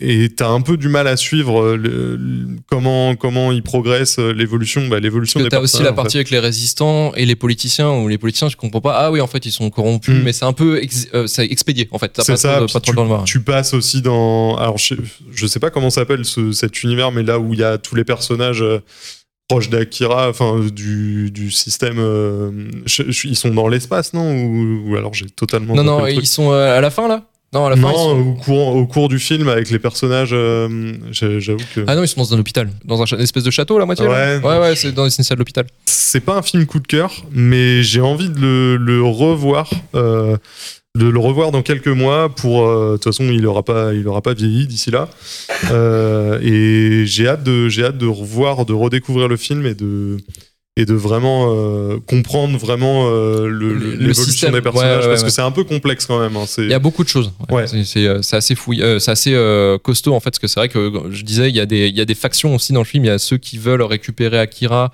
et 0.00 0.28
t'as 0.30 0.48
un 0.48 0.60
peu 0.60 0.76
du 0.76 0.88
mal 0.88 1.06
à 1.06 1.16
suivre 1.16 1.76
le- 1.76 2.16
le- 2.16 2.46
comment 2.68 3.14
comment 3.16 3.52
ils 3.52 3.62
progressent 3.62 4.18
l'évolution 4.18 4.88
bah, 4.88 5.00
l'évolution 5.00 5.40
des 5.40 5.48
t'as 5.48 5.60
aussi 5.60 5.82
la 5.82 5.90
fait. 5.90 5.94
partie 5.96 6.16
avec 6.18 6.30
les 6.30 6.38
résistants 6.38 7.12
et 7.14 7.26
les 7.26 7.36
politiciens 7.36 7.90
où 7.92 8.08
les 8.08 8.18
politiciens 8.18 8.48
je 8.48 8.56
comprends 8.56 8.80
pas 8.80 8.94
ah 8.98 9.10
oui 9.10 9.20
en 9.20 9.26
fait 9.26 9.46
ils 9.46 9.52
sont 9.52 9.70
corrompus 9.70 10.10
Mm. 10.14 10.22
mais 10.24 10.32
c'est 10.32 10.44
un 10.44 10.52
peu 10.52 10.82
ex- 10.82 11.08
euh, 11.14 11.26
c'est 11.26 11.44
expédié 11.44 11.88
en 11.92 11.98
fait 11.98 12.12
C'est 12.22 12.36
ça, 12.36 12.56
de- 12.60 12.66
le 12.66 13.24
tu 13.24 13.40
passes 13.40 13.74
aussi 13.74 14.02
dans. 14.02 14.56
Alors, 14.56 14.78
je, 14.78 14.94
je 15.32 15.46
sais 15.46 15.60
pas 15.60 15.70
comment 15.70 15.90
s'appelle 15.90 16.24
ce- 16.24 16.52
cet 16.52 16.82
univers, 16.82 17.12
mais 17.12 17.22
là 17.22 17.38
où 17.38 17.52
il 17.54 17.60
y 17.60 17.62
a 17.64 17.78
tous 17.78 17.94
les 17.94 18.04
personnages 18.04 18.62
euh, 18.62 18.80
proches 19.50 19.68
d'Akira, 19.70 20.28
enfin 20.28 20.60
du, 20.72 21.30
du 21.30 21.50
système. 21.50 21.96
euh, 21.98 22.50
je- 22.86 23.10
je- 23.10 23.28
ils 23.28 23.36
sont 23.36 23.50
dans 23.50 23.68
l'espace, 23.68 24.12
non? 24.14 24.32
Ou, 24.32 24.90
ou 24.90 24.96
alors 24.96 25.14
j'ai 25.14 25.26
totalement. 25.26 25.74
Non 25.74 25.82
zappé 25.84 25.90
non 26.00 26.04
le 26.06 26.12
ils 26.12 26.26
sont 26.26 26.52
euh, 26.52 26.78
à 26.78 26.80
la 26.80 26.90
fin 26.90 27.08
là? 27.08 27.24
Non 27.52 27.66
à 27.66 27.70
la 27.70 27.76
fin 27.76 27.82
ils 27.90 27.92
Non, 27.92 28.20
au, 28.30 28.34
cours, 28.34 28.76
au 28.76 28.86
cours 28.86 29.08
du 29.08 29.18
film 29.18 29.48
avec 29.48 29.70
les 29.70 29.80
personnages, 29.80 30.30
euh, 30.32 30.68
j'ai- 31.10 31.40
j'avoue 31.40 31.64
que 31.74 31.80
ah 31.88 31.96
non 31.96 32.02
ils 32.04 32.08
sont 32.08 32.20
dans 32.20 32.32
un 32.34 32.38
hôpital 32.38 32.70
dans 32.84 33.02
un 33.02 33.06
cha- 33.06 33.16
une 33.16 33.22
espèce 33.22 33.42
de 33.42 33.50
château 33.50 33.76
la 33.78 33.86
moitié 33.86 34.06
là? 34.06 34.38
Ouais. 34.38 34.46
ouais 34.46 34.58
ouais 34.60 34.76
c'est 34.76 34.92
dans 34.92 35.08
une 35.08 35.24
salle 35.24 35.38
d'hôpital 35.38 35.66
c'est 35.86 36.20
pas 36.20 36.36
un 36.36 36.42
film 36.42 36.64
coup 36.66 36.80
de 36.80 36.86
cœur, 36.88 37.24
mais 37.32 37.82
j'ai 37.84 38.00
envie 38.00 38.30
de 38.30 38.40
le, 38.40 38.76
le 38.76 39.02
revoir, 39.02 39.70
euh, 39.94 40.36
de 40.98 41.06
le 41.08 41.18
revoir 41.18 41.52
dans 41.52 41.62
quelques 41.62 41.88
mois. 41.88 42.28
Pour 42.28 42.66
euh, 42.66 42.92
de 42.92 42.96
toute 42.96 43.04
façon, 43.04 43.24
il 43.30 43.46
aura 43.46 43.62
pas, 43.62 43.94
il 43.94 44.06
aura 44.08 44.22
pas 44.22 44.34
vieilli 44.34 44.66
d'ici 44.66 44.90
là. 44.90 45.08
Euh, 45.70 46.38
et 46.42 47.06
j'ai 47.06 47.28
hâte 47.28 47.42
de, 47.44 47.68
j'ai 47.68 47.84
hâte 47.84 47.98
de 47.98 48.06
revoir, 48.06 48.66
de 48.66 48.72
redécouvrir 48.72 49.28
le 49.28 49.36
film 49.36 49.66
et 49.66 49.74
de 49.74 50.16
et 50.76 50.86
de 50.86 50.94
vraiment 50.94 51.52
euh, 51.52 51.98
comprendre 52.06 52.56
vraiment 52.56 53.08
euh, 53.08 53.48
le- 53.48 53.74
Le- 53.74 53.74
le 53.74 53.90
l'évolution 54.06 54.50
des 54.50 54.62
personnages 54.62 54.98
Ouais, 54.98 55.02
ouais, 55.02 55.08
parce 55.08 55.20
ouais. 55.22 55.26
que 55.26 55.32
c'est 55.32 55.42
un 55.42 55.50
peu 55.50 55.64
complexe 55.64 56.06
quand 56.06 56.18
même. 56.20 56.36
hein. 56.36 56.44
Il 56.58 56.68
y 56.70 56.72
a 56.74 56.78
beaucoup 56.78 57.02
de 57.04 57.08
choses. 57.08 57.32
C'est- 57.84 58.34
assez 58.36 58.54
fouillé, 58.54 58.82
euh, 58.84 58.98
c'est 58.98 59.10
assez 59.10 59.78
costaud 59.82 60.14
en 60.14 60.20
fait, 60.20 60.30
parce 60.30 60.38
que 60.38 60.46
c'est 60.46 60.60
vrai 60.60 60.68
que 60.68 60.92
je 61.10 61.22
disais, 61.24 61.50
il 61.50 61.56
y 61.56 61.60
a 61.60 61.66
des, 61.66 61.88
il 61.88 61.96
y 61.96 62.00
a 62.00 62.04
des 62.04 62.14
factions 62.14 62.54
aussi 62.54 62.72
dans 62.72 62.80
le 62.80 62.86
film. 62.86 63.04
Il 63.04 63.08
y 63.08 63.10
a 63.10 63.18
ceux 63.18 63.36
qui 63.36 63.58
veulent 63.58 63.82
récupérer 63.82 64.38
Akira 64.38 64.92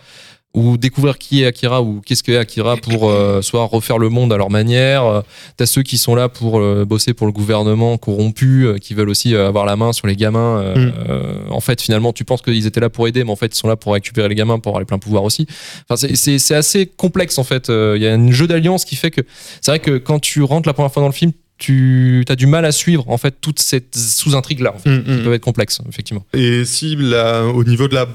ou 0.57 0.77
découvrir 0.77 1.19
qui 1.19 1.42
est 1.42 1.47
Akira 1.47 1.83
ou 1.83 2.01
qu'est-ce 2.05 2.25
qu'est 2.25 2.37
Akira 2.37 2.77
pour 2.77 3.09
euh, 3.09 3.42
soit 3.42 3.62
refaire 3.64 3.99
le 3.99 4.09
monde 4.09 4.33
à 4.33 4.37
leur 4.37 4.51
manière. 4.51 5.05
Euh, 5.05 5.21
T'as 5.57 5.66
ceux 5.66 5.83
qui 5.85 5.99
sont 5.99 6.14
là 6.16 6.29
pour 6.29 6.59
euh, 6.59 6.85
bosser 6.85 7.14
pour 7.14 7.27
le 7.29 7.33
gouvernement 7.33 7.97
corrompu, 7.99 8.66
euh, 8.66 8.79
qui 8.79 8.95
veulent 8.95 9.09
aussi 9.11 9.35
euh, 9.35 9.47
avoir 9.47 9.64
la 9.66 9.77
main 9.77 9.92
sur 9.92 10.07
les 10.09 10.16
gamins. 10.16 10.59
Euh, 10.61 10.75
Mm. 10.77 11.53
en 11.53 11.61
fait, 11.61 11.81
finalement, 11.81 12.12
tu 12.12 12.25
penses 12.25 12.42
qu'ils 12.42 12.66
étaient 12.66 12.81
là 12.81 12.90
pour 12.90 13.07
aider, 13.07 13.23
mais 13.23 13.31
en 13.31 13.37
fait, 13.37 13.55
ils 13.55 13.59
sont 13.59 13.69
là 13.69 13.77
pour 13.77 13.92
récupérer 13.92 14.29
les 14.29 14.35
gamins, 14.35 14.59
pour 14.59 14.71
avoir 14.71 14.81
les 14.81 14.87
pleins 14.87 14.99
pouvoirs 14.99 15.23
aussi. 15.25 15.47
Enfin, 15.88 15.97
c'est- 16.16 16.55
assez 16.55 16.87
complexe 16.87 17.38
en 17.38 17.45
fait. 17.45 17.69
Euh, 17.71 17.95
Il 17.97 18.03
y 18.03 18.07
a 18.09 18.14
un 18.14 18.31
jeu 18.31 18.47
d'alliance 18.47 18.85
qui 18.85 18.97
fait 18.97 19.11
que 19.11 19.21
c'est 19.61 19.71
vrai 19.71 19.79
que 19.79 19.99
quand 19.99 20.19
tu 20.19 20.42
rentres 20.42 20.66
la 20.69 20.73
première 20.73 20.90
fois 20.92 21.03
dans 21.03 21.09
le 21.09 21.12
film, 21.14 21.33
tu 21.59 22.25
as 22.29 22.37
du 22.37 22.47
mal 22.47 22.64
à 22.64 22.73
suivre 22.73 23.09
en 23.09 23.19
fait 23.19 23.35
toute 23.40 23.61
cette 23.61 23.97
sous-intrigue 23.97 24.61
là. 24.61 24.75
En 24.75 24.79
fait. 24.79 24.90
Mm, 24.90 25.03
mm. 25.07 25.16
Ça 25.19 25.25
peut 25.25 25.35
être 25.35 25.42
complexe, 25.42 25.81
effectivement. 25.88 26.25
Et 26.35 26.64
si 26.64 26.97
au 26.97 27.64
niveau 27.64 27.88
de 27.88 27.95
la, 27.95 28.07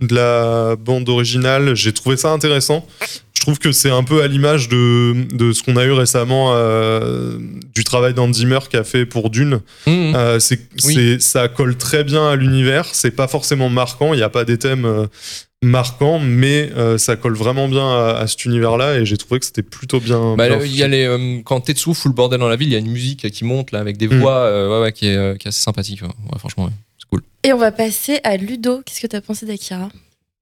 de 0.00 0.14
la 0.14 0.76
bande 0.76 1.08
originale, 1.08 1.74
j'ai 1.74 1.92
trouvé 1.92 2.16
ça 2.16 2.30
intéressant. 2.30 2.86
Je 3.40 3.46
trouve 3.46 3.58
que 3.58 3.72
c'est 3.72 3.88
un 3.88 4.04
peu 4.04 4.22
à 4.22 4.26
l'image 4.26 4.68
de, 4.68 5.14
de 5.34 5.52
ce 5.54 5.62
qu'on 5.62 5.76
a 5.76 5.84
eu 5.86 5.92
récemment 5.92 6.52
euh, 6.54 7.38
du 7.74 7.84
travail 7.84 8.12
d'Andy 8.12 8.40
Zimmer 8.40 8.58
qui 8.68 8.76
a 8.76 8.84
fait 8.84 9.06
pour 9.06 9.30
Dune. 9.30 9.60
Mhm. 9.86 10.12
Euh, 10.14 10.38
c'est, 10.38 10.60
Oui. 10.84 10.94
c'est- 10.94 11.20
ça 11.22 11.48
colle 11.48 11.74
très 11.78 12.04
bien 12.04 12.28
à 12.28 12.36
l'univers. 12.36 12.84
C'est 12.92 13.12
pas 13.12 13.28
forcément 13.28 13.70
marquant. 13.70 14.12
Il 14.12 14.18
n'y 14.18 14.22
a 14.22 14.28
pas 14.28 14.44
des 14.44 14.58
thèmes 14.58 14.84
euh, 14.84 15.06
marquants, 15.62 16.18
mais 16.18 16.70
euh, 16.76 16.98
ça 16.98 17.16
colle 17.16 17.34
vraiment 17.34 17.66
bien 17.66 17.88
à, 17.90 18.18
à 18.18 18.26
cet 18.26 18.44
univers-là. 18.44 18.98
Et 18.98 19.06
j'ai 19.06 19.16
trouvé 19.16 19.40
que 19.40 19.46
c'était 19.46 19.62
plutôt 19.62 20.00
bien. 20.00 20.36
Bah, 20.36 20.46
bien 20.46 20.60
il 20.62 20.76
y 20.76 20.82
a 20.82 20.84
fait. 20.84 20.90
les, 20.90 21.04
euh, 21.06 21.40
quand 21.42 21.62
Tetsu 21.62 21.94
fout 21.94 22.10
le 22.10 22.14
bordel 22.14 22.40
dans 22.40 22.48
la 22.48 22.56
ville, 22.56 22.68
il 22.68 22.72
y 22.72 22.76
a 22.76 22.80
une 22.80 22.90
musique 22.92 23.30
qui 23.30 23.44
monte 23.46 23.72
là 23.72 23.78
avec 23.78 23.96
des 23.96 24.08
Mm. 24.08 24.20
voix 24.20 24.36
euh, 24.36 24.68
ouais, 24.68 24.82
ouais, 24.82 24.92
qui, 24.92 25.06
est, 25.06 25.16
euh, 25.16 25.34
qui 25.36 25.46
est 25.46 25.48
assez 25.48 25.62
sympathique. 25.62 26.02
Ouais, 26.02 26.38
franchement, 26.38 26.64
ouais. 26.66 26.72
c'est 26.98 27.08
cool. 27.08 27.22
Et 27.44 27.54
on 27.54 27.58
va 27.58 27.72
passer 27.72 28.20
à 28.22 28.36
Ludo. 28.36 28.82
Qu'est-ce 28.84 29.00
que 29.00 29.06
t'as 29.06 29.22
pensé 29.22 29.46
d'Akira? 29.46 29.88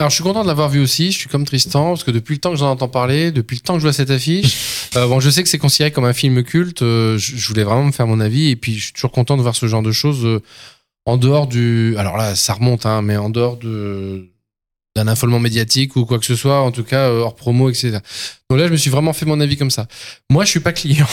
Alors 0.00 0.11
je 0.11 0.14
suis 0.14 0.22
content 0.22 0.44
de 0.44 0.46
l'avoir 0.46 0.68
vu 0.68 0.78
aussi, 0.78 1.11
je 1.11 1.18
suis 1.18 1.28
comme 1.28 1.44
Tristan, 1.44 1.88
parce 1.88 2.04
que 2.04 2.12
depuis 2.12 2.34
le 2.34 2.40
temps 2.40 2.52
que 2.52 2.56
j'en 2.56 2.70
entends 2.70 2.88
parler, 2.88 3.32
depuis 3.32 3.56
le 3.56 3.62
temps 3.62 3.74
que 3.74 3.80
je 3.80 3.84
vois 3.84 3.92
cette 3.92 4.11
affiche, 4.11 4.90
euh, 4.96 5.08
bon 5.08 5.18
je 5.18 5.28
sais 5.28 5.42
que 5.42 5.48
c'est 5.48 5.58
considéré 5.58 5.90
comme 5.90 6.04
un 6.04 6.12
film 6.12 6.44
culte, 6.44 6.82
euh, 6.82 7.18
je, 7.18 7.37
je 7.37 7.48
voulais 7.48 7.64
vraiment 7.64 7.82
me 7.82 7.90
faire 7.90 8.06
mon 8.06 8.20
avis, 8.20 8.50
et 8.50 8.54
puis 8.54 8.78
je 8.78 8.84
suis 8.84 8.92
toujours 8.92 9.11
content 9.11 9.37
de 9.37 9.42
voir 9.42 9.56
ce 9.56 9.66
genre 9.66 9.82
de 9.82 9.90
choses 9.90 10.24
euh, 10.24 10.40
en 11.04 11.16
dehors 11.16 11.48
du... 11.48 11.96
Alors 11.98 12.16
là 12.16 12.37
ça 12.37 12.54
remonte, 12.54 12.87
hein, 12.87 13.02
mais 13.02 13.16
en 13.16 13.28
dehors 13.28 13.56
de 13.56 14.28
d'un 14.94 15.08
affolement 15.08 15.40
médiatique 15.40 15.96
ou 15.96 16.04
quoi 16.04 16.20
que 16.20 16.26
ce 16.26 16.37
soit, 16.37 16.61
en 16.61 16.70
tout 16.70 16.84
cas 16.84 17.11
hors 17.11 17.34
promo, 17.34 17.68
etc. 17.68 17.98
Donc 18.50 18.61
là 18.61 18.68
je 18.68 18.72
me 18.72 18.76
suis 18.76 18.90
vraiment 18.90 19.12
fait 19.12 19.26
mon 19.26 19.40
avis 19.40 19.56
comme 19.56 19.70
ça. 19.70 19.88
Moi 20.30 20.44
je 20.44 20.50
suis 20.50 20.61
pas 20.61 20.72
client. 20.72 21.08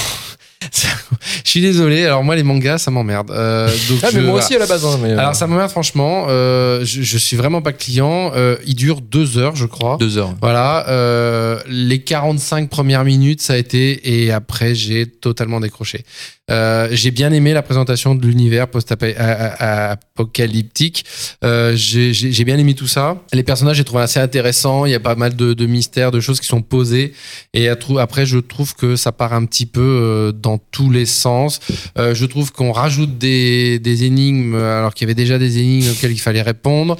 Je 1.43 1.49
suis 1.49 1.61
désolé, 1.61 2.05
alors 2.05 2.23
moi 2.23 2.35
les 2.35 2.43
mangas 2.43 2.79
ça 2.79 2.91
m'emmerde. 2.91 3.31
Euh, 3.31 3.67
donc 3.89 3.99
Ah, 4.03 4.07
mais 4.13 4.21
je- 4.21 4.25
moi 4.25 4.39
aussi 4.39 4.55
à 4.55 4.59
la 4.59 4.65
base. 4.65 4.85
hein, 4.85 4.97
mais, 5.01 5.11
euh, 5.11 5.17
Alors 5.19 5.35
ça 5.35 5.47
m'emmerde 5.47 5.69
franchement. 5.69 6.25
Euh, 6.29 6.83
je, 6.83 7.01
je 7.01 7.17
suis 7.17 7.37
vraiment 7.37 7.61
pas 7.61 7.73
client. 7.73 8.31
Euh, 8.35 8.57
il 8.65 8.75
dure 8.75 9.01
deux 9.01 9.37
heures, 9.37 9.55
je 9.55 9.65
crois. 9.65 9.97
deux 9.99 10.17
heures. 10.17 10.33
Voilà. 10.41 10.87
Euh, 10.89 11.59
les 11.67 12.01
45 12.01 12.69
premières 12.69 13.03
minutes, 13.03 13.41
ça 13.41 13.53
a 13.53 13.57
été, 13.57 14.23
et 14.23 14.31
après 14.31 14.75
j'ai 14.75 15.05
totalement 15.05 15.59
décroché. 15.59 16.03
Euh, 16.51 16.89
j'ai 16.91 17.11
bien 17.11 17.31
aimé 17.31 17.53
la 17.53 17.61
présentation 17.63 18.13
de 18.13 18.25
l'univers 18.25 18.67
post-apocalyptique. 18.67 21.05
Euh, 21.43 21.73
j'ai 21.75 22.43
bien 22.43 22.57
aimé 22.57 22.73
tout 22.75 22.87
ça. 22.87 23.21
Les 23.33 23.43
personnages, 23.43 23.77
j'ai 23.77 23.83
trouvé 23.83 24.03
assez 24.03 24.19
intéressants. 24.19 24.85
Il 24.85 24.91
y 24.91 24.95
a 24.95 24.99
pas 24.99 25.15
mal 25.15 25.35
de, 25.35 25.53
de 25.53 25.65
mystères, 25.65 26.11
de 26.11 26.19
choses 26.19 26.39
qui 26.39 26.45
sont 26.47 26.61
posées. 26.61 27.13
Et 27.53 27.67
après, 27.67 28.25
je 28.25 28.37
trouve 28.37 28.75
que 28.75 28.95
ça 28.95 29.11
part 29.11 29.33
un 29.33 29.45
petit 29.45 29.65
peu 29.65 29.81
euh, 29.81 30.31
dans 30.31 30.59
tous 30.59 30.91
les 30.91 31.07
sens. 31.07 31.59
Euh, 31.97 32.13
je 32.13 32.25
trouve 32.25 32.51
qu'on 32.51 32.71
rajoute 32.71 33.17
des, 33.17 33.79
des 33.79 34.03
énigmes 34.03 34.53
alors 34.55 34.93
qu'il 34.93 35.05
y 35.05 35.07
avait 35.07 35.15
déjà 35.15 35.39
des 35.39 35.57
énigmes 35.57 35.89
auxquelles 35.91 36.11
il 36.11 36.21
fallait 36.21 36.43
répondre. 36.43 36.97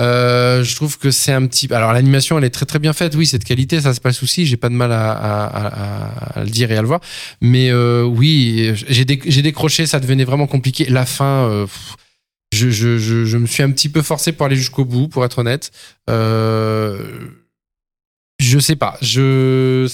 Euh, 0.00 0.64
je 0.64 0.74
trouve 0.76 0.98
que 0.98 1.10
c'est 1.10 1.32
un 1.32 1.46
petit. 1.46 1.72
Alors 1.72 1.92
l'animation, 1.92 2.38
elle 2.38 2.44
est 2.44 2.50
très 2.50 2.66
très 2.66 2.78
bien 2.78 2.92
faite. 2.92 3.14
Oui, 3.14 3.26
cette 3.26 3.44
qualité, 3.44 3.80
ça 3.80 3.92
c'est 3.94 4.02
pas 4.02 4.08
le 4.08 4.14
souci. 4.14 4.46
J'ai 4.46 4.56
pas 4.56 4.68
de 4.68 4.74
mal 4.74 4.90
à, 4.92 6.32
le 6.36 6.50
dire 6.50 6.72
et 6.72 6.76
à 6.76 6.82
le 6.82 6.88
voir. 6.88 7.00
Mais 7.40 7.70
euh, 7.70 8.02
oui, 8.04 8.72
j'ai 8.88 9.04
déc- 9.04 9.24
j'ai 9.26 9.42
décroché. 9.42 9.86
Ça 9.86 10.00
devenait 10.00 10.24
vraiment 10.24 10.46
compliqué. 10.46 10.86
La 10.86 11.06
fin. 11.06 11.48
euh, 11.48 11.66
je, 12.52 13.36
me 13.36 13.46
suis 13.46 13.62
un 13.62 13.70
petit 13.70 13.88
peu 13.88 14.02
forcé 14.02 14.32
pour 14.32 14.46
aller 14.46 14.56
jusqu'au 14.56 14.84
bout, 14.84 15.08
pour 15.08 15.24
être 15.24 15.38
honnête. 15.38 15.70
Je 18.40 18.58
sais 18.58 18.76
pas. 18.76 18.96
Je, 19.02 19.86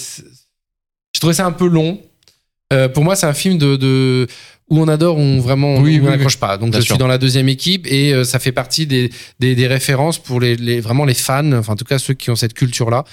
je 1.14 1.20
trouvais 1.20 1.34
ça 1.34 1.44
un 1.46 1.52
peu 1.52 1.66
long. 1.66 2.00
Euh, 2.72 2.88
pour 2.88 3.04
moi, 3.04 3.14
c'est 3.16 3.26
un 3.26 3.32
film 3.34 3.58
de, 3.58 3.76
de 3.76 4.26
où 4.68 4.80
on 4.80 4.88
adore, 4.88 5.18
où 5.18 5.20
on 5.20 5.38
vraiment 5.40 5.76
Oui, 5.76 6.00
on 6.02 6.04
oui, 6.06 6.10
n'accroche 6.10 6.38
pas. 6.38 6.58
Donc 6.58 6.70
Bien 6.72 6.80
je 6.80 6.84
sûr. 6.86 6.94
suis 6.96 6.98
dans 6.98 7.06
la 7.06 7.18
deuxième 7.18 7.48
équipe 7.48 7.86
et 7.86 8.12
euh, 8.12 8.24
ça 8.24 8.40
fait 8.40 8.50
partie 8.50 8.86
des, 8.88 9.10
des, 9.38 9.54
des 9.54 9.66
références 9.68 10.18
pour 10.18 10.40
les, 10.40 10.56
les 10.56 10.80
vraiment 10.80 11.04
les 11.04 11.14
fans, 11.14 11.52
enfin 11.52 11.74
en 11.74 11.76
tout 11.76 11.84
cas 11.84 11.98
ceux 12.00 12.14
qui 12.14 12.30
ont 12.30 12.34
cette 12.36 12.54
culture 12.54 12.90
là. 12.90 13.04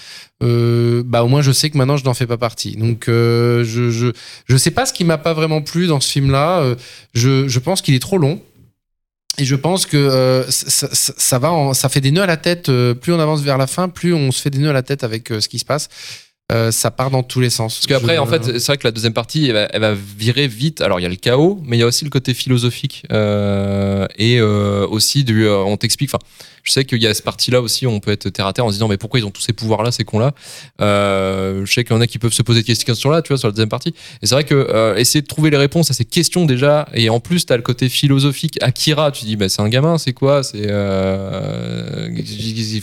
Euh, 0.41 1.03
bah 1.05 1.23
au 1.23 1.27
moins 1.27 1.43
je 1.43 1.51
sais 1.51 1.69
que 1.69 1.77
maintenant 1.77 1.95
je 1.97 2.03
n'en 2.05 2.15
fais 2.15 2.25
pas 2.25 2.37
partie. 2.37 2.75
Donc 2.75 3.03
je 3.07 3.63
je 3.91 4.11
je 4.47 4.57
sais 4.57 4.71
pas 4.71 4.87
ce 4.87 4.93
qui 4.93 5.03
m'a 5.03 5.19
pas 5.19 5.33
vraiment 5.33 5.61
plu 5.61 5.85
dans 5.85 5.99
ce 5.99 6.09
film 6.11 6.31
là. 6.31 6.63
je 7.13 7.47
je 7.47 7.59
pense 7.59 7.83
qu'il 7.83 7.93
est 7.93 7.99
trop 7.99 8.17
long. 8.17 8.41
Et 9.39 9.45
je 9.45 9.55
pense 9.55 9.87
que 9.87 9.97
euh, 9.97 10.43
ça, 10.51 10.89
ça- 10.93 11.13
ça 11.17 11.39
va, 11.39 11.51
en- 11.51 11.73
ça 11.73 11.89
fait 11.89 12.01
des 12.01 12.11
nœuds 12.11 12.21
à 12.21 12.27
la 12.27 12.37
tête. 12.37 12.69
euh, 12.69 12.93
plus 12.93 13.11
on 13.13 13.19
avance 13.19 13.41
vers 13.41 13.57
la 13.57 13.65
fin, 13.65 13.89
plus 13.89 14.13
on 14.13 14.31
se 14.31 14.39
fait 14.41 14.51
des 14.51 14.59
nœuds 14.59 14.69
à 14.69 14.73
la 14.73 14.83
tête 14.83 15.03
avec 15.03 15.31
euh, 15.31 15.39
ce 15.41 15.49
qui 15.49 15.57
se 15.57 15.65
passe. 15.65 15.89
Euh, 16.53 16.71
ça 16.71 16.91
part 16.91 17.09
dans 17.09 17.23
tous 17.23 17.39
les 17.39 17.49
sens. 17.49 17.75
Parce 17.75 17.87
qu'après, 17.87 18.15
Je- 18.15 18.19
en 18.21 18.27
fait, 18.27 18.43
c'est 18.59 18.67
vrai 18.67 18.77
que 18.77 18.85
la 18.87 18.91
deuxième 18.91 19.13
partie, 19.13 19.47
elle 19.47 19.53
va, 19.53 19.67
elle 19.71 19.81
va 19.81 19.93
virer 19.93 20.47
vite. 20.47 20.81
Alors, 20.81 20.99
il 20.99 21.03
y 21.03 21.05
a 21.05 21.09
le 21.09 21.15
chaos, 21.15 21.59
mais 21.65 21.77
il 21.77 21.79
y 21.79 21.83
a 21.83 21.87
aussi 21.87 22.03
le 22.05 22.09
côté 22.11 22.33
philosophique. 22.33 23.03
euh, 23.11 24.05
et 24.17 24.39
euh, 24.39 24.85
aussi, 24.87 25.23
du, 25.23 25.47
on 25.47 25.75
t'explique. 25.77 26.09
Enfin, 26.13 26.19
je 26.63 26.71
sais 26.71 26.85
qu'il 26.85 27.01
y 27.01 27.07
a 27.07 27.13
cette 27.13 27.25
partie-là 27.25 27.59
aussi 27.61 27.85
où 27.85 27.89
on 27.89 27.99
peut 27.99 28.11
être 28.11 28.29
terre 28.29 28.47
à 28.47 28.53
terre 28.53 28.65
en 28.65 28.69
se 28.69 28.73
disant, 28.75 28.87
mais 28.87 28.97
pourquoi 28.97 29.19
ils 29.19 29.25
ont 29.25 29.31
tous 29.31 29.41
ces 29.41 29.51
pouvoirs-là, 29.53 29.91
ces 29.91 30.03
cons-là 30.05 30.31
Je 30.79 31.63
sais 31.71 31.83
qu'il 31.83 31.93
y 31.95 31.97
en 31.97 32.01
a 32.01 32.07
qui 32.07 32.19
peuvent 32.19 32.31
se 32.33 32.41
poser 32.43 32.61
des 32.63 32.73
questions-là, 32.75 33.21
tu 33.21 33.29
vois, 33.29 33.37
sur 33.37 33.47
la 33.47 33.51
deuxième 33.51 33.67
partie. 33.69 33.93
Et 34.21 34.27
c'est 34.27 34.35
vrai 34.35 34.43
que 34.45 34.93
essayer 34.97 35.21
de 35.21 35.27
trouver 35.27 35.49
les 35.49 35.57
réponses 35.57 35.89
à 35.91 35.93
ces 35.93 36.05
questions 36.05 36.45
déjà, 36.45 36.87
et 36.93 37.09
en 37.09 37.19
plus, 37.19 37.45
tu 37.45 37.51
as 37.53 37.57
le 37.57 37.63
côté 37.63 37.89
philosophique. 37.89 38.57
Akira, 38.61 39.11
tu 39.11 39.25
dis, 39.25 39.35
bah, 39.35 39.49
c'est 39.49 39.61
un 39.61 39.67
gamin, 39.69 39.97
c'est 39.97 40.13
quoi 40.13 40.43
C'est 40.43 40.67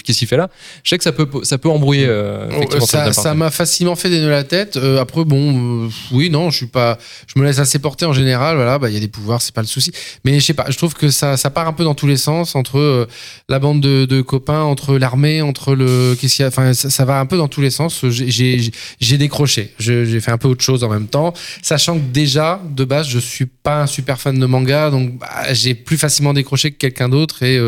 Qu'est-ce 0.05 0.19
qu'il 0.19 0.29
fait 0.29 0.37
là? 0.37 0.49
Je 0.83 0.91
sais 0.91 0.99
que 0.99 1.05
ça 1.05 1.13
peut, 1.13 1.29
ça 1.45 1.59
peut 1.59 1.69
embrouiller. 1.71 2.07
Oh, 2.11 2.63
effectivement, 2.63 3.13
ça 3.13 3.35
m'a 3.35 3.51
facilement 3.61 3.95
fait 3.95 4.09
des 4.09 4.21
nœuds 4.21 4.29
à 4.33 4.37
la 4.37 4.45
tête. 4.45 4.79
Euh, 4.79 4.99
après, 5.03 5.23
bon, 5.23 5.85
euh, 5.85 5.89
oui, 6.13 6.31
non, 6.31 6.49
je 6.49 6.57
suis 6.57 6.67
pas. 6.67 6.97
Je 7.27 7.39
me 7.39 7.45
laisse 7.45 7.59
assez 7.59 7.79
porter 7.79 8.07
en 8.07 8.15
général. 8.15 8.57
Voilà, 8.57 8.79
bah, 8.79 8.89
il 8.89 8.95
y 8.95 8.97
a 8.97 9.01
des 9.01 9.09
pouvoirs, 9.09 9.43
c'est 9.43 9.55
pas 9.55 9.61
le 9.61 9.67
souci. 9.67 9.93
Mais 10.25 10.41
je 10.41 10.47
sais 10.47 10.55
pas, 10.55 10.65
je 10.71 10.79
trouve 10.79 10.95
que 10.95 11.11
ça, 11.11 11.37
ça 11.37 11.51
part 11.51 11.69
un 11.69 11.75
peu 11.75 11.85
dans 11.85 11.95
tous 11.95 12.07
les 12.07 12.17
sens 12.17 12.55
entre 12.55 12.79
euh, 12.79 13.07
la 13.51 13.59
bande 13.59 13.83
de, 13.83 14.21
copains, 14.23 14.63
entre 14.63 14.97
l'armée, 14.97 15.43
entre 15.43 15.75
le. 15.75 16.17
Qu'est-ce 16.19 16.37
qu'il 16.37 16.43
y 16.43 16.47
a 16.47 16.49
Enfin, 16.49 16.73
ça, 16.73 17.05
va 17.05 17.21
un 17.21 17.27
peu 17.27 17.37
dans 17.37 17.49
tous 17.49 17.61
les 17.61 17.71
sens. 17.71 18.03
J'ai- 18.09 19.19
décroché. 19.19 19.75
J'ai 19.79 20.21
fait 20.21 20.31
un 20.31 20.39
peu 20.39 20.49
autre 20.49 20.65
chose 20.65 20.83
en 20.83 20.89
même 20.89 21.07
temps, 21.07 21.35
sachant 21.61 21.97
que 21.97 22.05
déjà, 22.13 22.63
de 22.75 22.85
base, 22.85 23.09
je 23.09 23.19
suis 23.19 23.45
pas 23.45 23.83
un 23.83 23.87
super 23.87 24.19
fan 24.19 24.39
de 24.39 24.47
manga, 24.47 24.89
donc 24.89 25.19
bah, 25.19 25.53
j'ai 25.53 25.75
plus 25.75 25.99
facilement 25.99 26.33
décroché 26.33 26.71
que 26.71 26.79
quelqu'un 26.79 27.11
d'autre 27.11 27.43
et. 27.43 27.61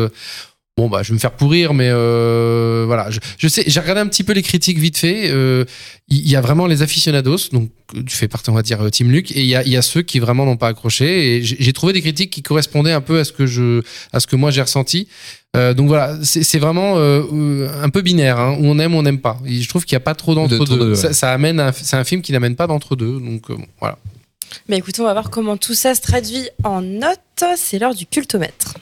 Bon 0.75 0.89
bah 0.89 1.03
je 1.03 1.09
vais 1.09 1.13
me 1.13 1.19
faire 1.19 1.33
pourrir 1.33 1.75
mais 1.75 1.89
euh, 1.91 2.83
voilà. 2.87 3.11
Je, 3.11 3.19
je 3.37 3.47
sais 3.47 3.63
j'ai 3.67 3.79
regardé 3.79 4.01
un 4.01 4.07
petit 4.07 4.23
peu 4.23 4.33
les 4.33 4.41
critiques 4.41 4.79
vite 4.79 4.97
fait. 4.97 5.29
Euh, 5.29 5.65
il 6.07 6.27
y, 6.27 6.35
a 6.35 6.41
vraiment 6.41 6.65
les 6.65 6.81
aficionados 6.81 7.49
donc 7.51 7.69
tu 8.07 8.15
fais 8.15 8.27
partie 8.27 8.49
on 8.49 8.53
va 8.53 8.63
dire 8.63 8.81
euh, 8.81 8.89
Team 8.89 9.11
Luc 9.11 9.29
et 9.31 9.41
il 9.41 9.45
y 9.45 9.55
a, 9.55 9.61
il 9.63 9.69
y 9.69 9.77
a 9.77 9.83
ceux 9.83 10.01
qui 10.01 10.17
vraiment 10.17 10.45
n'ont 10.45 10.57
pas 10.57 10.69
accroché. 10.69 11.35
Et 11.37 11.43
j'ai 11.43 11.73
trouvé 11.73 11.93
des 11.93 12.01
critiques 12.01 12.31
qui 12.31 12.41
correspondaient 12.41 12.91
un 12.91 13.01
peu 13.01 13.19
à 13.19 13.23
ce 13.23 13.31
que 13.31 13.45
je 13.45 13.83
à 14.13 14.19
ce 14.19 14.25
que 14.25 14.35
moi 14.35 14.49
j'ai 14.49 14.63
ressenti. 14.63 15.07
Euh, 15.55 15.75
donc 15.75 15.89
voilà 15.89 16.17
c'est 16.23 16.43
c'est 16.43 16.57
vraiment 16.57 16.97
un 16.97 17.89
peu 17.89 18.01
binaire 18.01 18.39
hein, 18.39 18.57
où 18.59 18.65
on 18.65 18.79
aime 18.79 18.95
ou 18.95 18.97
on 18.97 19.03
n'aime 19.03 19.19
pas. 19.21 19.37
Et 19.45 19.61
je 19.61 19.69
trouve 19.69 19.85
qu'il 19.85 19.95
n'y 19.95 20.01
a 20.01 20.05
pas 20.05 20.15
trop 20.15 20.33
d'entre 20.33 20.57
D'entre-deux, 20.57 20.79
deux 20.79 20.89
ouais. 20.89 20.95
ça, 20.95 21.13
ça 21.13 21.31
amène 21.33 21.59
un- 21.59 21.71
c'est 21.71 21.97
un 21.97 22.03
film 22.03 22.23
qui 22.23 22.31
n'amène 22.31 22.55
pas 22.55 22.65
d'entre 22.65 22.95
deux 22.95 23.19
donc 23.19 23.51
euh, 23.51 23.57
bon, 23.57 23.65
voilà. 23.79 23.99
Mais 24.67 24.77
écoutez, 24.77 25.01
on 25.01 25.05
va 25.05 25.13
voir 25.13 25.29
comment 25.29 25.55
tout 25.57 25.75
ça 25.75 25.93
se 25.93 26.01
traduit 26.01 26.49
en 26.63 26.81
notes. 26.81 27.19
C'est 27.57 27.77
l'heure 27.77 27.93
du 27.95 28.05
cultomètre. 28.07 28.73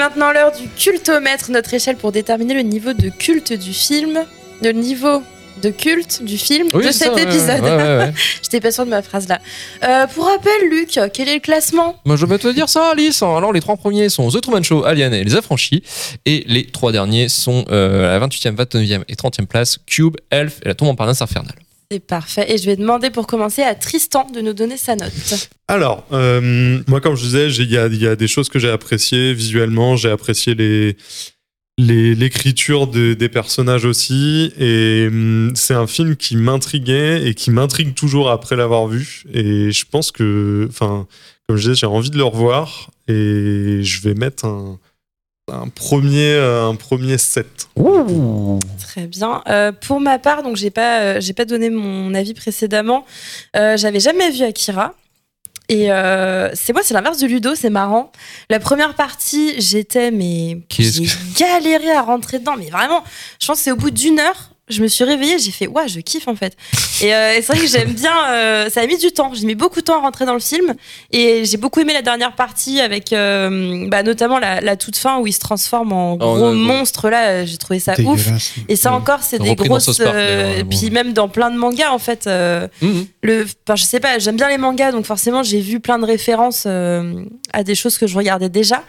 Maintenant 0.00 0.32
l'heure 0.32 0.50
du 0.52 0.66
cultomètre, 0.66 1.50
notre 1.50 1.74
échelle 1.74 1.96
pour 1.96 2.10
déterminer 2.10 2.54
le 2.54 2.62
niveau 2.62 2.94
de 2.94 3.10
culte 3.10 3.52
du 3.52 3.74
film, 3.74 4.18
le 4.62 4.72
niveau 4.72 5.22
de 5.62 5.68
culte 5.68 6.22
du 6.24 6.38
film 6.38 6.68
Oui, 6.72 6.86
de 6.86 6.90
cet 6.90 7.14
ça, 7.14 7.20
épisode. 7.20 7.60
ouais, 7.60 7.70
ouais, 7.76 7.96
ouais. 7.98 8.12
J'étais 8.42 8.60
pas 8.62 8.72
sûre 8.72 8.86
de 8.86 8.90
ma 8.90 9.02
phrase 9.02 9.28
là. 9.28 9.40
Euh, 9.84 10.06
pour 10.06 10.24
rappel, 10.24 10.70
Luc, 10.70 10.98
quel 11.12 11.28
est 11.28 11.34
le 11.34 11.40
classement? 11.40 12.00
Moi, 12.06 12.16
je 12.16 12.24
vais 12.24 12.38
te 12.38 12.48
dire 12.48 12.70
ça, 12.70 12.92
Alice. 12.92 13.22
Alors, 13.22 13.52
les 13.52 13.60
trois 13.60 13.76
premiers 13.76 14.08
sont 14.08 14.30
The 14.30 14.40
Truman 14.40 14.62
Show, 14.62 14.84
Alien 14.86 15.12
et 15.12 15.22
Les 15.22 15.34
Affranchis. 15.36 15.82
Et 16.24 16.44
les 16.48 16.64
trois 16.64 16.92
derniers 16.92 17.28
sont 17.28 17.66
euh, 17.70 18.18
la 18.18 18.26
28e, 18.26 18.54
29e 18.56 19.02
et 19.06 19.14
30e 19.16 19.44
place 19.44 19.76
Cube, 19.86 20.16
Elf 20.30 20.60
et 20.64 20.68
La 20.68 20.74
Tombe 20.74 20.88
en 20.88 20.94
Parnasse 20.94 21.20
Infernale. 21.20 21.56
C'est 21.92 21.98
parfait. 21.98 22.52
Et 22.52 22.56
je 22.56 22.66
vais 22.66 22.76
demander 22.76 23.10
pour 23.10 23.26
commencer 23.26 23.62
à 23.62 23.74
Tristan 23.74 24.30
de 24.32 24.40
nous 24.40 24.52
donner 24.52 24.76
sa 24.76 24.94
note. 24.94 25.50
Alors, 25.66 26.06
euh, 26.12 26.80
moi, 26.86 27.00
comme 27.00 27.16
je 27.16 27.22
disais, 27.22 27.48
il 27.48 27.68
y 27.68 28.06
a, 28.06 28.14
des 28.14 28.28
choses 28.28 28.48
que 28.48 28.60
j'ai 28.60 28.70
appréciées 28.70 29.34
visuellement. 29.34 29.96
J'ai 29.96 30.10
apprécié 30.10 30.54
les 30.54 30.96
l'écriture 31.78 32.86
de- 32.86 33.14
des 33.14 33.28
personnages 33.28 33.84
aussi. 33.84 34.52
Et 34.56 35.06
hum, 35.08 35.50
c'est 35.56 35.74
un 35.74 35.88
film 35.88 36.14
qui 36.14 36.36
m'intriguait 36.36 37.26
et 37.26 37.34
qui 37.34 37.50
m'intrigue 37.50 37.94
toujours 37.94 38.30
après 38.30 38.54
l'avoir 38.54 38.86
vu. 38.86 39.24
Et 39.32 39.72
je 39.72 39.84
pense 39.84 40.12
que, 40.12 40.66
enfin, 40.68 41.08
comme 41.48 41.56
je 41.56 41.62
disais, 41.62 41.74
j'ai 41.74 41.86
envie 41.86 42.10
de 42.10 42.18
le 42.18 42.24
revoir. 42.24 42.90
Et 43.08 43.80
je 43.82 44.00
vais 44.02 44.14
mettre 44.14 44.44
un, 44.44 44.78
un 45.50 45.68
premier, 45.68 46.34
euh, 46.34 46.68
un 46.68 46.74
premier 46.74 47.18
set. 47.18 47.68
Très 48.78 49.06
bien. 49.06 49.42
Euh, 49.48 49.72
pour 49.72 50.00
ma 50.00 50.18
part, 50.18 50.42
donc 50.42 50.56
j'ai 50.56 50.70
pas, 50.70 51.00
euh, 51.00 51.20
j'ai 51.20 51.32
pas 51.32 51.44
donné 51.44 51.70
mon 51.70 52.14
avis 52.14 52.34
précédemment. 52.34 53.04
Euh, 53.56 53.76
J'avais 53.76 54.00
jamais 54.00 54.30
vu 54.30 54.42
Akira. 54.44 54.94
Et 55.68 55.92
euh, 55.92 56.50
c'est 56.54 56.72
moi, 56.72 56.82
c'est 56.84 56.94
l'inverse 56.94 57.18
de 57.18 57.28
Ludo, 57.28 57.54
c'est 57.54 57.70
marrant. 57.70 58.10
La 58.48 58.58
première 58.58 58.94
partie, 58.94 59.60
j'étais, 59.60 60.10
mais 60.10 60.58
j'ai 60.68 61.06
galéré 61.38 61.92
à 61.92 62.02
rentrer 62.02 62.40
dedans, 62.40 62.56
mais 62.58 62.70
vraiment, 62.70 63.04
je 63.40 63.46
pense 63.46 63.58
que 63.58 63.64
c'est 63.64 63.70
au 63.70 63.76
bout 63.76 63.92
d'une 63.92 64.18
heure, 64.18 64.49
je 64.70 64.82
me 64.82 64.88
suis 64.88 65.04
réveillée, 65.04 65.38
j'ai 65.38 65.50
fait, 65.50 65.66
ouais, 65.66 65.88
je 65.88 66.00
kiffe 66.00 66.28
en 66.28 66.34
fait. 66.36 66.56
Et, 67.02 67.14
euh, 67.14 67.34
et 67.36 67.42
c'est 67.42 67.52
vrai 67.54 67.58
que 67.64 67.68
j'aime 67.70 67.92
bien, 67.92 68.12
euh, 68.30 68.70
ça 68.70 68.80
a 68.82 68.86
mis 68.86 68.98
du 68.98 69.12
temps, 69.12 69.32
j'ai 69.34 69.46
mis 69.46 69.54
beaucoup 69.54 69.80
de 69.80 69.84
temps 69.84 69.98
à 69.98 70.00
rentrer 70.02 70.26
dans 70.26 70.34
le 70.34 70.40
film, 70.40 70.74
et 71.12 71.44
j'ai 71.44 71.56
beaucoup 71.56 71.80
aimé 71.80 71.92
la 71.92 72.02
dernière 72.02 72.34
partie 72.34 72.80
avec, 72.80 73.12
euh, 73.12 73.86
bah, 73.88 74.02
notamment 74.02 74.38
la, 74.38 74.60
la 74.60 74.76
toute 74.76 74.96
fin 74.96 75.18
où 75.18 75.26
il 75.26 75.32
se 75.32 75.40
transforme 75.40 75.92
en 75.92 76.16
gros 76.16 76.36
ouais, 76.36 76.42
ouais. 76.48 76.54
monstre, 76.54 77.10
là, 77.10 77.44
j'ai 77.44 77.56
trouvé 77.58 77.78
ça 77.80 77.94
ouf. 78.00 78.28
Et 78.68 78.76
ça 78.76 78.90
Ouais. 78.90 78.96
encore, 78.96 79.22
c'est 79.22 79.38
des 79.38 79.54
grosses. 79.56 79.96
Park, 79.98 80.14
euh, 80.14 80.62
puis 80.68 80.90
même 80.90 81.12
dans 81.12 81.28
plein 81.28 81.50
de 81.50 81.56
mangas, 81.56 81.90
en 81.90 81.98
fait. 81.98 82.26
euh, 82.26 82.68
Mhm. 82.82 83.06
le, 83.22 83.46
enfin, 83.66 83.76
je 83.76 83.84
sais 83.84 84.00
pas, 84.00 84.18
j'aime 84.18 84.36
bien 84.36 84.48
les 84.48 84.58
mangas, 84.58 84.92
donc 84.92 85.04
forcément, 85.06 85.42
j'ai 85.42 85.60
vu 85.60 85.80
plein 85.80 85.98
de 85.98 86.04
références 86.04 86.64
euh, 86.66 87.24
à 87.52 87.62
des 87.64 87.74
choses 87.74 87.98
que 87.98 88.06
je 88.06 88.16
regardais 88.16 88.48
déjà. 88.48 88.82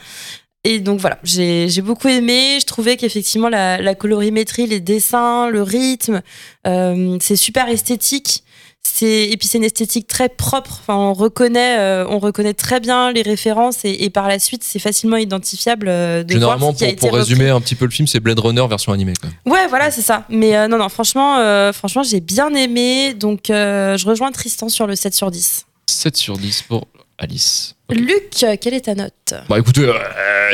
Et 0.63 0.79
donc 0.79 0.99
voilà, 0.99 1.17
j'ai 1.23 1.69
j'ai 1.69 1.81
beaucoup 1.81 2.07
aimé. 2.07 2.57
Je 2.59 2.65
trouvais 2.65 2.95
qu'effectivement, 2.97 3.49
la, 3.49 3.81
la 3.81 3.95
colorimétrie, 3.95 4.67
les 4.67 4.79
dessins, 4.79 5.49
le 5.49 5.63
rythme, 5.63 6.21
euh, 6.67 7.17
c'est 7.19 7.35
super 7.35 7.67
esthétique. 7.67 8.43
C'est 8.83 9.29
et 9.29 9.37
puis 9.37 9.47
c'est 9.47 9.57
une 9.59 9.63
esthétique 9.63 10.07
très 10.07 10.29
propre. 10.29 10.77
Enfin, 10.81 10.95
on 10.95 11.13
reconnaît, 11.13 11.79
euh, 11.79 12.05
on 12.09 12.19
reconnaît 12.19 12.53
très 12.53 12.79
bien 12.79 13.11
les 13.11 13.21
références 13.23 13.85
et, 13.85 14.03
et 14.03 14.09
par 14.11 14.27
la 14.27 14.37
suite, 14.39 14.63
c'est 14.63 14.79
facilement 14.79 15.17
identifiable. 15.17 15.87
euh, 15.89 16.23
de 16.23 16.33
Généralement, 16.33 16.73
pour, 16.73 16.95
pour 16.95 17.13
résumer 17.13 17.49
un 17.49 17.61
petit 17.61 17.75
peu 17.75 17.85
le 17.85 17.91
film, 17.91 18.07
c'est 18.07 18.19
Blade 18.19 18.39
Runner 18.39 18.65
version 18.67 18.91
animée. 18.91 19.13
Quoi. 19.19 19.29
Ouais, 19.51 19.67
voilà, 19.67 19.89
c'est 19.91 20.01
ça. 20.01 20.25
Mais 20.29 20.55
euh, 20.55 20.67
non, 20.67 20.77
non, 20.77 20.89
franchement, 20.89 21.37
franchement, 21.73 22.03
j'ai 22.03 22.21
bien 22.21 22.53
aimé. 22.53 23.13
Donc, 23.15 23.45
je 23.49 24.05
rejoins 24.07 24.31
Tristan 24.31 24.69
sur 24.69 24.85
le 24.87 24.95
7 24.95 25.13
sur 25.15 25.31
10. 25.31 25.65
7 25.87 26.17
sur 26.17 26.37
10 26.37 26.63
pour 26.63 26.87
Alice. 27.17 27.75
Luc, 27.91 28.45
quelle 28.61 28.73
est 28.73 28.85
ta 28.85 28.95
note 28.95 29.33
Bah 29.49 29.59
écoutez, 29.59 29.81
euh, 29.81 29.93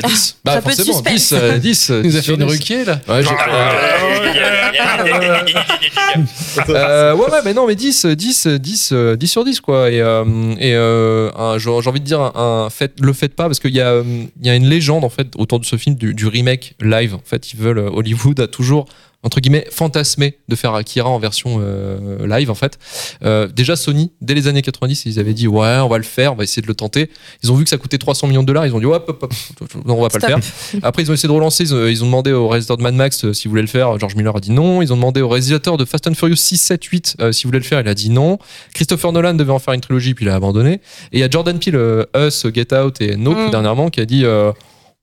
10. 0.05 0.37
Bah 0.43 0.53
un 0.53 0.61
peu 0.61 0.71
de 0.71 0.75
forcément, 0.75 0.97
suspense. 0.97 1.33
10, 1.33 1.33
euh, 1.33 1.57
10. 1.57 1.89
Il 1.89 1.95
nous 2.09 2.17
a 2.17 2.19
10 2.19 2.25
fait 2.27 2.31
une 2.31 2.31
sur 2.37 2.37
10. 2.37 2.43
ruquier 2.53 2.85
là. 2.85 2.99
Ouais, 3.07 3.23
j'ai- 3.23 3.29
Euh, 6.69 7.13
ouais, 7.15 7.31
ouais, 7.31 7.39
mais 7.45 7.53
non, 7.53 7.67
mais 7.67 7.75
10, 7.75 8.05
10, 8.07 8.47
10, 8.47 8.89
euh, 8.91 9.15
10 9.15 9.27
sur 9.27 9.43
10, 9.45 9.59
quoi. 9.61 9.91
Et, 9.91 10.01
euh, 10.01 10.23
et 10.59 10.73
euh, 10.73 11.57
j'ai 11.59 11.69
envie 11.69 11.99
de 11.99 12.05
dire, 12.05 12.19
un, 12.21 12.65
un 12.65 12.69
fait, 12.69 12.93
le 12.99 13.13
faites 13.13 13.35
pas, 13.35 13.45
parce 13.45 13.59
qu'il 13.59 13.75
y, 13.75 13.81
a, 13.81 13.89
euh, 13.89 14.03
y 14.41 14.49
a 14.49 14.55
une 14.55 14.67
légende, 14.67 15.03
en 15.03 15.09
fait, 15.09 15.27
autour 15.37 15.59
de 15.59 15.65
ce 15.65 15.75
film, 15.75 15.95
du, 15.95 16.13
du 16.13 16.27
remake 16.27 16.73
live. 16.81 17.15
En 17.15 17.21
fait, 17.23 17.53
ils 17.53 17.59
veulent, 17.59 17.79
euh, 17.79 17.89
Hollywood 17.91 18.39
a 18.39 18.47
toujours, 18.47 18.85
entre 19.27 19.41
guillemets, 19.41 19.67
fantasmé 19.69 20.37
de 20.47 20.55
faire 20.55 20.73
Akira 20.73 21.09
en 21.09 21.19
version 21.19 21.59
euh, 21.61 22.25
live, 22.25 22.49
en 22.49 22.55
fait. 22.55 22.79
Euh, 23.23 23.47
déjà, 23.47 23.75
Sony, 23.75 24.11
dès 24.21 24.33
les 24.33 24.47
années 24.47 24.61
90, 24.61 25.03
ils 25.05 25.19
avaient 25.19 25.33
dit, 25.33 25.47
ouais, 25.47 25.77
on 25.83 25.89
va 25.89 25.97
le 25.97 26.03
faire, 26.03 26.33
on 26.33 26.35
va 26.35 26.43
essayer 26.43 26.61
de 26.61 26.67
le 26.67 26.73
tenter. 26.75 27.09
Ils 27.43 27.51
ont 27.51 27.55
vu 27.55 27.63
que 27.65 27.69
ça 27.69 27.77
coûtait 27.77 27.97
300 27.97 28.27
millions 28.27 28.41
de 28.41 28.47
dollars, 28.47 28.65
ils 28.65 28.73
ont 28.73 28.79
dit, 28.79 28.85
hop, 28.85 29.05
hop, 29.07 29.23
hop, 29.23 29.33
non, 29.85 29.99
on 29.99 30.01
va 30.01 30.09
pas 30.09 30.19
le 30.19 30.41
faire. 30.41 30.79
Après, 30.81 31.03
ils 31.03 31.11
ont 31.11 31.13
essayé 31.13 31.27
de 31.27 31.33
relancer. 31.33 31.63
Ils 31.63 31.73
ont, 31.75 31.87
ils 31.87 32.03
ont 32.03 32.07
demandé 32.07 32.31
au 32.31 32.47
réalisateur 32.47 32.77
de 32.77 32.83
Mad 32.83 32.95
Max 32.95 33.25
euh, 33.25 33.33
s'il 33.33 33.49
voulait 33.49 33.61
le 33.61 33.67
faire. 33.67 33.99
George 33.99 34.15
Miller 34.15 34.35
a 34.35 34.39
dit 34.39 34.51
non. 34.51 34.81
Ils 34.81 34.91
ont 34.93 34.95
demandé 34.95 35.21
au 35.21 35.29
réalisateur 35.29 35.77
de 35.77 35.85
Fast 35.85 36.07
and 36.07 36.13
Furious 36.15 36.35
6, 36.37 36.57
7, 36.57 36.83
8 36.83 37.15
euh, 37.19 37.31
s'il 37.31 37.47
voulait 37.47 37.59
le 37.59 37.65
faire. 37.65 37.81
Il 37.81 37.87
a 37.87 37.93
dit 37.93 38.09
non. 38.09 38.39
Christopher 38.73 39.11
Nolan 39.11 39.33
devait 39.33 39.51
en 39.51 39.59
faire 39.59 39.73
une 39.73 39.81
trilogie, 39.81 40.13
puis 40.13 40.25
il 40.25 40.29
a 40.29 40.35
abandonné. 40.35 40.73
Et 40.73 40.79
il 41.13 41.19
y 41.19 41.23
a 41.23 41.29
Jordan 41.29 41.59
Peele, 41.59 42.05
Us, 42.15 42.45
Get 42.53 42.73
Out 42.73 43.01
et 43.01 43.15
Nope 43.15 43.37
Mm. 43.37 43.51
dernièrement, 43.51 43.89
qui 43.89 43.99
a 43.99 44.05
dit. 44.05 44.25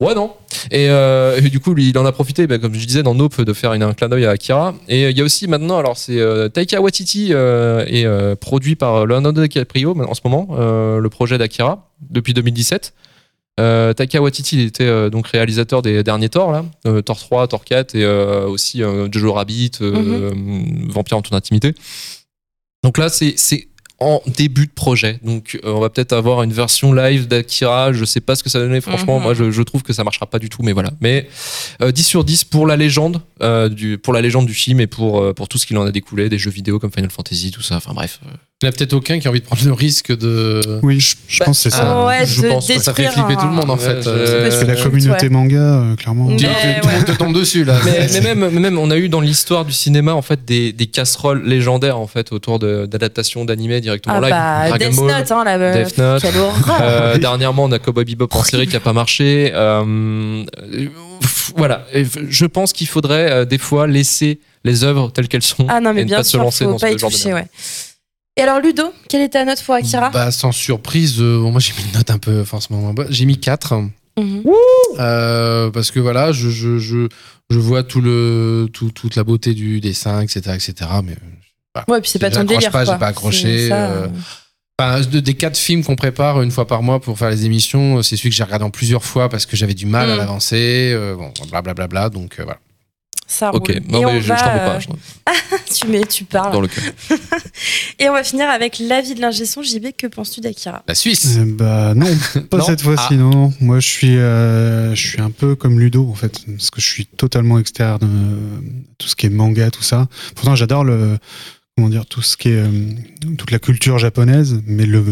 Ouais, 0.05 0.15
non. 0.15 0.33
Et, 0.71 0.91
euh, 0.91 1.41
et 1.41 1.49
du 1.49 1.61
coup, 1.61 1.73
lui, 1.73 1.89
il 1.89 1.99
en 1.99 2.05
a 2.05 2.13
profité, 2.13 2.47
bah, 2.47 2.59
comme 2.59 2.75
je 2.75 2.87
disais, 2.87 3.03
dans 3.03 3.15
Nope, 3.15 3.41
de 3.41 3.53
faire 3.55 3.73
une, 3.73 3.83
un 3.83 3.95
clin 3.95 4.09
d'œil 4.09 4.27
à 4.27 4.31
Akira. 4.31 4.75
Et 4.87 5.05
euh, 5.05 5.11
il 5.11 5.17
y 5.17 5.21
a 5.23 5.25
aussi 5.25 5.49
maintenant, 5.49 5.79
alors 5.79 5.97
c'est 5.97 6.19
euh, 6.19 6.49
Taika 6.49 6.81
Waititi 6.83 7.29
euh, 7.31 7.85
et 7.89 8.05
euh, 8.05 8.37
produit 8.37 8.77
par 8.77 9.07
Leonardo 9.07 9.41
DiCaprio 9.41 9.97
en 9.99 10.15
ce 10.15 10.21
moment, 10.25 10.49
le 10.59 11.09
projet 11.09 11.39
d'Akira, 11.39 11.91
depuis 12.11 12.35
2017. 12.35 12.93
Euh, 13.61 13.93
Taika 13.93 14.21
Waititi 14.21 14.57
il 14.57 14.67
était 14.67 15.11
donc 15.11 15.29
réalisateur 15.29 15.81
des 15.81 16.03
derniers 16.03 16.29
Thor 16.29 16.51
là, 16.51 16.65
Thor 17.03 17.17
3, 17.17 17.47
Thor 17.47 17.65
4 17.65 17.95
et 17.95 18.05
aussi 18.05 18.83
Jojo 19.13 19.33
Rabbit, 19.33 19.71
euh, 19.81 20.33
Vampire 20.89 21.19
en 21.19 21.23
toute 21.23 21.35
intimité. 21.35 21.73
Donc 22.83 22.99
là 22.99 23.09
c'est 23.09 23.37
en 24.05 24.23
début 24.27 24.67
de 24.67 24.73
projet. 24.73 25.19
Donc 25.25 25.59
euh, 25.65 25.73
on 25.73 25.81
va 25.81 25.89
peut-être 25.91 26.13
avoir 26.13 26.43
une 26.43 26.53
version 26.53 26.93
live 26.93 27.27
d'Akira, 27.27 27.93
je 27.93 28.05
sais 28.05 28.21
pas 28.21 28.37
ce 28.37 28.43
que 28.43 28.51
ça 28.51 28.59
donnait 28.59 28.81
franchement, 28.81 29.17
Mhm. 29.17 29.23
moi 29.23 29.35
je, 29.35 29.51
je 29.51 29.63
trouve 29.63 29.83
que 29.83 29.93
ça 29.93 30.05
marchera 30.05 30.27
pas 30.27 30.39
du 30.39 30.49
tout 30.49 30.63
mais 30.63 30.73
voilà. 30.73 30.91
Mais 31.01 31.29
euh, 31.83 31.91
10 31.93 32.03
sur 32.05 32.25
10 32.25 32.45
pour 32.45 32.67
la 32.67 32.77
légende 32.77 33.21
euh, 33.43 33.69
du 33.69 33.99
pour 33.99 34.13
la 34.13 34.21
légende 34.21 34.47
du 34.47 34.55
film 34.55 34.81
et 34.81 34.87
pour 34.87 35.21
euh, 35.21 35.33
pour 35.33 35.49
tout 35.49 35.59
ce 35.59 35.67
qu'il 35.67 35.77
en 35.79 35.87
a 35.87 35.91
découlé, 35.91 36.29
des 36.29 36.39
jeux 36.39 36.51
vidéo 36.51 36.79
comme 36.79 36.93
Final 36.93 37.11
Fantasy 37.11 37.51
tout 37.51 37.63
ça. 37.63 37.77
Enfin 37.77 37.93
bref. 37.95 38.21
Il 38.63 38.67
n'y 38.67 38.69
en 38.69 38.73
a 38.73 38.77
peut-être 38.77 38.93
aucun 38.93 39.19
qui 39.19 39.27
a 39.27 39.31
envie 39.31 39.41
de 39.41 39.45
prendre 39.45 39.65
le 39.65 39.73
risque 39.73 40.17
de. 40.17 40.61
Oui, 40.85 41.01
je, 41.01 41.17
je 41.27 41.41
Bah, 41.41 41.47
pense 41.47 41.57
que 41.59 41.63
c'est 41.65 41.77
ça. 41.77 41.87
Ah 42.03 42.07
ouais, 42.07 42.25
je 42.25 42.41
pense 42.47 42.69
que 42.69 42.79
Ça 42.79 42.95
fait 42.95 43.09
flipper 43.09 43.33
un- 43.33 43.37
tout 43.37 43.47
le 43.47 43.53
monde 43.53 43.69
en 43.69 43.75
Ouais, 43.77 43.81
fait. 43.81 44.03
je- 44.03 44.09
Euh, 44.09 44.51
C'est 44.53 44.65
la 44.65 44.75
Ouais. 44.75 44.81
communauté 44.83 45.29
manga, 45.29 45.57
euh, 45.59 45.97
clairement. 45.97 46.27
Mais 46.29 46.37
tu- 46.37 46.45
tu- 46.47 46.81
tout 46.81 46.89
le 46.89 46.95
monde 46.95 47.05
te 47.05 47.13
tombe 47.13 47.35
dessus 47.35 47.65
là. 47.65 47.75
mais, 47.85 48.07
mais 48.13 48.21
même, 48.35 48.49
même, 48.61 48.79
on 48.79 48.93
a 48.93 48.97
eu 48.97 49.09
dans 49.09 49.21
l'histoire 49.21 49.65
du 49.65 49.73
cinéma 49.73 50.15
en 50.15 50.23
fait 50.23 50.45
des, 50.45 50.73
des 50.73 50.87
casseroles 50.87 51.43
légendaires 51.45 51.99
en 51.99 52.07
fait 52.07 52.31
autour 52.31 52.61
de- 52.61 52.87
d'adaptations 52.87 53.45
d'animés 53.45 53.81
directement 53.81 54.15
Ah 54.19 54.21
live. 54.21 54.31
bah, 54.31 54.69
Dragon 54.69 54.87
Death 54.89 54.97
Ball, 55.01 55.07
Note, 55.19 55.33
hein, 55.33 55.45
la 55.45 55.85
Death 55.85 55.99
Note. 55.99 56.23
Quelle 56.23 56.37
horreur. 56.39 56.79
Euh. 56.81 57.19
Dernièrement, 57.19 57.65
on 57.65 57.73
a 57.73 57.81
Cowboy 57.81 58.05
Bebop 58.05 58.29
en 58.31 58.45
série 58.45 58.69
qui 58.69 58.77
a 58.77 58.81
pas 58.81 58.93
marché. 58.93 59.51
Euh, 59.53 60.45
voilà, 61.57 61.87
Et 61.93 62.05
je 62.31 62.47
pense 62.47 62.73
qu'il 62.73 62.87
faudrait 62.87 63.31
euh, 63.33 63.45
des 63.45 63.59
fois 63.59 63.89
laisser 63.89 64.39
les 64.65 64.85
œuvres 64.85 65.11
telles 65.13 65.27
qu'elles 65.29 65.43
sont 65.43 65.67
Ah 65.69 65.81
non, 65.81 65.93
mais 65.93 66.03
et 66.03 66.05
ne 66.05 66.09
bien 66.09 66.19
pas 66.19 66.25
se 66.25 66.31
sûr, 66.31 66.39
lancer 66.41 66.65
faut 66.65 66.71
dans 66.71 66.79
pas 66.79 66.93
ce 66.93 66.99
genre 66.99 67.11
de 67.11 67.15
toucher, 67.17 67.33
merde. 67.33 67.41
ouais. 67.43 67.49
Et 68.37 68.43
alors, 68.43 68.61
Ludo, 68.61 68.93
quelle 69.09 69.23
est 69.23 69.29
ta 69.29 69.45
note 69.45 69.63
pour 69.63 69.75
Akira 69.77 70.11
Bah, 70.11 70.31
sans 70.33 70.51
surprise, 70.51 71.21
euh, 71.21 71.39
bon, 71.41 71.53
moi 71.53 71.61
j'ai 71.61 71.73
mis 71.75 71.89
une 71.89 71.93
note 71.97 72.11
un 72.11 72.19
peu 72.19 72.43
forcément 72.45 72.81
moins 72.81 72.93
bonne. 72.95 73.07
J'ai 73.11 73.27
mis 73.27 73.39
4. 73.39 73.75
Mhm. 74.19 74.43
Euh, 74.99 75.71
parce 75.71 75.91
que 75.91 76.01
voilà, 76.01 76.33
je, 76.33 76.49
je, 76.51 76.79
je, 76.79 77.09
je 77.51 77.59
vois 77.59 77.83
tout 77.85 78.01
le, 78.01 78.69
tout, 78.73 78.91
toute 78.91 79.15
la 79.17 79.25
beauté 79.25 79.55
du 79.55 79.81
dessin, 79.81 80.21
etc. 80.21 80.41
etc. 80.55 80.75
mais 81.05 81.17
Ouais, 81.89 82.01
puis 82.01 82.11
c'est 82.11 82.19
pas 82.21 82.31
ton 82.31 82.45
délire. 82.45 82.71
pas, 82.71 82.85
quoi. 82.85 82.95
j'ai 82.95 82.99
pas 83.01 83.07
accroché, 83.09 83.69
ça, 83.69 83.91
euh, 83.91 84.05
euh, 84.07 84.09
Enfin, 84.79 85.01
de- 85.09 85.21
des 85.21 85.35
quatre 85.35 85.57
films 85.57 85.85
qu'on 85.85 85.95
prépare 85.97 86.43
une 86.43 86.51
fois 86.51 86.67
par 86.67 86.83
mois 86.83 87.01
pour 87.01 87.17
faire 87.19 87.31
les 87.31 87.45
émissions, 87.47 88.03
c'est 88.03 88.17
celui 88.17 88.31
que 88.31 88.35
j'ai 88.37 88.43
regardé 88.43 88.65
en 88.65 88.71
plusieurs 88.71 89.05
fois 89.05 89.29
parce 89.29 89.47
que 89.47 89.57
j'avais 89.57 89.75
du 89.75 89.87
mal 89.87 90.11
à 90.11 90.15
Mm. 90.15 90.19
l'avancer. 90.19 90.91
euh, 90.93 91.15
bon, 91.15 91.33
blablabla. 91.51 92.09
donc 92.11 92.37
euh, 92.41 92.45
voilà. 92.45 92.59
Ça 93.27 93.55
Ok, 93.55 93.69
roule. 93.69 93.81
non 93.89 94.01
Et 94.01 94.05
mais 94.05 94.11
on 94.13 94.15
je, 94.17 94.21
je 94.21 94.29
va, 94.29 94.37
t'en 94.37 94.53
veux 94.53 94.59
pas, 94.59 94.77
euh, 94.77 94.81
je 95.69 95.75
Tu, 95.75 95.87
mets, 95.89 96.05
tu 96.07 96.25
parles. 96.25 96.53
dans 96.53 96.61
le 96.61 96.69
cœur. 96.69 96.85
Et 97.99 98.09
on 98.09 98.13
va 98.13 98.23
finir 98.23 98.49
avec 98.51 98.79
l'avis 98.79 99.15
de 99.15 99.21
l'ingé 99.21 99.47
son. 99.47 99.63
JB, 99.63 99.89
que 99.97 100.07
penses-tu 100.07 100.41
d'Akira? 100.41 100.83
La 100.87 100.95
Suisse. 100.95 101.37
Euh, 101.39 101.45
bah 101.47 101.95
non, 101.95 102.07
pas 102.51 102.59
Non. 102.59 102.65
cette 102.65 102.83
fois-ci, 102.83 103.15
non. 103.15 103.53
Moi, 103.61 103.81
je 103.81 103.89
suis, 103.89 104.19
euh, 104.19 104.95
je 104.95 105.07
suis 105.09 105.21
un 105.21 105.31
peu 105.31 105.55
comme 105.57 105.81
Ludo 105.81 106.09
en 106.11 106.15
fait, 106.15 106.41
parce 106.47 106.71
que 106.71 106.81
je 106.81 106.87
suis 106.87 107.07
totalement 107.07 107.59
externe 107.59 108.01
euh, 108.03 108.61
tout 108.99 109.09
ce 109.09 109.17
qui 109.17 109.27
est 109.27 109.31
manga, 109.31 109.71
tout 109.71 109.83
ça. 109.83 110.07
Pourtant, 110.35 110.55
j'adore 110.55 110.85
le, 110.85 111.19
comment 111.77 111.89
dire, 111.89 112.07
tout 112.07 112.23
ce 112.23 112.37
qui 112.37 112.51
est, 112.51 112.53
euh, 112.57 112.69
toute 113.37 113.51
la 113.51 113.59
culture 113.59 113.99
japonaise, 113.99 114.61
mais 114.67 114.87
le, 114.87 115.03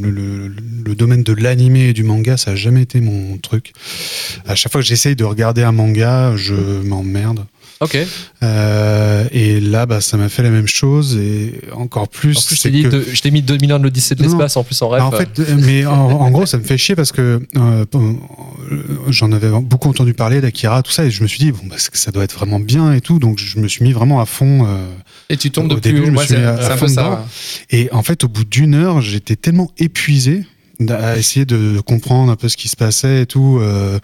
le, 0.00 0.10
le- 0.10 0.52
le 0.84 0.94
domaine 0.96 1.22
de 1.22 1.32
l'animé 1.32 1.88
et 1.88 1.92
du 1.92 2.02
manga, 2.02 2.36
ça 2.36 2.50
a 2.52 2.54
jamais 2.56 2.82
été 2.82 3.00
mon 3.00 3.38
truc. 3.38 3.72
À 4.44 4.56
chaque 4.56 4.72
fois 4.72 4.80
que 4.80 4.86
j'essaye 4.88 5.14
de 5.14 5.22
regarder 5.22 5.62
un 5.62 5.70
manga, 5.70 6.34
je 6.36 6.54
m'emmerde. 6.82 7.44
Ok. 7.78 7.96
Euh, 8.42 9.24
et 9.30 9.60
là, 9.60 9.86
bah, 9.86 10.00
ça 10.00 10.16
m'a 10.16 10.28
fait 10.28 10.42
la 10.42 10.50
même 10.50 10.66
chose 10.66 11.16
et 11.16 11.60
encore 11.72 12.08
plus. 12.08 12.36
En 12.36 12.40
plus, 12.42 12.56
je 12.56 12.62
t'ai 12.62 12.70
dit 12.70 12.82
que- 12.82 12.88
de- 12.88 13.04
je 13.12 13.22
t'ai 13.22 13.30
mis 13.30 13.40
2001 13.42 13.78
de 13.78 13.84
l'Odyssée 13.84 14.16
de 14.16 14.22
Non, 14.24 14.30
l'espace 14.30 14.56
en 14.56 14.64
plus 14.64 14.82
en 14.82 14.88
rêve. 14.88 15.00
bah, 15.02 15.06
en 15.06 15.12
fait, 15.12 15.38
euh, 15.38 15.56
mais 15.60 15.86
en, 15.86 15.92
en 15.92 16.30
gros, 16.32 16.44
ça 16.44 16.58
me 16.58 16.64
fait 16.64 16.76
chier 16.76 16.96
parce 16.96 17.12
que 17.12 17.40
euh, 17.56 17.84
euh, 17.94 18.12
j'en 19.08 19.30
avais 19.30 19.48
beaucoup 19.60 19.88
entendu 19.88 20.12
parler 20.12 20.40
d'Akira, 20.40 20.82
tout 20.82 20.90
ça, 20.90 21.04
et 21.04 21.10
je 21.12 21.22
me 21.22 21.28
suis 21.28 21.38
dit, 21.38 21.52
bon, 21.52 21.60
bah, 21.70 21.76
ça 21.78 22.10
doit 22.10 22.24
être 22.24 22.34
vraiment 22.36 22.58
bien 22.58 22.92
et 22.94 23.00
tout, 23.00 23.20
donc 23.20 23.38
je 23.38 23.60
me 23.60 23.68
suis 23.68 23.84
mis 23.84 23.92
vraiment 23.92 24.20
à 24.20 24.26
fond. 24.26 24.66
euh, 24.66 24.86
Et 25.30 25.36
tu 25.38 25.50
tombes 25.50 25.68
de 25.68 25.74
Au 25.74 25.78
plus 25.78 25.92
début, 25.92 26.04
je 26.04 26.10
me 26.10 26.14
moi, 26.14 26.24
suis 26.26 26.34
c'est 26.34 26.40
mis 26.40 26.44
à- 26.46 26.56
c'est 26.58 26.64
à 26.70 26.72
un 26.74 26.76
fond 26.76 26.86
peu 26.86 26.92
ça. 26.92 27.24
et 27.70 27.88
en 27.92 28.02
fait, 28.02 28.24
au 28.24 28.28
bout 28.28 28.44
d'une 28.44 28.74
heure, 28.74 29.00
j'étais 29.00 29.36
tellement 29.36 29.70
épuisé 29.78 30.44
à 30.88 31.16
essayer 31.16 31.46
de 31.46 31.80
comprendre 31.80 32.30
un 32.32 32.36
peu 32.36 32.48
ce 32.48 32.56
qui 32.56 32.68
se 32.68 32.76
passait 32.76 33.22
et 33.22 33.26
tout. 33.26 33.58
euh, 33.62 33.98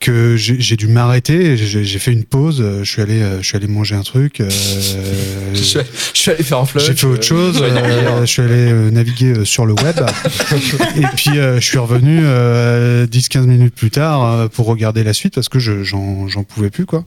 que 0.00 0.36
j'ai 0.36 0.60
j'ai 0.60 0.74
dû 0.74 0.88
m'arrêter, 0.88 1.56
j'ai 1.56 1.84
j'ai 1.84 1.98
fait 2.00 2.12
une 2.12 2.24
pause, 2.24 2.60
je 2.82 2.90
suis 2.90 3.02
allé, 3.02 3.22
je 3.40 3.46
suis 3.46 3.56
allé 3.56 3.68
manger 3.68 3.94
un 3.94 4.02
truc, 4.02 4.40
euh, 4.40 4.48
je, 5.54 5.62
suis- 5.62 5.78
je 6.12 6.18
suis 6.20 6.30
allé 6.32 6.42
faire 6.42 6.58
un 6.58 6.64
flush. 6.64 6.86
j'ai 6.86 6.94
fait 6.94 7.06
autre 7.06 7.22
chose, 7.22 7.62
euh, 7.62 7.68
euh, 7.70 8.20
je 8.22 8.26
suis 8.26 8.42
allé 8.42 8.72
naviguer 8.90 9.44
sur 9.44 9.64
le 9.64 9.74
web 9.74 9.94
et 10.96 11.06
puis 11.14 11.38
euh, 11.38 11.60
je 11.60 11.64
suis 11.64 11.78
revenu 11.78 12.18
euh, 12.22 13.06
10-15 13.06 13.46
minutes 13.46 13.74
plus 13.76 13.92
tard 13.92 14.24
euh, 14.24 14.48
pour 14.48 14.66
regarder 14.66 15.04
la 15.04 15.12
suite 15.12 15.36
parce 15.36 15.48
que 15.48 15.60
je- 15.60 15.84
j'en 15.84 16.26
j'en 16.26 16.42
pouvais 16.42 16.70
plus 16.70 16.84
quoi. 16.86 17.04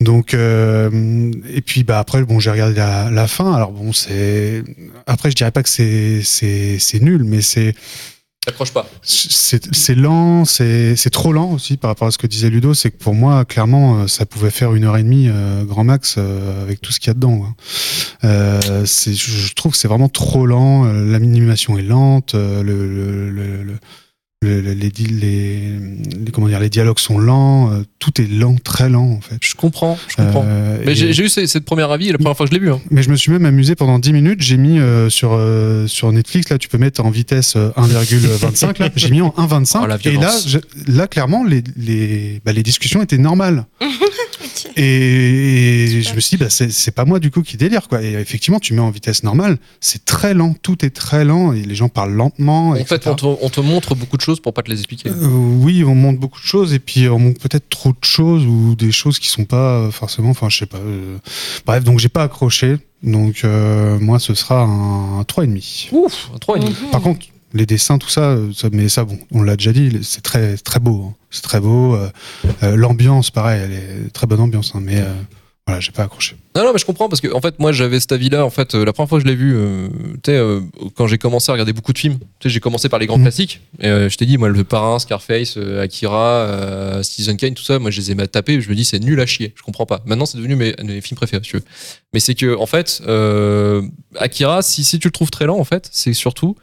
Donc 0.00 0.32
euh, 0.32 1.30
et 1.52 1.60
puis 1.60 1.84
bah 1.84 1.98
après 1.98 2.22
bon 2.24 2.40
j'ai 2.40 2.50
regardé 2.50 2.74
la, 2.76 3.10
la 3.10 3.26
fin 3.26 3.52
alors 3.52 3.70
bon 3.72 3.92
c'est 3.92 4.64
après 5.06 5.30
je 5.30 5.36
dirais 5.36 5.50
pas 5.50 5.62
que 5.62 5.68
c'est 5.68 6.22
c'est 6.22 6.78
c'est 6.78 7.00
nul 7.00 7.22
mais 7.24 7.42
c'est 7.42 7.74
T'accroches 8.46 8.72
pas. 8.72 8.88
c'est 9.02 9.74
c'est 9.76 9.94
lent, 9.94 10.46
c'est 10.46 10.96
c'est 10.96 11.10
trop 11.10 11.30
lent 11.34 11.52
aussi 11.52 11.76
par 11.76 11.90
rapport 11.90 12.08
à 12.08 12.10
ce 12.10 12.16
que 12.16 12.26
disait 12.26 12.48
Ludo. 12.48 12.72
C'est 12.72 12.90
que 12.90 12.96
pour 12.96 13.12
moi, 13.14 13.44
clairement, 13.44 13.98
euh, 14.00 14.06
ça 14.06 14.24
pouvait 14.24 14.48
faire 14.50 14.74
une 14.74 14.84
heure 14.84 14.96
et 14.96 15.02
demie 15.02 15.28
euh, 15.28 15.62
grand 15.64 15.84
max 15.84 16.14
euh, 16.16 16.62
avec 16.62 16.80
tout 16.80 16.90
ce 16.90 17.00
qu'il 17.00 17.08
y 17.08 17.10
a 17.10 17.14
dedans. 17.14 17.36
quoi. 17.36 17.54
Euh, 18.24 18.86
c'est- 18.86 19.12
je 19.12 19.54
trouve 19.54 19.72
que 19.72 19.78
c'est 19.78 19.88
vraiment 19.88 20.08
trop 20.08 20.46
lent. 20.46 20.86
euh, 20.86 21.04
L'animation 21.12 21.76
est 21.76 21.82
lente. 21.82 22.34
euh, 22.34 22.62
Le, 22.62 22.88
le, 22.88 23.30
le- 23.30 23.62
le- 23.62 23.78
le- 24.42 24.62
le- 24.62 24.72
les, 24.72 24.88
di- 24.88 25.04
les, 25.04 25.60
les- 26.24 26.32
comment 26.32 26.48
dire, 26.48 26.60
les 26.60 26.70
dialogues 26.70 26.98
sont 26.98 27.18
lents. 27.18 27.70
euh, 27.72 27.82
Tout 27.98 28.22
est 28.22 28.26
lent, 28.26 28.56
très 28.64 28.88
lent 28.88 29.10
en 29.10 29.20
fait. 29.20 29.36
Je 29.42 29.54
comprends, 29.54 29.98
je 30.08 30.16
comprends. 30.16 30.44
Euh, 30.46 30.78
mais 30.86 30.94
j'ai 30.94 31.12
j'ai 31.12 31.24
eu 31.24 31.28
ce- 31.28 31.44
cette 31.44 31.66
première 31.66 31.90
avis 31.90 32.10
la 32.10 32.16
première 32.16 32.34
fois 32.34 32.46
que 32.46 32.54
je 32.54 32.58
l'ai 32.58 32.64
vu. 32.64 32.72
hein. 32.72 32.80
mais 32.90 33.02
je 33.02 33.10
me 33.10 33.16
suis 33.16 33.30
même 33.30 33.44
amusé 33.44 33.74
pendant 33.74 33.98
10 33.98 34.14
minutes. 34.14 34.40
J'ai 34.40 34.56
mis 34.56 34.78
euh, 34.78 35.10
sur, 35.10 35.32
euh, 35.34 35.86
sur 35.88 36.10
Netflix, 36.10 36.48
là, 36.48 36.56
tu 36.56 36.68
peux 36.70 36.78
mettre 36.78 37.04
en 37.04 37.10
vitesse 37.10 37.52
euh, 37.56 37.68
1,25. 37.76 38.78
là. 38.80 38.88
J'ai 38.96 39.10
mis 39.10 39.20
en 39.20 39.28
1,25. 39.36 39.80
Oh, 39.82 39.86
la 39.86 39.98
et 40.02 40.12
là, 40.16 40.34
je- 40.46 40.58
là, 40.90 41.06
clairement, 41.06 41.44
les, 41.44 41.62
les, 41.76 42.40
bah, 42.42 42.52
les 42.54 42.62
discussions 42.62 43.02
étaient 43.02 43.18
normales. 43.18 43.66
Et, 44.76 45.96
et 45.98 46.02
je 46.02 46.14
me 46.14 46.20
suis 46.20 46.36
dit, 46.36 46.42
bah, 46.44 46.50
c'est 46.50 46.70
c'est 46.70 46.90
pas 46.90 47.04
moi 47.04 47.18
du 47.20 47.30
coup 47.30 47.42
qui 47.42 47.56
délire. 47.56 47.88
Quoi. 47.88 48.02
Et 48.02 48.12
effectivement, 48.14 48.60
tu 48.60 48.74
mets 48.74 48.80
en 48.80 48.90
vitesse 48.90 49.22
normale, 49.22 49.58
c'est 49.80 50.04
très 50.04 50.34
lent. 50.34 50.54
Tout 50.62 50.84
est 50.84 50.90
très 50.90 51.24
lent 51.24 51.52
et 51.52 51.62
les 51.62 51.74
gens 51.74 51.88
parlent 51.88 52.12
lentement. 52.14 52.70
En 52.70 52.74
etc. 52.74 52.96
fait, 53.02 53.06
on 53.08 53.14
te, 53.14 53.26
on 53.26 53.48
te 53.48 53.60
montre 53.60 53.94
beaucoup 53.94 54.16
de 54.16 54.22
choses 54.22 54.40
pour 54.40 54.52
pas 54.54 54.62
te 54.62 54.70
les 54.70 54.78
expliquer. 54.78 55.10
Euh, 55.10 55.26
oui, 55.28 55.84
on 55.84 55.94
montre 55.94 56.18
beaucoup 56.20 56.40
de 56.40 56.46
choses 56.46 56.72
et 56.74 56.78
puis 56.78 57.08
on 57.08 57.18
montre 57.18 57.40
peut-être 57.40 57.68
trop 57.68 57.90
de 57.90 58.04
choses 58.04 58.44
ou 58.46 58.74
des 58.74 58.92
choses 58.92 59.18
qui 59.18 59.28
sont 59.28 59.44
pas 59.44 59.76
euh, 59.78 59.90
forcément. 59.90 60.30
Enfin, 60.30 60.48
je 60.48 60.58
sais 60.58 60.66
pas. 60.66 60.78
euh, 60.78 61.18
Bref, 61.66 61.84
donc 61.84 61.98
j'ai 61.98 62.08
pas 62.08 62.22
accroché. 62.24 62.76
Donc 63.02 63.42
euh, 63.44 63.98
moi, 63.98 64.18
ce 64.18 64.34
sera 64.34 64.62
un 64.62 65.22
3,5. 65.22 65.88
Ouf, 65.92 66.30
un 66.34 66.36
3,5. 66.36 66.64
Mhm. 66.68 66.74
Par 66.92 67.00
contre, 67.00 67.26
les 67.52 67.66
dessins, 67.66 67.98
tout 67.98 68.08
ça, 68.08 68.30
euh, 68.30 68.52
ça 68.54 68.68
mais 68.72 68.88
ça, 68.88 69.04
bon, 69.04 69.18
on 69.32 69.42
l'a 69.42 69.56
déjà 69.56 69.72
dit, 69.72 69.98
c'est 70.02 70.22
très 70.22 70.56
très 70.56 70.80
beau. 70.80 71.06
hein. 71.10 71.14
C'est 71.30 71.42
très 71.42 71.60
beau. 71.60 71.94
euh, 71.96 72.76
L'ambiance, 72.76 73.30
pareil, 73.30 73.60
elle 73.64 73.72
est 73.72 74.10
très 74.12 74.26
bonne 74.26 74.40
ambiance. 74.40 74.72
hein, 74.74 74.80
mais 74.82 75.00
euh, 75.00 75.12
voilà, 75.66 75.80
j'ai 75.80 75.92
pas 75.92 76.02
accroché. 76.02 76.34
Non, 76.56 76.64
non, 76.64 76.72
mais 76.72 76.78
je 76.80 76.84
comprends 76.84 77.08
parce 77.08 77.20
que 77.20 77.32
en 77.32 77.40
fait, 77.40 77.60
moi, 77.60 77.70
j'avais 77.70 78.00
cet 78.00 78.10
avis-là. 78.10 78.44
En 78.44 78.50
fait, 78.50 78.74
euh, 78.74 78.84
la 78.84 78.92
première 78.92 79.08
fois 79.08 79.18
que 79.20 79.24
je 79.24 79.28
l'ai 79.30 79.36
vu, 79.36 79.54
euh, 79.54 79.88
tu 80.14 80.32
sais, 80.32 80.36
euh, 80.36 80.60
quand 80.96 81.06
j'ai 81.06 81.18
commencé 81.18 81.50
à 81.50 81.52
regarder 81.52 81.72
beaucoup 81.72 81.92
de 81.92 81.98
films, 81.98 82.18
tu 82.18 82.48
sais, 82.48 82.48
j'ai 82.52 82.58
commencé 82.58 82.88
par 82.88 82.98
les 82.98 83.06
grands 83.06 83.18
Mhm. 83.18 83.24
classiques. 83.24 83.60
Et, 83.80 83.86
je 83.88 84.16
t'ai 84.16 84.26
dit, 84.26 84.36
moi, 84.38 84.48
Le 84.48 84.64
Parrain, 84.64 84.98
Scarface, 84.98 85.56
Akira, 85.80 87.00
Citizen 87.04 87.36
Kane, 87.36 87.54
tout 87.54 87.62
ça, 87.62 87.78
moi, 87.78 87.92
je 87.92 88.00
les 88.00 88.10
ai 88.10 88.14
ma- 88.16 88.26
tapés. 88.26 88.60
Je 88.60 88.68
me 88.68 88.74
dis, 88.74 88.84
c'est 88.84 88.98
nul 88.98 89.20
à 89.20 89.26
chier. 89.26 89.52
Je 89.54 89.62
comprends 89.62 89.86
pas. 89.86 90.02
Maintenant, 90.06 90.26
c'est 90.26 90.38
devenu 90.38 90.56
mes, 90.56 90.74
mes 90.82 91.00
films 91.00 91.16
préférés, 91.16 91.44
si 91.44 91.50
tu 91.50 91.56
veux. 91.58 91.64
Mais 92.14 92.18
c'est 92.20 92.34
que, 92.34 92.56
en 92.56 92.66
fait, 92.66 93.00
Akira, 94.16 94.62
si, 94.62 94.82
si 94.84 94.98
tu 94.98 95.08
le 95.08 95.12
trouves 95.12 95.30
très 95.30 95.46
lent, 95.46 95.58
en 95.58 95.64
fait, 95.64 95.88
c'est 95.92 96.14
surtout. 96.14 96.56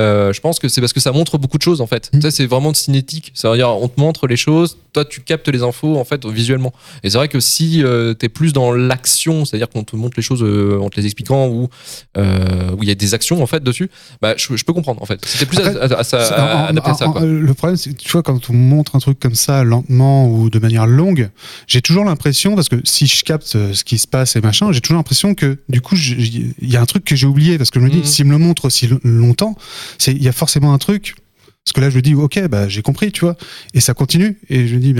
Euh, 0.00 0.32
je 0.32 0.40
pense 0.40 0.58
que 0.58 0.68
c'est 0.68 0.80
parce 0.80 0.92
que 0.92 1.00
ça 1.00 1.12
montre 1.12 1.38
beaucoup 1.38 1.58
de 1.58 1.62
choses 1.62 1.80
en 1.80 1.86
fait. 1.86 2.10
Tu 2.12 2.20
sais, 2.22 2.30
c'est 2.30 2.46
vraiment 2.46 2.72
cinétique. 2.74 3.30
Ça 3.34 3.50
veut 3.50 3.56
dire, 3.56 3.68
on 3.70 3.86
te 3.88 4.00
montre 4.00 4.26
les 4.26 4.36
choses, 4.36 4.78
toi 4.92 5.04
tu 5.04 5.20
captes 5.20 5.48
les 5.48 5.62
infos 5.62 5.98
en 5.98 6.04
fait 6.04 6.24
visuellement. 6.26 6.72
Et 7.04 7.10
c'est 7.10 7.18
vrai 7.18 7.28
que 7.28 7.38
si 7.40 7.82
euh, 7.84 8.14
t'es 8.14 8.28
plus 8.28 8.52
dans 8.52 8.72
l'action, 8.72 9.44
c'est-à-dire 9.44 9.68
qu'on 9.68 9.84
te 9.84 9.94
montre 9.96 10.14
les 10.16 10.22
choses 10.22 10.42
euh, 10.42 10.78
en 10.80 10.88
te 10.88 10.98
les 10.98 11.04
expliquant 11.06 11.48
ou 11.48 11.68
euh, 12.16 12.72
où 12.76 12.82
il 12.82 12.88
y 12.88 12.92
a 12.92 12.94
des 12.94 13.14
actions 13.14 13.42
en 13.42 13.46
fait 13.46 13.62
dessus, 13.62 13.90
bah 14.22 14.34
je, 14.36 14.56
je 14.56 14.64
peux 14.64 14.72
comprendre 14.72 15.02
en 15.02 15.06
fait. 15.06 15.20
C'était 15.24 15.46
plus 15.46 15.58
Après, 15.58 15.76
à, 15.80 15.84
à- 15.96 16.00
à 16.00 16.04
ça- 16.04 16.66
adapté 16.68 16.90
à 16.90 16.94
ça. 16.94 17.06
Quoi. 17.06 17.20
Le 17.22 17.54
problème, 17.54 17.76
c'est 17.76 17.92
que 17.92 17.98
tu 18.02 18.10
vois, 18.10 18.22
quand 18.22 18.50
on 18.50 18.54
montre 18.54 18.96
un 18.96 19.00
truc 19.00 19.20
comme 19.20 19.34
ça 19.34 19.62
lentement 19.64 20.26
ou 20.28 20.50
de 20.50 20.58
manière 20.58 20.86
longue, 20.86 21.30
j'ai 21.66 21.82
toujours 21.82 22.04
l'impression, 22.04 22.54
parce 22.54 22.68
que 22.68 22.76
si 22.84 23.06
je 23.06 23.22
capte 23.24 23.46
ce 23.46 23.84
qui 23.84 23.98
se 23.98 24.06
passe 24.06 24.36
et 24.36 24.40
machin, 24.40 24.72
j'ai 24.72 24.80
toujours 24.80 24.96
l'impression 24.96 25.34
que 25.34 25.58
du 25.68 25.80
coup, 25.80 25.96
il 25.96 26.52
y 26.70 26.76
a 26.76 26.80
un 26.80 26.86
truc 26.86 27.04
que 27.04 27.16
j'ai 27.16 27.26
oublié, 27.26 27.58
parce 27.58 27.70
que 27.70 27.80
je 27.80 27.84
me 27.84 27.90
dis, 27.90 27.98
Mhm. 27.98 28.04
s'il 28.04 28.24
me 28.26 28.30
le 28.32 28.38
montre 28.38 28.64
aussi 28.64 28.86
lo- 28.86 29.00
longtemps, 29.04 29.56
c'est 29.98 30.12
il 30.12 30.22
y 30.22 30.28
a 30.28 30.32
forcément 30.32 30.72
un 30.72 30.78
truc. 30.78 31.14
Parce 31.62 31.74
que 31.74 31.80
là, 31.82 31.90
je 31.90 32.00
dis, 32.00 32.14
ok, 32.14 32.48
bah, 32.48 32.68
j'ai 32.70 32.80
compris, 32.80 33.12
tu 33.12 33.20
vois. 33.20 33.36
Et 33.74 33.80
ça 33.80 33.92
continue. 33.92 34.38
Et 34.48 34.66
je 34.66 34.76
dis, 34.76 34.94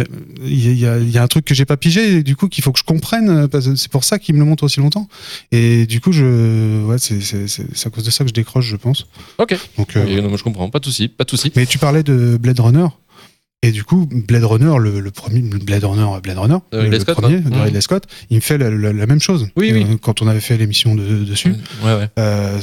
il 0.44 0.60
y, 0.60 0.60
a- 0.60 0.70
il 0.70 0.78
y 0.78 0.86
a- 0.86 0.98
il 0.98 1.10
y 1.10 1.16
a 1.16 1.22
un 1.22 1.26
truc 1.26 1.46
que 1.46 1.54
j'ai 1.54 1.64
pas 1.64 1.78
pigé, 1.78 2.16
et 2.18 2.22
du 2.22 2.36
coup, 2.36 2.48
qu'il 2.48 2.62
faut 2.62 2.70
que 2.70 2.78
je 2.78 2.84
comprenne. 2.84 3.30
euh, 3.30 3.74
C'est 3.76 3.90
pour 3.90 4.04
ça 4.04 4.18
qu'il 4.18 4.34
me 4.34 4.40
le 4.40 4.44
montre 4.44 4.64
aussi 4.64 4.78
longtemps. 4.78 5.08
Et 5.52 5.86
du 5.86 6.00
coup, 6.02 6.12
je, 6.12 6.84
ouais, 6.84 6.98
c'est 6.98 7.86
à 7.86 7.90
cause 7.90 8.04
de 8.04 8.10
ça 8.10 8.24
que 8.24 8.28
je 8.28 8.34
décroche, 8.34 8.66
je 8.66 8.76
pense. 8.76 9.06
Ok. 9.38 9.56
Donc, 9.78 9.96
euh, 9.96 10.06
Et 10.06 10.20
non, 10.20 10.28
moi, 10.28 10.36
je 10.36 10.42
comprends. 10.44 10.68
Pas 10.68 10.80
de 10.80 10.84
souci. 10.84 11.08
Pas 11.08 11.24
de 11.24 11.30
souci. 11.30 11.50
mais 11.56 11.64
tu 11.64 11.78
parlais 11.78 12.02
de 12.02 12.36
Blade 12.38 12.60
Runner. 12.60 12.86
Et 13.62 13.72
du 13.72 13.84
coup, 13.84 14.08
Blade 14.10 14.44
Runner, 14.44 14.72
le, 14.78 15.00
le 15.00 15.10
premier 15.10 15.40
Blade 15.42 15.84
Runner, 15.84 16.06
Blade 16.22 16.38
Runner, 16.38 16.56
De 16.72 16.78
le, 16.78 16.98
Scott, 16.98 17.14
premier 17.16 17.40
de 17.40 17.50
Mhm. 17.50 17.60
Ridley 17.60 17.80
Scott, 17.82 18.04
il 18.30 18.36
me 18.36 18.40
fait 18.40 18.56
la, 18.56 18.70
la- 18.70 18.94
la 18.94 19.04
même 19.06 19.20
chose. 19.20 19.48
Oui, 19.54 19.70
oui. 19.74 19.84
Euh, 19.86 19.96
Quand 20.00 20.22
on 20.22 20.28
avait 20.28 20.40
fait 20.40 20.56
l'émission 20.56 20.94
de- 20.94 21.24
dessus. 21.24 21.54
Ouais, 21.84 21.94
ouais. 21.94 22.08
Euh, 22.18 22.58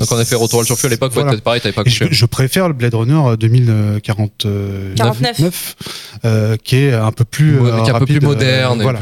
Donc 0.00 0.10
on 0.10 0.16
a 0.16 0.24
fait 0.24 0.34
Retour 0.34 0.58
à 0.58 0.64
le 0.68 0.86
à 0.86 0.88
l'époque. 0.88 1.12
Voilà. 1.14 1.30
Ouais, 1.34 1.40
pareil, 1.40 1.60
t'avais 1.60 1.72
pas 1.72 1.84
je, 1.86 2.24
préfère 2.26 2.66
le 2.66 2.74
Blade 2.74 2.92
Runner 2.94 3.36
2049, 3.36 4.94
49. 4.96 5.76
euh, 6.24 6.56
qui 6.56 6.74
est 6.76 6.92
un 6.92 7.12
peu 7.12 7.24
plus, 7.24 7.60
Ouais, 7.60 7.70
euh, 7.70 7.76
mais 7.76 7.82
qui 7.84 7.90
est 7.90 7.94
un 7.94 7.98
peu 8.00 8.06
plus 8.06 8.20
moderne. 8.20 8.82
voilà. 8.82 8.98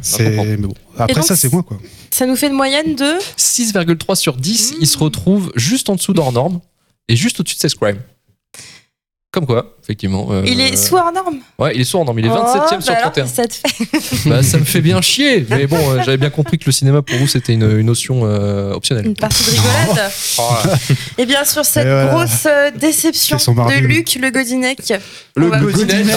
C'est- 0.00 0.56
bon. 0.56 0.72
Après 0.98 1.14
donc, 1.16 1.24
ça, 1.24 1.36
c'est 1.36 1.52
moi 1.52 1.62
quoi. 1.62 1.78
Ça 2.10 2.24
nous 2.24 2.36
fait 2.36 2.46
une 2.48 2.54
moyenne 2.54 2.94
de. 2.96 3.18
6,3 3.36 4.16
sur 4.16 4.34
10, 4.36 4.72
Mmh. 4.72 4.76
il 4.80 4.86
se 4.86 4.96
retrouve 4.96 5.52
juste 5.56 5.90
en 5.90 5.96
dessous 5.96 6.14
d'hors 6.14 6.32
norme 6.32 6.60
et 7.08 7.16
juste 7.16 7.38
au-dessus 7.40 7.56
de 7.56 7.60
Sex 7.60 7.74
Crime. 7.74 7.98
Comme 9.32 9.46
quoi, 9.46 9.76
effectivement. 9.84 10.26
euh, 10.32 10.42
Il 10.44 10.60
est 10.60 10.74
sous 10.76 10.96
hors 10.96 11.12
norme. 11.12 11.36
Ouais, 11.56 11.70
il 11.76 11.80
est 11.82 11.84
sous 11.84 11.98
hors 11.98 12.04
norme, 12.04 12.18
il 12.18 12.26
est 12.26 12.30
Oh, 12.30 12.34
27ème 12.34 12.80
sur 12.80 12.92
bah 12.92 12.98
alors, 12.98 13.12
31. 13.12 13.26
Ça 13.26 13.46
te 13.46 13.54
fait 13.54 14.28
Bah, 14.28 14.42
ça 14.42 14.58
me 14.58 14.64
fait 14.64 14.80
bien 14.80 15.00
chier, 15.00 15.46
mais 15.48 15.68
bon, 15.68 15.76
euh, 15.78 16.02
j'avais 16.04 16.16
bien 16.16 16.30
compris 16.30 16.58
que 16.58 16.64
le 16.66 16.72
cinéma 16.72 17.00
pour 17.02 17.16
vous 17.16 17.28
c'était 17.28 17.52
une, 17.52 17.62
une 17.62 17.86
notion 17.86 18.22
euh, 18.24 18.72
optionnelle. 18.72 19.06
une 19.06 19.14
partie 19.14 19.44
de 19.44 19.50
rigolade. 19.50 20.10
Et 21.18 21.26
bien 21.26 21.44
sûr, 21.44 21.64
cette 21.64 21.86
voilà. 21.86 22.06
grosse 22.12 22.46
euh, 22.46 22.72
déception 22.72 23.36
de. 23.36 23.80
Luc 23.86 24.16
Le 24.20 24.30
Godinec. 24.30 24.92
Le 25.36 25.48
Godinec. 25.48 26.16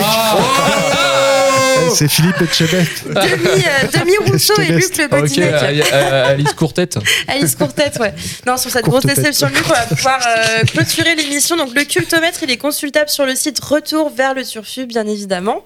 Euh, 1.78 1.90
C'est 1.96 2.08
Philippe 2.08 2.42
Etchebest. 2.42 3.04
Demi, 3.08 3.16
euh, 3.64 4.00
Demi 4.00 4.18
Rousseau 4.32 4.54
et. 4.62 4.72
Luc 4.72 4.98
Le 4.98 5.06
Ok, 5.06 5.12
Godinec. 5.12 5.54
Ali- 5.54 5.82
euh, 5.92 6.26
Alice 6.32 6.54
Courtette. 6.54 6.98
Alice 7.28 7.56
Courtette, 7.56 7.98
ouais. 8.00 8.14
Non, 8.48 8.58
sur 8.58 8.72
cette 8.72 8.84
Courte 8.86 9.04
grosse 9.06 9.16
déception 9.16 9.48
de 9.50 9.54
Luc, 9.54 9.64
on 9.66 9.70
va 9.74 9.82
pouvoir 9.96 10.20
euh, 10.26 10.64
clôturer 10.66 11.16
l'émission. 11.16 11.56
Donc, 11.58 11.74
le 11.76 11.84
cultomètre, 11.84 12.40
il 12.44 12.52
est 12.52 12.58
consultable 12.58 13.10
sur 13.10 13.26
le 13.26 13.36
site 13.36 13.60
Retour 13.64 14.12
vers 14.16 14.34
le 14.34 14.44
Turfu, 14.46 14.86
bien 14.86 15.06
évidemment. 15.08 15.64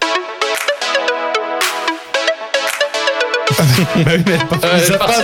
Euh. 4.64 4.98
Ah, 5.00 5.20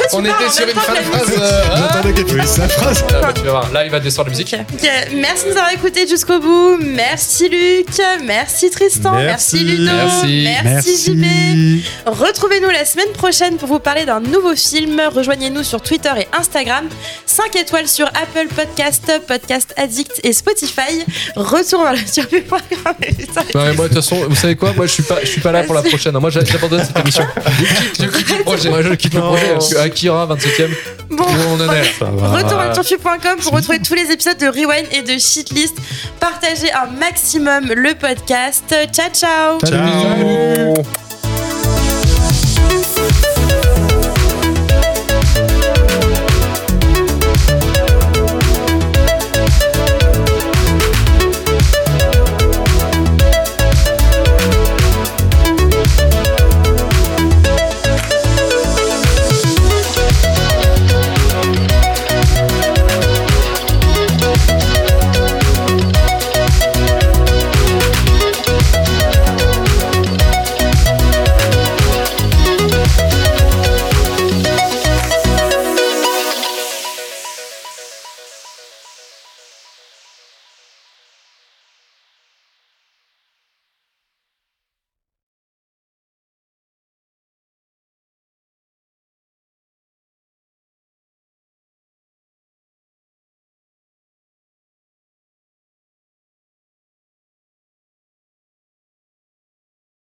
tu 0.00 0.06
On 0.12 0.24
était 0.24 0.50
sur 0.50 0.66
une 0.68 0.74
fin 0.74 0.92
de 0.92 0.96
la 0.98 1.02
phrase. 1.04 1.32
euh. 1.38 1.62
J'attendais 1.76 2.12
qu'elle 2.14 2.28
finisse 2.28 2.50
sa 2.50 2.68
phrase. 2.68 3.04
Ah, 3.10 3.20
bah, 3.20 3.32
tu 3.34 3.42
vas 3.42 3.50
voir, 3.50 3.72
là 3.72 3.84
il 3.84 3.90
va 3.90 4.00
descendre 4.00 4.28
la 4.28 4.30
musique. 4.36 4.54
Ok. 4.74 4.90
Merci 5.14 5.44
de 5.44 5.50
nous 5.50 5.56
avoir 5.56 5.72
écoutés 5.72 6.06
jusqu'au 6.06 6.38
bout. 6.40 6.78
Merci 6.80 7.48
Luc. 7.48 7.86
Merci 8.24 8.70
Tristan. 8.70 9.12
Merci. 9.12 9.58
Ludo. 9.60 9.84
Merci. 9.92 10.48
Merci, 10.64 11.10
JB. 11.12 11.18
Merci. 11.18 11.84
Retrouvez-nous 12.06 12.70
la 12.70 12.84
semaine 12.84 13.12
prochaine 13.14 13.56
pour 13.56 13.68
vous 13.68 13.78
parler 13.78 14.04
d'un 14.04 14.20
nouveau 14.20 14.54
film. 14.56 15.00
Rejoignez-nous 15.14 15.62
sur 15.64 15.80
Twitter 15.80 16.10
et 16.18 16.28
Instagram. 16.36 16.84
5 17.26 17.56
étoiles 17.56 17.88
sur 17.88 18.06
Apple 18.08 18.48
Podcast, 18.54 19.10
Podcast 19.26 19.74
Addict 19.76 20.20
et 20.24 20.32
Spotify. 20.32 21.04
Retour 21.36 21.82
vers 21.84 21.92
le 21.94 21.98
turbu.com. 22.00 22.94
Putain, 23.00 23.42
Ouais, 23.54 23.72
moi, 23.74 23.88
de 23.88 23.94
toute 23.94 24.02
façon, 24.02 24.24
vous 24.28 24.36
savez 24.36 24.56
quoi? 24.56 24.72
Moi, 24.72 24.86
je 24.86 24.92
suis 24.92 25.02
pas, 25.02 25.18
je 25.22 25.26
suis 25.26 25.40
pas 25.40 25.52
là 25.52 25.62
pour 25.64 25.74
la 25.74 25.82
prochaine. 25.82 26.16
Moi, 26.18 26.30
j'a- 26.30 26.44
j'abandonne 26.44 26.84
cette 26.84 26.97
émission. 27.00 27.24
Je 27.98 28.06
quitte 28.06 28.38
le 28.38 28.44
projet. 28.44 28.68
Moi, 28.70 28.82
je 28.82 28.94
quitte 28.94 29.14
le 29.14 29.20
Non. 29.20 29.28
projet. 29.28 29.52
Parce 29.52 29.74
que 29.74 29.78
Akira, 29.78 30.26
27ème, 30.26 30.70
Bon, 31.10 31.24
où 31.24 31.28
on 31.50 31.60
en 31.60 31.72
est. 31.72 31.82
Retour 32.00 32.60
à 32.60 32.68
turfu.com 32.70 33.38
pour 33.42 33.52
retrouver 33.54 33.78
tous 33.80 33.94
les 33.94 34.10
épisodes 34.12 34.38
de 34.38 34.46
Rewind 34.46 34.86
et 34.92 35.02
de 35.02 35.18
Shitlist. 35.18 35.76
Partagez 36.20 36.72
un 36.72 36.86
maximum 36.98 37.66
le 37.72 37.94
podcast. 37.94 38.74
Ciao, 38.92 39.08
ciao 39.12 39.58
Salut. 39.64 40.74
Ciao. 40.76 41.07